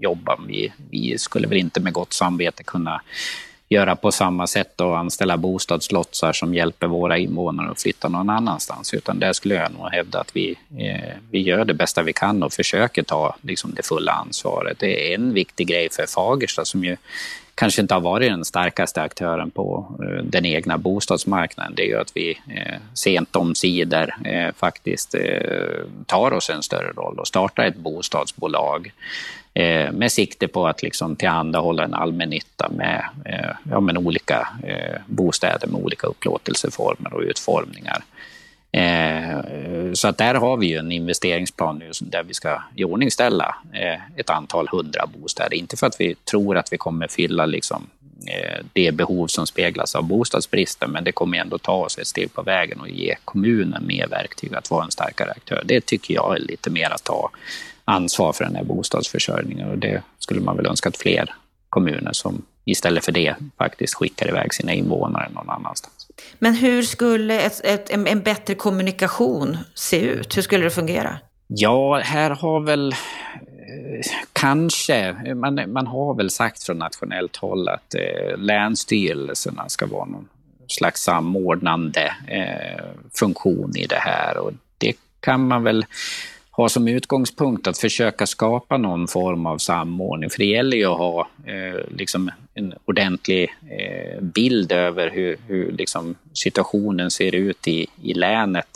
jobba. 0.01 0.39
Vi, 0.47 0.73
vi 0.91 1.19
skulle 1.19 1.49
väl 1.49 1.59
inte 1.59 1.81
med 1.81 1.93
gott 1.93 2.13
samvete 2.13 2.63
kunna 2.63 3.01
göra 3.69 3.97
på 3.97 4.13
samma 4.13 4.47
sätt 4.47 4.81
och 4.81 4.99
anställa 4.99 5.37
bostadslotsar 5.37 6.33
som 6.33 6.55
hjälper 6.55 6.87
våra 6.87 7.19
invånare 7.19 7.71
att 7.71 7.83
flytta 7.83 8.09
någon 8.09 8.31
annanstans. 8.31 8.95
Utan 8.95 9.19
där 9.19 9.33
skulle 9.33 9.55
jag 9.55 9.73
nog 9.73 9.89
hävda 9.89 10.21
att 10.21 10.37
vi, 10.37 10.59
eh, 10.79 11.15
vi 11.31 11.41
gör 11.41 11.65
det 11.65 11.75
bästa 11.75 12.03
vi 12.03 12.13
kan 12.13 12.43
och 12.43 12.53
försöker 12.53 13.03
ta 13.03 13.37
liksom, 13.43 13.75
det 13.75 13.87
fulla 13.87 14.13
ansvaret. 14.13 14.79
Det 14.79 15.11
är 15.11 15.15
en 15.15 15.35
viktig 15.35 15.67
grej 15.67 15.89
för 15.93 16.07
Fagersta 16.07 16.65
som 16.65 16.85
ju 16.85 16.97
kanske 17.59 17.83
inte 17.83 17.95
har 17.95 18.01
varit 18.01 18.31
den 18.31 18.45
starkaste 18.45 19.03
aktören 19.03 19.51
på 19.51 19.87
eh, 20.03 20.25
den 20.25 20.45
egna 20.45 20.79
bostadsmarknaden, 20.79 21.75
det 21.75 21.83
är 21.83 21.87
ju 21.87 22.01
att 22.01 22.13
vi 22.15 22.31
eh, 22.31 22.79
sent 22.95 23.37
omsider 23.37 24.15
eh, 24.25 24.55
faktiskt 24.55 25.15
tar 26.07 26.33
oss 26.33 26.51
en 26.51 26.63
större 26.63 26.93
roll 26.93 27.19
och 27.19 27.29
startar 27.29 27.65
ett 27.65 27.77
bostadsbolag 27.77 28.93
med 29.93 30.13
sikte 30.13 30.49
på 30.49 30.67
att 30.67 30.83
liksom 30.83 31.17
tillhandahålla 31.17 31.85
en 31.85 31.95
allmännytta 31.95 32.69
med, 32.69 33.05
ja, 33.71 33.81
med 33.81 33.99
olika 33.99 34.49
bostäder 35.07 35.67
med 35.67 35.81
olika 35.81 36.07
upplåtelseformer 36.07 37.15
och 37.15 37.21
utformningar. 37.21 38.05
Eh, 38.73 39.41
så 39.93 40.09
att 40.09 40.19
där 40.19 40.35
har 40.35 40.57
vi 40.57 40.67
ju 40.67 40.77
en 40.77 40.93
investeringsplan 40.93 41.79
nu 41.79 41.91
där 42.01 42.23
vi 42.23 42.35
ska 42.35 42.63
iordningställa 42.77 43.57
eh, 43.73 44.01
ett 44.17 44.31
antal 44.31 44.69
hundra 44.69 45.07
bostäder. 45.07 45.55
Inte 45.55 45.77
för 45.77 45.87
att 45.87 46.01
vi 46.01 46.15
tror 46.15 46.57
att 46.57 46.73
vi 46.73 46.79
kommer 46.79 47.09
fylla 47.09 47.47
liksom, 47.47 47.87
eh, 48.27 48.65
det 48.73 48.93
behov 48.93 49.27
som 49.27 49.47
speglas 49.47 49.95
av 49.95 50.05
bostadsbristen, 50.05 50.91
men 50.91 51.05
det 51.05 51.13
kommer 51.13 51.39
ändå 51.39 51.59
ta 51.59 51.73
oss 51.73 51.99
ett 51.99 52.07
steg 52.07 52.35
på 52.35 52.43
vägen 52.43 52.81
och 52.81 52.89
ge 52.89 53.17
kommunen 53.25 53.87
mer 53.87 54.07
verktyg 54.07 54.55
att 54.55 54.71
vara 54.71 54.85
en 54.85 54.91
starkare 54.91 55.31
aktör. 55.31 55.63
Det 55.65 55.87
tycker 55.87 56.15
jag 56.15 56.37
är 56.37 56.41
lite 56.41 56.71
mer 56.71 56.91
att 56.91 57.05
ta 57.05 57.31
ansvar 57.85 58.33
för 58.33 58.45
den 58.45 58.57
här 58.57 58.65
bostadsförsörjningen 58.65 59.71
och 59.71 59.79
det 59.79 60.03
skulle 60.19 60.41
man 60.41 60.57
väl 60.57 60.67
önska 60.67 60.89
att 60.89 60.97
fler 60.97 61.35
kommuner 61.69 62.13
som 62.13 62.43
istället 62.65 63.05
för 63.05 63.13
det 63.13 63.35
faktiskt 63.59 63.95
skickar 63.95 64.29
iväg 64.29 64.55
sina 64.55 64.73
invånare 64.73 65.29
någon 65.35 65.51
annanstans. 65.51 65.98
Men 66.39 66.55
hur 66.55 66.83
skulle 66.83 67.41
ett, 67.41 67.61
ett, 67.65 67.91
en, 67.91 68.07
en 68.07 68.23
bättre 68.23 68.55
kommunikation 68.55 69.57
se 69.75 70.01
ut? 70.01 70.37
Hur 70.37 70.43
skulle 70.43 70.65
det 70.65 70.71
fungera? 70.71 71.19
Ja, 71.47 72.01
här 72.05 72.31
har 72.31 72.61
väl 72.61 72.93
eh, 72.93 74.07
Kanske. 74.33 75.13
Man, 75.35 75.73
man 75.73 75.87
har 75.87 76.15
väl 76.15 76.31
sagt 76.31 76.63
från 76.63 76.79
nationellt 76.79 77.37
håll 77.37 77.69
att 77.69 77.95
eh, 77.95 78.39
länsstyrelserna 78.39 79.69
ska 79.69 79.87
vara 79.87 80.05
någon 80.05 80.29
slags 80.67 81.03
samordnande 81.03 82.15
eh, 82.27 82.85
funktion 83.15 83.77
i 83.77 83.87
det 83.87 83.99
här. 83.99 84.39
Och 84.39 84.53
det 84.79 84.97
kan 85.21 85.49
man 85.49 85.63
väl 85.63 85.87
ha 86.59 86.69
som 86.69 86.89
utgångspunkt 86.89 87.67
att 87.67 87.79
försöka 87.79 88.27
skapa 88.27 88.77
någon 88.77 89.09
form 89.09 89.47
av 89.47 89.59
samordning. 89.59 90.31
För 90.31 90.39
det 90.39 90.45
gäller 90.45 90.77
ju 90.77 90.85
att 90.85 90.99
ha 90.99 91.29
eh, 91.47 91.81
liksom 91.97 92.31
en 92.55 92.75
ordentlig 92.85 93.55
eh, 93.71 94.23
bild 94.23 94.73
över 94.73 95.11
hur, 95.11 95.37
hur 95.47 95.73
liksom 95.73 96.15
situationen 96.35 97.11
ser 97.11 97.35
ut 97.35 97.69
i, 97.69 97.87
i 98.03 98.15
länet 98.15 98.69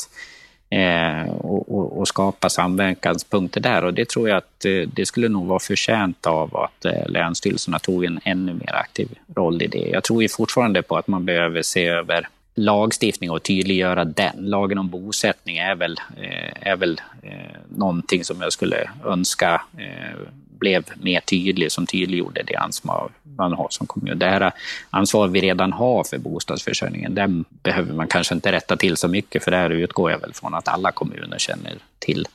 eh, 0.70 1.30
och, 1.30 1.74
och, 1.74 1.98
och, 1.98 2.08
skapa 2.08 2.48
samverkanspunkter 2.48 3.60
där. 3.60 3.84
Och 3.84 3.94
det 3.94 4.08
tror 4.08 4.28
jag 4.28 4.38
att 4.38 4.64
eh, 4.64 4.88
det 4.94 5.06
skulle 5.06 5.28
nog 5.28 5.46
vara 5.46 5.60
förtjänt 5.60 6.26
av 6.26 6.56
att 6.56 6.84
eh, 6.84 7.08
länsstyrelserna 7.08 7.78
tog 7.78 8.04
en 8.04 8.20
ännu 8.24 8.54
mer 8.54 8.74
aktiv 8.74 9.08
roll 9.36 9.62
i 9.62 9.66
det. 9.66 9.88
Jag 9.92 10.04
tror 10.04 10.22
ju 10.22 10.28
fortfarande 10.28 10.82
på 10.82 10.96
att 10.96 11.06
man 11.06 11.24
behöver 11.24 11.62
se 11.62 11.86
över 11.86 12.28
lagstiftning 12.54 13.30
och 13.30 13.42
tydliggöra 13.42 14.04
den. 14.04 14.34
Lagen 14.36 14.78
om 14.78 14.88
bosättning 14.88 15.56
är 15.56 15.74
väl, 15.74 16.00
eh, 16.16 16.68
är 16.68 16.76
väl 16.76 17.00
eh, 17.22 17.56
någonting 17.68 18.24
som 18.24 18.40
jag 18.40 18.52
skulle 18.52 18.90
önska 19.04 19.62
eh, 19.78 20.18
blev 20.58 20.84
mer 20.94 21.20
tydlig, 21.20 21.72
som 21.72 21.86
tydliggjorde 21.86 22.42
det 22.42 22.56
ansvar 22.56 23.10
man 23.36 23.52
har 23.52 23.66
som 23.70 23.86
kommun. 23.86 24.18
Det 24.18 24.26
här 24.26 24.52
ansvar 24.90 25.28
vi 25.28 25.40
redan 25.40 25.72
har 25.72 26.04
för 26.04 26.18
bostadsförsörjningen, 26.18 27.14
den 27.14 27.44
behöver 27.62 27.94
man 27.94 28.08
kanske 28.08 28.34
inte 28.34 28.52
rätta 28.52 28.76
till 28.76 28.96
så 28.96 29.08
mycket, 29.08 29.44
för 29.44 29.50
där 29.50 29.70
utgår 29.70 30.10
jag 30.10 30.18
väl 30.18 30.32
från 30.34 30.54
att 30.54 30.68
alla 30.68 30.92
kommuner 30.92 31.38
känner 31.38 31.78
till 31.98 32.26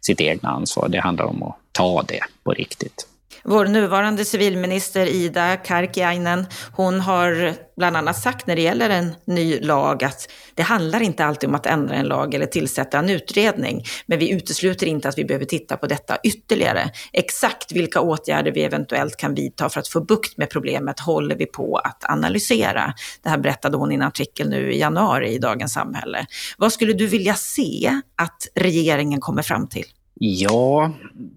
sitt 0.00 0.20
egna 0.20 0.48
ansvar. 0.48 0.88
Det 0.88 1.00
handlar 1.00 1.24
om 1.24 1.42
att 1.42 1.56
ta 1.72 2.02
det 2.02 2.20
på 2.42 2.52
riktigt. 2.52 3.07
Vår 3.50 3.66
nuvarande 3.66 4.24
civilminister 4.24 5.06
Ida 5.06 5.56
Karkiainen, 5.56 6.46
hon 6.72 7.00
har 7.00 7.54
bland 7.76 7.96
annat 7.96 8.22
sagt 8.22 8.46
när 8.46 8.56
det 8.56 8.62
gäller 8.62 8.90
en 8.90 9.14
ny 9.24 9.60
lag 9.60 10.04
att 10.04 10.30
det 10.54 10.62
handlar 10.62 11.02
inte 11.02 11.24
alltid 11.24 11.48
om 11.48 11.54
att 11.54 11.66
ändra 11.66 11.94
en 11.94 12.06
lag 12.06 12.34
eller 12.34 12.46
tillsätta 12.46 12.98
en 12.98 13.10
utredning, 13.10 13.84
men 14.06 14.18
vi 14.18 14.30
utesluter 14.30 14.86
inte 14.86 15.08
att 15.08 15.18
vi 15.18 15.24
behöver 15.24 15.44
titta 15.44 15.76
på 15.76 15.86
detta 15.86 16.16
ytterligare. 16.24 16.90
Exakt 17.12 17.72
vilka 17.72 18.00
åtgärder 18.00 18.52
vi 18.52 18.62
eventuellt 18.62 19.16
kan 19.16 19.34
vidta 19.34 19.68
för 19.68 19.80
att 19.80 19.88
få 19.88 20.00
bukt 20.00 20.36
med 20.36 20.50
problemet 20.50 21.00
håller 21.00 21.36
vi 21.36 21.46
på 21.46 21.76
att 21.76 22.10
analysera. 22.10 22.94
Det 23.22 23.28
här 23.28 23.38
berättade 23.38 23.76
hon 23.76 23.92
i 23.92 23.94
en 23.94 24.02
artikel 24.02 24.48
nu 24.48 24.72
i 24.72 24.78
januari 24.78 25.34
i 25.34 25.38
Dagens 25.38 25.72
Samhälle. 25.72 26.26
Vad 26.58 26.72
skulle 26.72 26.92
du 26.92 27.06
vilja 27.06 27.34
se 27.34 28.00
att 28.16 28.48
regeringen 28.54 29.20
kommer 29.20 29.42
fram 29.42 29.68
till? 29.68 29.86
Ja, 30.20 30.92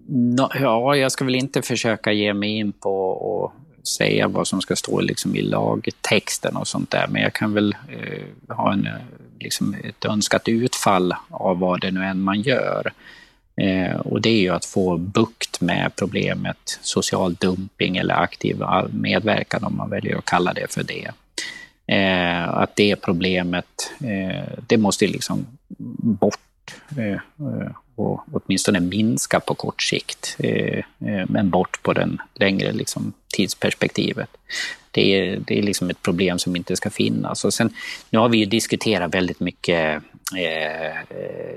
no, 0.08 0.50
ja, 0.54 0.96
jag 0.96 1.12
ska 1.12 1.24
väl 1.24 1.34
inte 1.34 1.62
försöka 1.62 2.12
ge 2.12 2.34
mig 2.34 2.50
in 2.50 2.72
på 2.72 3.10
och 3.10 3.52
säga 3.88 4.28
vad 4.28 4.46
som 4.46 4.60
ska 4.60 4.76
stå 4.76 5.00
liksom 5.00 5.36
i 5.36 5.42
lagtexten 5.42 6.56
och 6.56 6.68
sånt 6.68 6.90
där, 6.90 7.06
men 7.08 7.22
jag 7.22 7.32
kan 7.32 7.54
väl 7.54 7.76
eh, 7.88 8.56
ha 8.56 8.72
en, 8.72 8.86
eh, 8.86 8.92
liksom 9.40 9.76
ett 9.84 10.04
önskat 10.04 10.48
utfall 10.48 11.14
av 11.30 11.58
vad 11.58 11.80
det 11.80 11.90
nu 11.90 12.04
än 12.04 12.20
man 12.20 12.40
gör. 12.40 12.92
Eh, 13.56 13.96
och 13.96 14.20
det 14.20 14.28
är 14.28 14.40
ju 14.40 14.50
att 14.50 14.64
få 14.64 14.96
bukt 14.96 15.60
med 15.60 15.92
problemet 15.96 16.78
social 16.82 17.34
dumping 17.34 17.96
eller 17.96 18.14
aktiv 18.14 18.62
medverkan 18.90 19.64
om 19.64 19.76
man 19.76 19.90
väljer 19.90 20.16
att 20.18 20.24
kalla 20.24 20.52
det 20.52 20.72
för 20.72 20.82
det. 20.82 21.10
Eh, 21.86 22.48
att 22.48 22.76
det 22.76 22.96
problemet, 22.96 23.92
eh, 24.00 24.44
det 24.66 24.76
måste 24.76 25.06
liksom 25.06 25.46
bort 25.98 26.74
eh, 26.96 27.12
eh 27.12 27.70
och 27.96 28.24
åtminstone 28.32 28.80
minska 28.80 29.40
på 29.40 29.54
kort 29.54 29.82
sikt, 29.82 30.36
eh, 30.38 30.78
eh, 30.78 31.24
men 31.28 31.50
bort 31.50 31.82
på 31.82 31.92
den 31.92 32.18
längre 32.34 32.72
liksom, 32.72 33.12
tidsperspektivet. 33.34 34.36
Det 34.90 35.14
är, 35.14 35.36
det 35.46 35.58
är 35.58 35.62
liksom 35.62 35.90
ett 35.90 36.02
problem 36.02 36.38
som 36.38 36.56
inte 36.56 36.76
ska 36.76 36.90
finnas. 36.90 37.44
Och 37.44 37.54
sen, 37.54 37.74
nu 38.10 38.18
har 38.18 38.28
vi 38.28 38.38
ju 38.38 38.44
diskuterat 38.44 39.14
väldigt 39.14 39.40
mycket 39.40 40.02
eh, 40.36 40.86
eh 40.86 40.96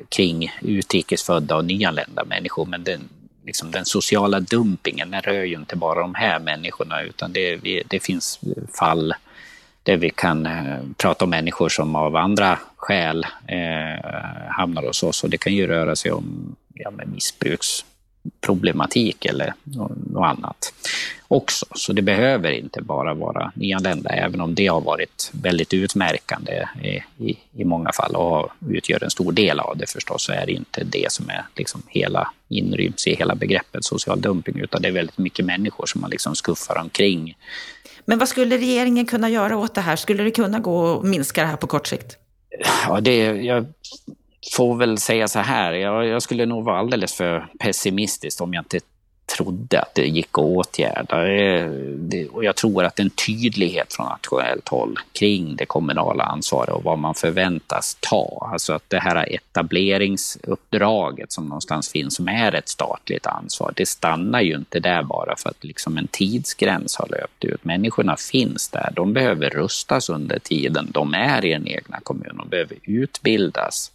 kring 0.10 0.52
utrikesfödda 0.62 1.56
och 1.56 1.66
nyanlända 1.66 2.26
människor, 2.26 2.66
men 2.66 2.84
den, 2.84 3.10
liksom 3.46 3.72
den 3.72 3.86
sociala 3.86 4.40
dumpingen 4.40 5.12
den 5.12 5.22
rör 5.22 5.44
ju 5.44 5.56
inte 5.56 5.76
bara 5.76 6.02
de 6.02 6.16
här 6.16 6.40
människorna, 6.40 7.02
utan 7.02 7.34
det, 7.34 7.60
det 7.88 8.00
finns 8.04 8.40
fall 8.80 9.14
där 9.86 9.98
vi 9.98 10.10
kan 10.10 10.46
eh, 10.46 10.78
prata 10.98 11.26
om 11.26 11.30
människor 11.30 11.70
som 11.70 11.96
av 11.96 12.16
andra 12.16 12.60
skäl 12.76 13.26
eh, 13.48 14.06
hamnar 14.50 14.88
hos 14.88 15.04
oss. 15.04 15.24
Och 15.24 15.30
det 15.30 15.38
kan 15.38 15.54
ju 15.54 15.68
röra 15.68 15.96
sig 15.96 16.12
om 16.12 16.56
ja, 16.74 16.92
med 16.92 17.08
missbruksproblematik 17.08 19.26
eller 19.26 19.54
något 19.64 20.26
annat 20.26 20.74
också. 21.28 21.66
Så 21.76 21.94
det 21.94 22.02
behöver 22.02 22.52
inte 22.52 22.82
bara 22.82 23.14
vara 23.14 23.52
nyanlända, 23.56 24.10
även 24.10 24.42
om 24.42 24.56
det 24.56 24.68
har 24.68 24.82
varit 24.82 25.32
väldigt 25.34 25.74
utmärkande 25.74 26.68
i, 26.84 27.04
i, 27.30 27.38
i 27.54 27.66
många 27.66 27.92
fall 27.92 28.16
och 28.16 28.50
utgör 28.70 29.04
en 29.04 29.10
stor 29.10 29.32
del 29.32 29.60
av 29.60 29.78
det 29.78 29.90
förstås, 29.90 30.24
så 30.24 30.32
är 30.32 30.46
det 30.46 30.52
inte 30.52 30.84
det 30.84 31.12
som 31.12 31.30
är 31.30 31.46
liksom 31.56 31.82
hela 31.88 32.32
inryms 32.50 33.08
i 33.08 33.16
hela 33.16 33.36
begreppet 33.36 33.86
social 33.86 34.22
dumping, 34.22 34.60
utan 34.60 34.82
det 34.82 34.88
är 34.88 34.92
väldigt 34.92 35.18
mycket 35.18 35.46
människor 35.46 35.86
som 35.86 36.02
man 36.02 36.10
liksom 36.10 36.36
skuffar 36.36 36.78
omkring 36.78 37.36
men 38.06 38.20
vad 38.20 38.28
skulle 38.30 38.58
regeringen 38.58 39.06
kunna 39.06 39.30
göra 39.30 39.58
åt 39.58 39.76
det 39.76 39.82
här? 39.82 39.96
Skulle 39.96 40.24
det 40.24 40.32
kunna 40.32 40.60
gå 40.60 41.00
att 41.00 41.06
minska 41.06 41.42
det 41.42 41.48
här 41.48 41.58
på 41.58 41.68
kort 41.68 41.88
sikt? 41.88 42.18
Ja, 42.88 43.02
det, 43.02 43.18
jag 43.26 43.66
får 44.56 44.76
väl 44.76 44.98
säga 44.98 45.28
så 45.28 45.40
här, 45.40 45.74
jag, 45.74 46.08
jag 46.08 46.22
skulle 46.22 46.46
nog 46.46 46.66
vara 46.66 46.80
alldeles 46.80 47.14
för 47.14 47.48
pessimistisk 47.60 48.42
om 48.42 48.54
jag 48.54 48.62
inte 48.62 48.80
trodde 49.38 49.82
att 49.82 49.96
det 49.96 50.08
gick 50.08 50.30
att 50.32 50.38
åtgärda. 50.38 51.28
Eh, 51.28 51.72
och 52.32 52.44
jag 52.44 52.56
tror 52.56 52.84
att 52.84 53.00
en 53.00 53.10
tydlighet 53.10 53.94
från 53.94 54.06
nationellt 54.06 54.68
håll 54.68 55.00
kring 55.14 55.56
det 55.56 55.66
kommunala 55.66 56.24
ansvaret 56.24 56.70
och 56.70 56.84
vad 56.84 57.00
man 57.00 57.16
förväntas 57.16 57.98
ta, 58.00 58.50
alltså 58.54 58.74
att 58.74 58.90
det 58.90 59.00
här 59.00 59.34
etableringsuppdraget 59.34 61.32
som 61.32 61.46
någonstans 61.46 61.92
finns, 61.92 62.16
som 62.16 62.28
är 62.28 62.56
ett 62.56 62.70
statligt 62.70 63.26
ansvar, 63.26 63.74
det 63.76 63.86
stannar 63.86 64.42
ju 64.42 64.56
inte 64.56 64.80
där 64.80 65.04
bara 65.04 65.36
för 65.38 65.50
att 65.50 65.64
liksom 65.64 65.98
en 65.98 66.08
tidsgräns 66.08 66.96
har 66.96 67.08
löpt 67.08 67.46
ut. 67.46 67.66
Människorna 67.66 68.18
finns 68.18 68.70
där, 68.70 68.94
de 68.96 69.14
behöver 69.14 69.50
rustas 69.50 70.10
under 70.10 70.40
tiden 70.40 70.88
de 70.92 71.14
är 71.14 71.46
i 71.46 71.50
den 71.50 71.68
egna 71.68 72.00
kommunen, 72.04 72.38
de 72.38 72.50
behöver 72.50 72.78
utbildas. 72.84 73.92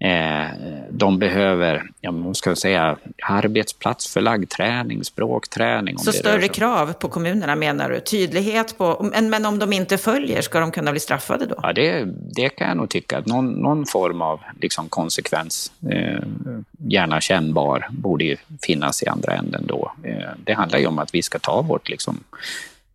Eh, 0.00 0.46
de 0.90 1.18
behöver, 1.18 1.90
ja, 2.00 2.12
man 2.12 2.34
ska 2.34 2.56
säga, 2.56 2.96
arbetsplatsförlagd 3.22 4.50
träning, 4.50 5.04
språkträning. 5.04 5.98
Så 5.98 6.12
större 6.12 6.48
krav 6.48 6.92
på 6.92 7.08
kommunerna 7.08 7.56
menar 7.56 7.90
du? 7.90 8.00
Tydlighet 8.00 8.78
på, 8.78 9.10
men, 9.12 9.30
men 9.30 9.46
om 9.46 9.58
de 9.58 9.72
inte 9.72 9.98
följer, 9.98 10.42
ska 10.42 10.60
de 10.60 10.70
kunna 10.70 10.90
bli 10.90 11.00
straffade 11.00 11.46
då? 11.46 11.54
Ja, 11.62 11.72
det, 11.72 12.04
det 12.34 12.48
kan 12.48 12.68
jag 12.68 12.76
nog 12.76 12.88
tycka. 12.88 13.18
Att 13.18 13.26
någon, 13.26 13.50
någon 13.50 13.86
form 13.86 14.22
av 14.22 14.40
liksom, 14.60 14.88
konsekvens, 14.88 15.72
eh, 15.90 16.22
gärna 16.78 17.20
kännbar, 17.20 17.86
borde 17.90 18.24
ju 18.24 18.36
finnas 18.62 19.02
i 19.02 19.06
andra 19.06 19.32
änden 19.32 19.64
då. 19.66 19.92
Eh, 20.04 20.30
det 20.44 20.52
handlar 20.52 20.78
ju 20.78 20.86
om 20.86 20.98
att 20.98 21.14
vi 21.14 21.22
ska 21.22 21.38
ta 21.38 21.62
vårt 21.62 21.88
liksom, 21.88 22.24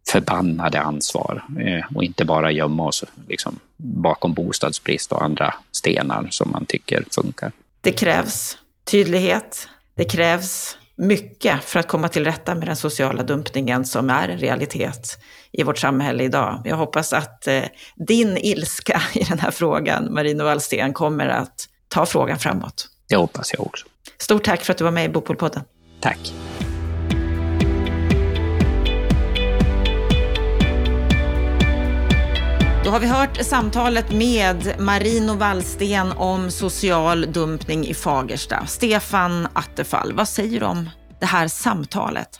förbannade 0.09 0.81
ansvar 0.81 1.45
eh, 1.59 1.95
och 1.95 2.03
inte 2.03 2.25
bara 2.25 2.51
gömma 2.51 2.85
oss 2.85 3.03
liksom, 3.27 3.59
bakom 3.77 4.33
bostadsbrist 4.33 5.11
och 5.11 5.23
andra 5.23 5.53
stenar 5.71 6.27
som 6.31 6.51
man 6.51 6.65
tycker 6.65 7.05
funkar. 7.11 7.51
Det 7.81 7.91
krävs 7.91 8.57
tydlighet, 8.83 9.67
det 9.95 10.05
krävs 10.05 10.77
mycket 10.95 11.63
för 11.63 11.79
att 11.79 11.87
komma 11.87 12.07
till 12.07 12.25
rätta 12.25 12.55
med 12.55 12.67
den 12.67 12.75
sociala 12.75 13.23
dumpningen 13.23 13.85
som 13.85 14.09
är 14.09 14.29
en 14.29 14.37
realitet 14.37 15.19
i 15.51 15.63
vårt 15.63 15.77
samhälle 15.77 16.23
idag. 16.23 16.61
Jag 16.65 16.77
hoppas 16.77 17.13
att 17.13 17.47
eh, 17.47 17.63
din 17.95 18.37
ilska 18.37 19.01
i 19.13 19.23
den 19.23 19.39
här 19.39 19.51
frågan, 19.51 20.13
Marino 20.13 20.43
Wallsten, 20.43 20.93
kommer 20.93 21.27
att 21.27 21.67
ta 21.87 22.05
frågan 22.05 22.39
framåt. 22.39 22.89
Det 23.09 23.15
hoppas 23.15 23.53
jag 23.53 23.67
också. 23.67 23.85
Stort 24.17 24.43
tack 24.43 24.61
för 24.61 24.71
att 24.71 24.77
du 24.77 24.83
var 24.83 24.91
med 24.91 25.05
i 25.05 25.09
Bopolpodden. 25.09 25.63
Tack. 25.99 26.33
Då 32.83 32.89
har 32.89 32.99
vi 32.99 33.07
hört 33.07 33.37
samtalet 33.37 34.11
med 34.11 34.75
Marino 34.79 35.33
Wallsten 35.33 36.11
om 36.11 36.51
social 36.51 37.31
dumpning 37.31 37.85
i 37.87 37.93
Fagersta. 37.93 38.65
Stefan 38.65 39.47
Attefall, 39.53 40.13
vad 40.13 40.27
säger 40.27 40.59
du 40.59 40.65
om 40.65 40.89
det 41.19 41.25
här 41.25 41.47
samtalet? 41.47 42.39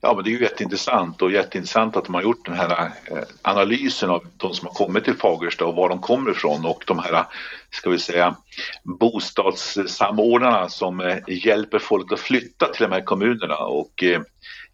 Ja, 0.00 0.14
men 0.14 0.24
det 0.24 0.30
är 0.30 0.32
ju 0.32 0.42
jätteintressant 0.42 1.22
och 1.22 1.32
jätteintressant 1.32 1.96
att 1.96 2.04
de 2.04 2.14
har 2.14 2.22
gjort 2.22 2.44
den 2.44 2.54
här 2.54 2.90
eh, 3.10 3.18
analysen 3.42 4.10
av 4.10 4.26
de 4.36 4.54
som 4.54 4.66
har 4.66 4.74
kommit 4.74 5.04
till 5.04 5.16
Fagersta 5.16 5.64
och 5.64 5.74
var 5.74 5.88
de 5.88 6.00
kommer 6.00 6.30
ifrån 6.30 6.66
och 6.66 6.84
de 6.86 6.98
här, 6.98 7.24
ska 7.70 7.90
vi 7.90 7.98
säga, 7.98 8.36
bostadssamordnarna 8.84 10.68
som 10.68 11.00
eh, 11.00 11.18
hjälper 11.26 11.78
folk 11.78 12.12
att 12.12 12.20
flytta 12.20 12.66
till 12.66 12.82
de 12.82 12.92
här 12.92 13.04
kommunerna 13.04 13.56
och 13.56 14.02
eh, 14.02 14.20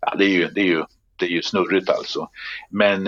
ja, 0.01 0.15
det 0.19 0.25
är 0.25 0.29
ju, 0.29 0.49
det 0.49 0.61
är 0.61 0.65
ju, 0.65 0.85
det 1.17 1.25
är 1.25 1.31
ju 1.31 1.43
snurrigt 1.43 1.91
alltså. 1.91 2.29
Men 2.71 3.07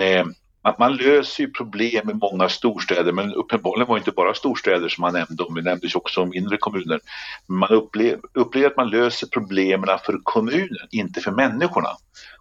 att 0.67 0.79
man 0.79 0.97
löser 0.97 1.43
ju 1.43 1.51
problem 1.51 2.09
i 2.09 2.13
många 2.13 2.49
storstäder, 2.49 3.11
men 3.11 3.33
uppenbarligen 3.33 3.87
var 3.87 3.95
det 3.95 3.99
inte 3.99 4.11
bara 4.11 4.33
storstäder 4.33 4.89
som 4.89 5.01
man 5.01 5.13
nämnde 5.13 5.43
om, 5.43 5.55
det 5.55 5.61
nämndes 5.61 5.95
också 5.95 6.21
om 6.21 6.29
mindre 6.29 6.57
kommuner. 6.57 6.99
Man 7.47 7.69
upplever, 7.69 8.19
upplever 8.33 8.67
att 8.67 8.77
man 8.77 8.89
löser 8.89 9.27
problemen 9.27 9.99
för 10.05 10.19
kommunen, 10.23 10.87
inte 10.91 11.21
för 11.21 11.31
människorna. 11.31 11.89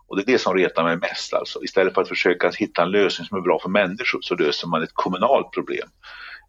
Och 0.07 0.17
det 0.17 0.23
är 0.23 0.27
det 0.33 0.39
som 0.39 0.55
retar 0.55 0.85
mig 0.85 0.97
mest 0.97 1.35
alltså. 1.35 1.65
Istället 1.65 1.95
för 1.95 2.03
att 2.03 2.09
försöka 2.09 2.51
hitta 2.51 2.83
en 2.83 2.91
lösning 2.91 3.27
som 3.27 3.39
är 3.39 3.43
bra 3.43 3.59
för 3.63 3.69
människor 3.69 4.21
så 4.23 4.35
löser 4.35 4.69
man 4.69 4.83
ett 4.83 4.95
kommunalt 4.95 5.53
problem. 5.53 5.89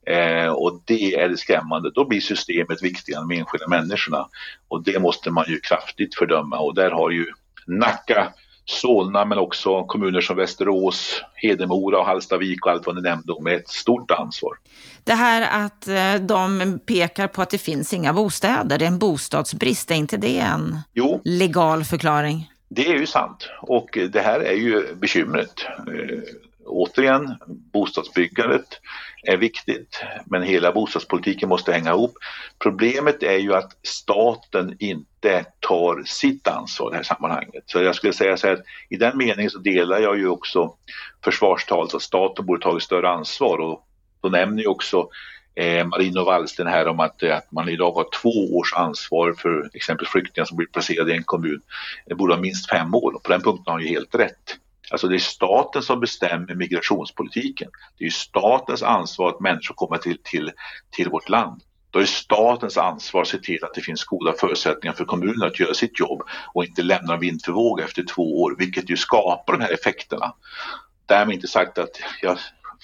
Eh, 0.07 0.47
och 0.47 0.81
det 0.85 1.15
är 1.15 1.29
det 1.29 1.37
skrämmande. 1.37 1.91
Då 1.91 2.05
blir 2.05 2.21
systemet 2.21 2.83
viktigare 2.83 3.21
än 3.21 3.27
de 3.27 3.39
enskilda 3.39 3.67
människorna. 3.67 4.27
Och 4.67 4.83
det 4.83 4.99
måste 4.99 5.31
man 5.31 5.45
ju 5.47 5.59
kraftigt 5.59 6.15
fördöma 6.15 6.59
och 6.59 6.75
där 6.75 6.91
har 6.91 7.09
ju 7.09 7.25
Nacka 7.67 8.33
Solna 8.69 9.25
men 9.25 9.37
också 9.37 9.83
kommuner 9.83 10.21
som 10.21 10.35
Västerås, 10.35 11.23
Hedemora 11.35 11.99
och 11.99 12.05
Hallstavik 12.05 12.65
och 12.65 12.71
allt 12.71 12.85
vad 12.85 12.95
ni 12.95 13.01
nämnde 13.01 13.33
med 13.41 13.55
ett 13.55 13.69
stort 13.69 14.11
ansvar. 14.11 14.53
Det 15.03 15.13
här 15.13 15.65
att 15.65 15.87
eh, 15.87 16.15
de 16.27 16.79
pekar 16.85 17.27
på 17.27 17.41
att 17.41 17.49
det 17.49 17.57
finns 17.57 17.93
inga 17.93 18.13
bostäder, 18.13 18.77
det 18.77 18.85
är 18.85 18.87
en 18.87 18.99
bostadsbrist, 18.99 19.91
är 19.91 19.95
inte 19.95 20.17
det 20.17 20.39
en 20.39 20.79
jo. 20.93 21.21
legal 21.23 21.83
förklaring? 21.83 22.51
Det 22.69 22.87
är 22.87 22.97
ju 22.97 23.05
sant 23.05 23.49
och 23.61 23.97
det 24.11 24.21
här 24.21 24.39
är 24.39 24.55
ju 24.55 24.95
bekymret. 24.95 25.65
Återigen, 26.67 27.35
bostadsbyggandet 27.73 28.81
är 29.23 29.37
viktigt, 29.37 30.03
men 30.25 30.43
hela 30.43 30.71
bostadspolitiken 30.71 31.49
måste 31.49 31.73
hänga 31.73 31.89
ihop. 31.89 32.13
Problemet 32.59 33.23
är 33.23 33.37
ju 33.37 33.53
att 33.53 33.77
staten 33.83 34.75
inte 34.79 35.45
tar 35.59 36.03
sitt 36.05 36.47
ansvar 36.47 36.89
i 36.89 36.91
det 36.91 36.95
här 36.95 37.03
sammanhanget. 37.03 37.63
Så 37.65 37.81
jag 37.81 37.95
skulle 37.95 38.13
säga 38.13 38.37
så 38.37 38.47
här, 38.47 38.63
i 38.89 38.97
den 38.97 39.17
meningen 39.17 39.51
så 39.51 39.59
delar 39.59 39.99
jag 39.99 40.17
ju 40.17 40.27
också 40.27 40.73
försvarstalet 41.23 41.93
att 41.93 42.01
staten 42.01 42.45
borde 42.45 42.63
tagit 42.63 42.83
större 42.83 43.09
ansvar 43.09 43.57
och 43.57 43.87
då 44.21 44.29
nämner 44.29 44.61
ju 44.61 44.67
också 44.67 45.09
eh, 45.55 45.85
Marino 45.85 46.23
Wallsten 46.23 46.67
här 46.67 46.87
om 46.87 46.99
att, 46.99 47.23
att 47.23 47.51
man 47.51 47.69
idag 47.69 47.91
har 47.91 48.05
två 48.21 48.57
års 48.57 48.73
ansvar 48.73 49.33
för 49.37 49.69
exempelvis 49.73 50.11
flyktingar 50.11 50.45
som 50.45 50.57
blir 50.57 50.67
placerade 50.67 51.13
i 51.13 51.17
en 51.17 51.23
kommun. 51.23 51.61
Det 52.05 52.15
borde 52.15 52.33
ha 52.33 52.41
minst 52.41 52.69
fem 52.69 52.95
år 52.95 53.15
och 53.15 53.23
på 53.23 53.31
den 53.31 53.41
punkten 53.41 53.63
har 53.65 53.73
han 53.73 53.81
ju 53.81 53.87
helt 53.87 54.15
rätt. 54.15 54.57
Alltså 54.91 55.07
det 55.07 55.15
är 55.15 55.19
staten 55.19 55.81
som 55.81 55.99
bestämmer 55.99 56.55
migrationspolitiken. 56.55 57.69
Det 57.97 58.05
är 58.05 58.09
statens 58.09 58.83
ansvar 58.83 59.29
att 59.29 59.39
människor 59.39 59.75
kommer 59.75 59.97
till, 59.97 60.17
till, 60.23 60.51
till 60.91 61.09
vårt 61.09 61.29
land. 61.29 61.61
Då 61.91 61.99
är 61.99 62.05
statens 62.05 62.77
ansvar 62.77 63.21
att 63.21 63.27
se 63.27 63.37
till 63.37 63.63
att 63.63 63.73
det 63.73 63.81
finns 63.81 64.03
goda 64.03 64.33
förutsättningar 64.33 64.93
för 64.93 65.05
kommunen 65.05 65.47
att 65.47 65.59
göra 65.59 65.73
sitt 65.73 65.99
jobb 65.99 66.21
och 66.53 66.65
inte 66.65 66.83
lämna 66.83 67.17
vind 67.17 67.41
för 67.45 67.51
våg 67.51 67.79
efter 67.79 68.03
två 68.03 68.41
år, 68.41 68.55
vilket 68.57 68.89
ju 68.89 68.97
skapar 68.97 69.53
de 69.53 69.63
här 69.63 69.73
effekterna. 69.73 70.33
Därmed 71.05 71.35
inte 71.35 71.47
sagt 71.47 71.77
att 71.77 72.01
jag 72.21 72.37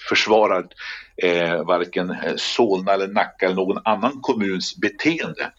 försvarar 0.08 0.66
eh, 1.16 1.64
varken 1.64 2.16
Solna 2.36 2.92
eller 2.92 3.08
Nacka 3.08 3.46
eller 3.46 3.56
någon 3.56 3.82
annan 3.84 4.20
kommuns 4.20 4.76
beteende. 4.76 5.52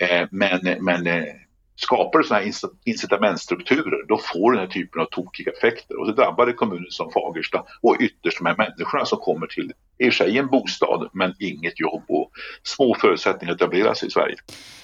Eh, 0.00 0.26
men 0.30 0.60
men 0.80 1.06
eh, 1.06 1.24
skapar 1.76 2.18
du 2.18 2.24
sådana 2.24 2.44
här 2.44 2.52
incitamentstrukturer 2.84 4.06
då 4.08 4.18
får 4.18 4.50
du 4.50 4.58
den 4.58 4.66
här 4.66 4.72
typen 4.72 5.02
av 5.02 5.06
tokiga 5.06 5.52
effekter 5.52 6.00
och 6.00 6.06
det 6.06 6.12
drabbar 6.12 6.52
kommuner 6.52 6.90
som 6.90 7.10
Fagersta 7.10 7.64
och 7.82 7.96
ytterst 8.00 8.38
de 8.38 8.46
här 8.46 8.56
människorna 8.56 9.04
som 9.04 9.18
kommer 9.18 9.46
till 9.46 9.72
i 9.98 10.10
sig 10.10 10.38
en 10.38 10.46
bostad 10.46 11.08
men 11.12 11.34
inget 11.38 11.80
jobb 11.80 12.02
och 12.08 12.30
små 12.62 12.96
förutsättningar 13.00 13.54
att 13.54 13.60
etablera 13.60 13.94
sig 13.94 14.08
i 14.08 14.10
Sverige. 14.10 14.36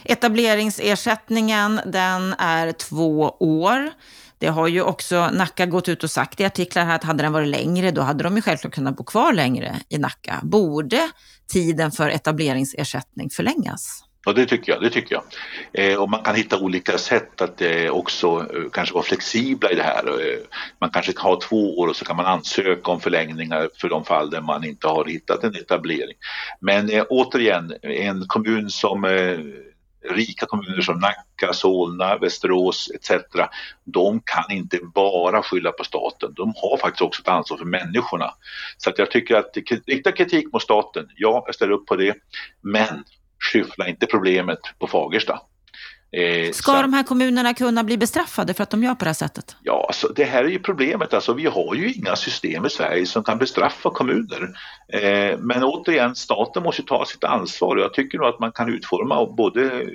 Etableringsersättningen 0.05 1.81
den 1.87 2.35
är 2.39 2.73
två 2.73 3.37
år. 3.41 3.91
Det 4.39 4.47
har 4.49 4.69
ju 4.69 4.83
också 4.83 5.31
Nacka 5.33 5.67
gått 5.67 5.89
ut 5.89 6.05
och 6.05 6.11
sagt 6.11 6.41
i 6.41 6.45
artiklar 6.45 6.85
här 6.85 6.97
att 6.97 7.05
hade 7.05 7.23
den 7.23 7.33
varit 7.33 7.49
längre, 7.49 7.91
då 7.91 8.03
hade 8.03 8.25
de 8.25 8.37
ju 8.37 8.43
självklart 8.43 8.75
kunnat 8.75 8.97
bo 8.97 9.05
kvar 9.05 9.33
längre 9.33 9.77
i 9.89 9.99
Nacka. 9.99 10.41
Borde 10.43 11.11
tiden 11.53 11.91
för 11.91 12.09
etableringsersättning 12.09 13.31
förlängas? 13.31 14.05
Ja, 14.25 14.33
det 14.33 14.47
tycker 14.47 14.73
jag. 14.73 14.83
Det 14.83 14.91
tycker 14.91 15.15
jag. 15.15 15.25
Eh, 15.73 16.03
och 16.03 16.11
man 16.11 16.23
kan 16.23 16.35
hitta 16.35 16.59
olika 16.59 16.99
sätt 16.99 17.41
att 17.41 17.63
eh, 17.63 17.91
också 17.91 18.47
eh, 18.55 18.71
kanske 18.73 18.95
vara 18.95 19.05
flexibla 19.05 19.71
i 19.71 19.75
det 19.75 19.83
här. 19.83 20.09
Eh, 20.09 20.39
man 20.79 20.91
kanske 20.91 21.13
kan 21.13 21.31
ha 21.31 21.41
två 21.41 21.79
år 21.79 21.89
och 21.89 21.97
så 21.97 22.05
kan 22.05 22.17
man 22.17 22.27
ansöka 22.27 22.91
om 22.91 23.01
förlängningar 23.01 23.69
för 23.81 23.89
de 23.89 24.05
fall 24.05 24.31
där 24.31 24.41
man 24.41 24.65
inte 24.65 24.89
har 24.89 25.05
hittat 25.05 25.45
en 25.45 25.55
etablering. 25.55 26.17
Men 26.61 26.91
eh, 26.91 27.05
återigen, 27.09 27.75
en 27.83 28.25
kommun 28.27 28.71
som 28.71 29.05
eh, 29.05 29.39
rika 30.11 30.47
kommuner 30.47 30.83
som 30.83 30.99
Nacka, 30.99 31.53
Solna, 31.53 32.19
Västerås 32.19 32.91
etc. 32.95 33.11
De 33.85 34.21
kan 34.25 34.57
inte 34.57 34.79
bara 34.95 35.43
skylla 35.43 35.73
på 35.73 35.85
staten. 35.85 36.35
De 36.37 36.53
har 36.57 36.77
faktiskt 36.77 37.03
också 37.03 37.23
ett 37.23 37.29
ansvar 37.29 37.59
för 37.59 37.65
människorna. 37.65 38.35
Så 38.77 38.91
att 38.91 38.99
jag 38.99 39.11
tycker 39.11 39.35
att 39.35 39.57
rikta 39.87 40.13
kritik 40.13 40.53
mot 40.53 40.63
staten, 40.63 41.09
ja, 41.17 41.43
jag 41.47 41.55
ställer 41.55 41.73
upp 41.73 41.87
på 41.87 41.97
det. 41.97 42.15
Men 42.61 43.05
skyffla 43.43 43.89
inte 43.89 44.07
problemet 44.07 44.59
på 44.79 44.87
Fagersta. 44.87 45.41
Eh, 46.17 46.53
Ska 46.53 46.73
så, 46.73 46.83
de 46.83 46.93
här 46.93 47.03
kommunerna 47.03 47.55
kunna 47.55 47.85
bli 47.85 47.99
bestraffade 47.99 48.55
för 48.55 48.63
att 48.63 48.71
de 48.71 48.85
gör 48.85 48.95
på 48.95 49.05
det 49.05 49.09
här 49.09 49.15
sättet? 49.15 49.57
Ja, 49.63 49.85
alltså, 49.89 50.09
det 50.09 50.25
här 50.25 50.45
är 50.45 50.49
ju 50.49 50.59
problemet. 50.59 51.15
Alltså, 51.15 51.33
vi 51.33 51.47
har 51.47 51.75
ju 51.75 51.93
inga 51.93 52.17
system 52.17 52.67
i 52.67 52.71
Sverige 52.71 53.07
som 53.07 53.25
kan 53.25 53.39
bestraffa 53.39 53.91
kommuner. 53.91 54.49
Eh, 54.89 55.39
men 55.39 55.65
återigen, 55.65 56.15
staten 56.15 56.63
måste 56.63 56.83
ta 56.83 57.05
sitt 57.05 57.25
ansvar 57.25 57.77
och 57.77 57.83
jag 57.83 57.95
tycker 57.95 58.19
nog 58.19 58.27
att 58.27 58.41
man 58.41 58.53
kan 58.53 58.75
utforma 58.75 59.27
både 59.27 59.87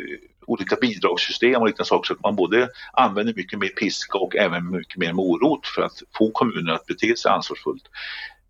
olika 0.47 0.75
bidragssystem 0.75 1.61
och 1.61 1.67
liknande 1.67 1.87
saker 1.87 2.07
så 2.07 2.13
att 2.13 2.23
man 2.23 2.35
både 2.35 2.69
använder 2.93 3.33
mycket 3.33 3.59
mer 3.59 3.67
piska 3.67 4.17
och 4.17 4.35
även 4.35 4.71
mycket 4.71 4.97
mer 4.97 5.13
morot 5.13 5.67
för 5.67 5.81
att 5.81 6.01
få 6.17 6.31
kommunerna 6.31 6.75
att 6.75 6.85
bete 6.85 7.17
sig 7.17 7.31
ansvarsfullt. 7.31 7.83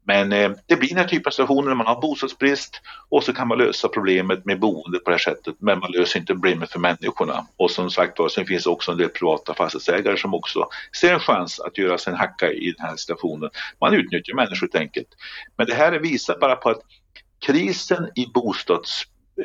Men 0.07 0.33
eh, 0.33 0.51
det 0.65 0.75
blir 0.75 0.89
den 0.89 0.97
här 0.97 1.07
typen 1.07 1.29
av 1.29 1.31
situationer 1.31 1.67
när 1.67 1.75
man 1.75 1.87
har 1.87 2.01
bostadsbrist 2.01 2.81
och 3.09 3.23
så 3.23 3.33
kan 3.33 3.47
man 3.47 3.57
lösa 3.57 3.87
problemet 3.87 4.45
med 4.45 4.59
boende 4.59 4.99
på 4.99 5.09
det 5.09 5.13
här 5.13 5.33
sättet 5.33 5.55
men 5.59 5.79
man 5.79 5.91
löser 5.91 6.19
inte 6.19 6.33
problemet 6.33 6.71
för 6.71 6.79
människorna. 6.79 7.47
Och 7.57 7.71
som 7.71 7.89
sagt 7.89 8.19
var, 8.19 8.29
sen 8.29 8.45
finns 8.45 8.63
det 8.63 8.69
också 8.69 8.91
en 8.91 8.97
del 8.97 9.09
privata 9.09 9.53
fastighetsägare 9.53 10.17
som 10.17 10.33
också 10.33 10.69
ser 10.99 11.13
en 11.13 11.19
chans 11.19 11.59
att 11.59 11.77
göra 11.77 11.97
sig 11.97 12.13
en 12.13 12.19
hacka 12.19 12.51
i 12.51 12.73
den 12.77 12.87
här 12.87 12.95
situationen. 12.95 13.49
Man 13.81 13.93
utnyttjar 13.93 14.35
människor 14.35 14.67
helt 14.67 14.75
enkelt. 14.75 15.07
Men 15.57 15.67
det 15.67 15.73
här 15.73 15.91
visar 15.99 16.37
bara 16.39 16.55
på 16.55 16.69
att 16.69 16.81
krisen 17.45 18.09
i 18.15 18.25
bostads... 18.33 19.03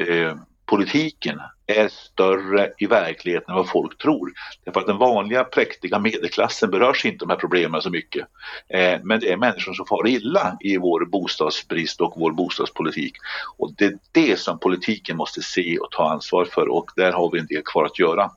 eh, 0.09 0.37
Politiken 0.67 1.41
är 1.67 1.89
större 1.89 2.73
i 2.79 2.87
verkligheten 2.87 3.51
än 3.51 3.57
vad 3.57 3.71
folk 3.71 3.99
tror. 3.99 4.33
Därför 4.65 4.81
att 4.81 4.87
den 4.87 4.99
vanliga 4.99 5.45
präktiga 5.45 5.99
medelklassen 5.99 6.71
berörs 6.71 7.05
inte 7.05 7.25
av 7.25 7.29
de 7.29 7.35
här 7.35 7.41
problemen 7.41 7.83
så 7.83 7.91
mycket. 7.91 8.27
Eh, 8.69 9.01
men 9.03 9.21
det 9.21 9.33
är 9.33 9.37
människor 9.37 9.73
som 9.73 9.87
far 9.87 10.09
illa 10.09 10.57
i 10.61 10.77
vår 10.77 11.05
bostadsbrist 11.05 12.01
och 12.01 12.13
vår 12.17 12.33
bostadspolitik. 12.33 13.13
Och 13.57 13.73
det 13.77 13.85
är 13.85 13.99
det 14.13 14.39
som 14.39 14.59
politiken 14.59 15.17
måste 15.17 15.43
se 15.43 15.79
och 15.79 15.91
ta 15.91 16.11
ansvar 16.11 16.45
för 16.45 16.69
och 16.69 16.91
där 16.97 17.13
har 17.13 17.31
vi 17.31 17.39
en 17.39 17.47
del 17.47 17.63
kvar 17.63 17.85
att 17.85 17.99
göra 17.99 18.31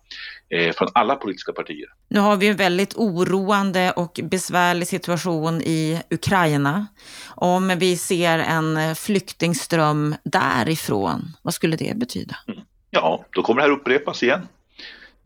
från 0.77 0.87
alla 0.93 1.15
politiska 1.15 1.51
partier. 1.51 1.87
Nu 2.09 2.19
har 2.19 2.35
vi 2.35 2.47
en 2.47 2.55
väldigt 2.55 2.95
oroande 2.95 3.91
och 3.91 4.19
besvärlig 4.23 4.87
situation 4.87 5.61
i 5.61 6.01
Ukraina. 6.09 6.87
Om 7.35 7.75
vi 7.79 7.97
ser 7.97 8.39
en 8.39 8.95
flyktingström 8.95 10.15
därifrån, 10.23 11.21
vad 11.41 11.53
skulle 11.53 11.75
det 11.75 11.97
betyda? 11.97 12.35
Mm. 12.47 12.59
Ja, 12.89 13.25
då 13.29 13.41
kommer 13.41 13.61
det 13.61 13.67
här 13.67 13.73
upprepas 13.73 14.23
igen. 14.23 14.47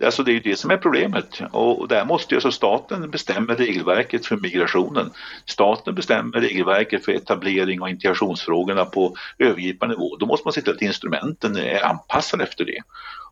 Alltså 0.04 0.24
det 0.24 0.32
är 0.32 0.34
ju 0.34 0.40
det 0.40 0.56
som 0.56 0.72
är 0.72 0.78
problemet 0.78 1.42
och 1.52 1.88
där 1.88 2.06
måste 2.06 2.34
ju 2.34 2.38
alltså 2.38 2.52
staten 2.52 3.12
bestämma 3.12 3.54
regelverket 3.54 4.26
för 4.26 4.38
migrationen. 4.38 5.12
Staten 5.46 5.96
bestämmer 5.96 6.42
regelverket 6.42 7.06
för 7.06 7.12
etablering 7.12 7.82
och 7.82 7.90
integrationsfrågorna 7.90 8.86
på 8.86 9.16
övergripande 9.38 9.96
nivå. 9.96 10.16
Då 10.16 10.26
måste 10.26 10.48
man 10.48 10.54
se 10.54 10.62
till 10.62 10.74
att 10.74 10.82
instrumenten 10.82 11.58
är 11.58 11.86
anpassade 11.86 12.44
efter 12.44 12.66
det 12.66 12.82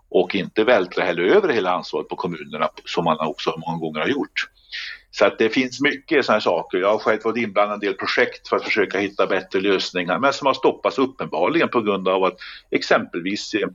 och 0.10 0.36
inte 0.36 0.64
vältra 0.64 1.03
heller 1.03 1.24
över 1.24 1.49
hela 1.49 1.72
ansvaret 1.72 2.08
på 2.10 2.16
kommunerna 2.16 2.70
som 2.86 3.03
man 3.03 3.18
också 3.20 3.53
många 3.58 3.78
gånger 3.78 3.99
har 3.99 4.08
gjort. 4.08 4.49
Så 5.18 5.26
att 5.26 5.38
det 5.38 5.49
finns 5.49 5.82
mycket 5.82 6.26
sådana 6.26 6.41
saker. 6.41 6.78
Jag 6.78 6.91
har 6.91 6.97
själv 6.97 7.20
varit 7.24 7.38
inblandad 7.38 7.84
i 7.84 7.88
en 7.88 7.91
del 7.91 7.99
projekt 7.99 8.47
för 8.47 8.55
att 8.55 8.63
försöka 8.63 8.99
hitta 8.99 9.28
bättre 9.28 9.59
lösningar 9.59 10.20
men 10.20 10.34
som 10.34 10.47
har 10.47 10.53
stoppats 10.53 10.99
uppenbarligen 10.99 11.70
på 11.70 11.82
grund 11.82 12.07
av 12.07 12.24
att 12.24 12.38
exempelvis 12.72 13.53
eh, 13.53 13.68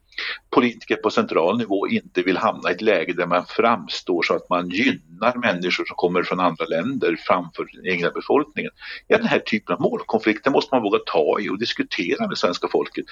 politiker 0.51 0.97
på 0.97 1.11
central 1.11 1.59
nivå 1.59 1.89
inte 1.89 2.23
vill 2.23 2.37
hamna 2.37 2.71
i 2.71 2.73
ett 2.73 2.81
läge 2.81 3.13
där 3.13 3.27
man 3.27 3.47
framstår 3.47 4.23
så 4.23 4.35
att 4.35 4.49
man 4.51 4.71
gynnar 4.71 5.37
människor 5.37 5.85
som 5.85 5.97
kommer 5.97 6.23
från 6.23 6.41
andra 6.41 6.65
länder 6.65 7.17
framför 7.27 7.69
den 7.73 7.87
egna 7.87 8.11
befolkningen. 8.11 8.71
Ja, 9.09 9.19
den 9.19 9.27
här 9.27 9.39
typen 9.39 9.75
av 9.75 9.81
målkonflikter 9.81 10.51
måste 10.51 10.75
man 10.75 10.83
våga 10.83 10.99
ta 11.07 11.41
i 11.41 11.49
och 11.49 11.59
diskutera 11.59 12.29
med 12.29 12.39
svenska 12.39 12.69
folket. 12.69 13.05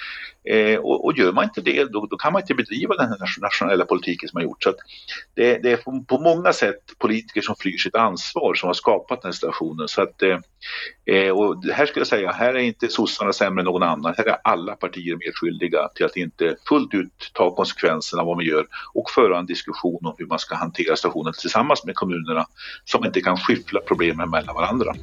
Eh, 0.49 0.79
och, 0.79 1.05
och, 1.05 1.17
gör 1.17 1.31
man 1.31 1.43
inte 1.43 1.61
det, 1.61 1.85
då, 1.85 2.05
då, 2.05 2.17
kan 2.17 2.33
man 2.33 2.41
inte 2.41 2.53
bedriva 2.53 2.95
den 2.95 3.09
här 3.09 3.39
nationella 3.41 3.85
politiken 3.85 4.29
som 4.29 4.37
man 4.37 4.43
gjort. 4.43 4.63
Så 4.63 4.73
det, 5.35 5.57
det, 5.57 5.71
är 5.71 5.77
på 6.05 6.19
många 6.19 6.53
sätt 6.53 6.99
politiker 6.99 7.41
som 7.41 7.55
flyr 7.55 7.77
sitt 7.77 7.95
ansvar 7.95 8.20
ansvar 8.21 8.53
som 8.53 8.67
har 8.67 8.73
skapat 8.73 9.21
den 9.21 9.29
här 9.29 9.33
situationen. 9.33 9.87
Så 9.87 10.01
att, 10.01 10.21
eh, 10.21 10.39
eh, 11.15 11.31
och 11.31 11.63
här 11.73 11.85
skulle 11.85 12.01
jag 12.01 12.07
säga, 12.07 12.31
här 12.31 12.53
är 12.53 12.59
inte 12.59 12.87
sossarna 12.87 13.33
sämre 13.33 13.61
än 13.61 13.65
någon 13.65 13.83
annan. 13.83 14.13
Här 14.17 14.25
är 14.25 14.37
alla 14.43 14.75
partier 14.75 15.15
medskyldiga 15.15 15.87
till 15.95 16.05
att 16.05 16.17
inte 16.17 16.55
fullt 16.67 16.93
ut 16.93 17.31
ta 17.33 17.55
konsekvenserna 17.55 18.21
av 18.21 18.27
vad 18.27 18.37
man 18.37 18.45
gör 18.45 18.67
och 18.93 19.09
föra 19.09 19.39
en 19.39 19.45
diskussion 19.45 19.99
om 20.05 20.15
hur 20.17 20.25
man 20.25 20.39
ska 20.39 20.55
hantera 20.55 20.95
situationen 20.95 21.33
tillsammans 21.33 21.85
med 21.85 21.95
kommunerna 21.95 22.45
som 22.85 23.05
inte 23.05 23.21
kan 23.21 23.37
skyffla 23.37 23.79
problemen 23.87 24.29
mellan 24.29 24.55
varandra. 24.55 24.93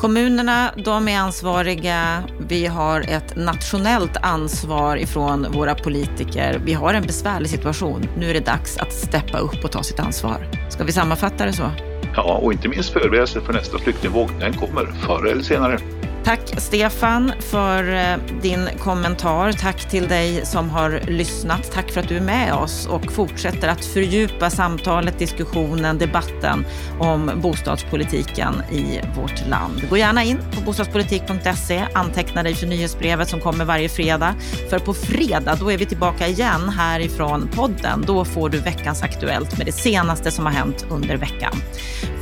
Kommunerna, 0.00 0.74
de 0.84 1.08
är 1.08 1.18
ansvariga. 1.18 2.22
Vi 2.48 2.66
har 2.66 3.00
ett 3.00 3.36
nationellt 3.36 4.16
ansvar 4.22 4.96
ifrån 4.96 5.46
våra 5.52 5.74
politiker. 5.74 6.60
Vi 6.64 6.72
har 6.72 6.94
en 6.94 7.02
besvärlig 7.02 7.50
situation. 7.50 8.08
Nu 8.16 8.30
är 8.30 8.34
det 8.34 8.46
dags 8.46 8.78
att 8.78 8.92
steppa 8.92 9.38
upp 9.38 9.64
och 9.64 9.72
ta 9.72 9.82
sitt 9.82 10.00
ansvar. 10.00 10.46
Ska 10.70 10.84
vi 10.84 10.92
sammanfatta 10.92 11.46
det 11.46 11.52
så? 11.52 11.89
Ja, 12.16 12.38
och 12.42 12.52
inte 12.52 12.68
minst 12.68 12.92
förbereda 12.92 13.26
sig 13.26 13.42
för 13.42 13.52
nästa 13.52 13.78
flyktingvåg. 13.78 14.30
Den 14.40 14.52
kommer 14.52 14.84
förr 14.86 15.26
eller 15.26 15.42
senare. 15.42 15.78
Tack 16.24 16.60
Stefan 16.60 17.32
för 17.40 17.94
eh, 17.94 18.16
din 18.42 18.68
kommentar. 18.78 19.52
Tack 19.52 19.90
till 19.90 20.08
dig 20.08 20.46
som 20.46 20.70
har 20.70 21.00
lyssnat. 21.06 21.72
Tack 21.72 21.90
för 21.90 22.00
att 22.00 22.08
du 22.08 22.16
är 22.16 22.20
med 22.20 22.54
oss 22.54 22.86
och 22.86 23.12
fortsätter 23.12 23.68
att 23.68 23.84
fördjupa 23.84 24.50
samtalet, 24.50 25.18
diskussionen, 25.18 25.98
debatten 25.98 26.66
om 26.98 27.30
bostadspolitiken 27.36 28.54
i 28.72 29.00
vårt 29.16 29.48
land. 29.48 29.88
Gå 29.90 29.96
gärna 29.96 30.24
in 30.24 30.38
på 30.54 30.60
bostadspolitik.se, 30.60 31.86
anteckna 31.94 32.42
dig 32.42 32.54
för 32.54 32.66
nyhetsbrevet 32.66 33.28
som 33.28 33.40
kommer 33.40 33.64
varje 33.64 33.88
fredag. 33.88 34.34
För 34.70 34.78
på 34.78 34.94
fredag, 34.94 35.56
då 35.60 35.72
är 35.72 35.78
vi 35.78 35.86
tillbaka 35.86 36.26
igen 36.26 36.68
härifrån 36.68 37.48
podden. 37.54 38.04
Då 38.06 38.24
får 38.24 38.48
du 38.48 38.58
veckans 38.58 39.02
Aktuellt 39.02 39.58
med 39.58 39.66
det 39.66 39.72
senaste 39.72 40.30
som 40.30 40.46
har 40.46 40.52
hänt 40.52 40.86
under 40.90 41.16
veckan. 41.16 41.52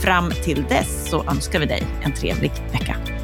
Fram 0.01 0.30
till 0.30 0.64
dess 0.68 1.11
så 1.11 1.24
önskar 1.30 1.61
vi 1.61 1.66
dig 1.66 1.82
en 2.03 2.12
trevlig 2.12 2.53
vecka. 2.72 3.18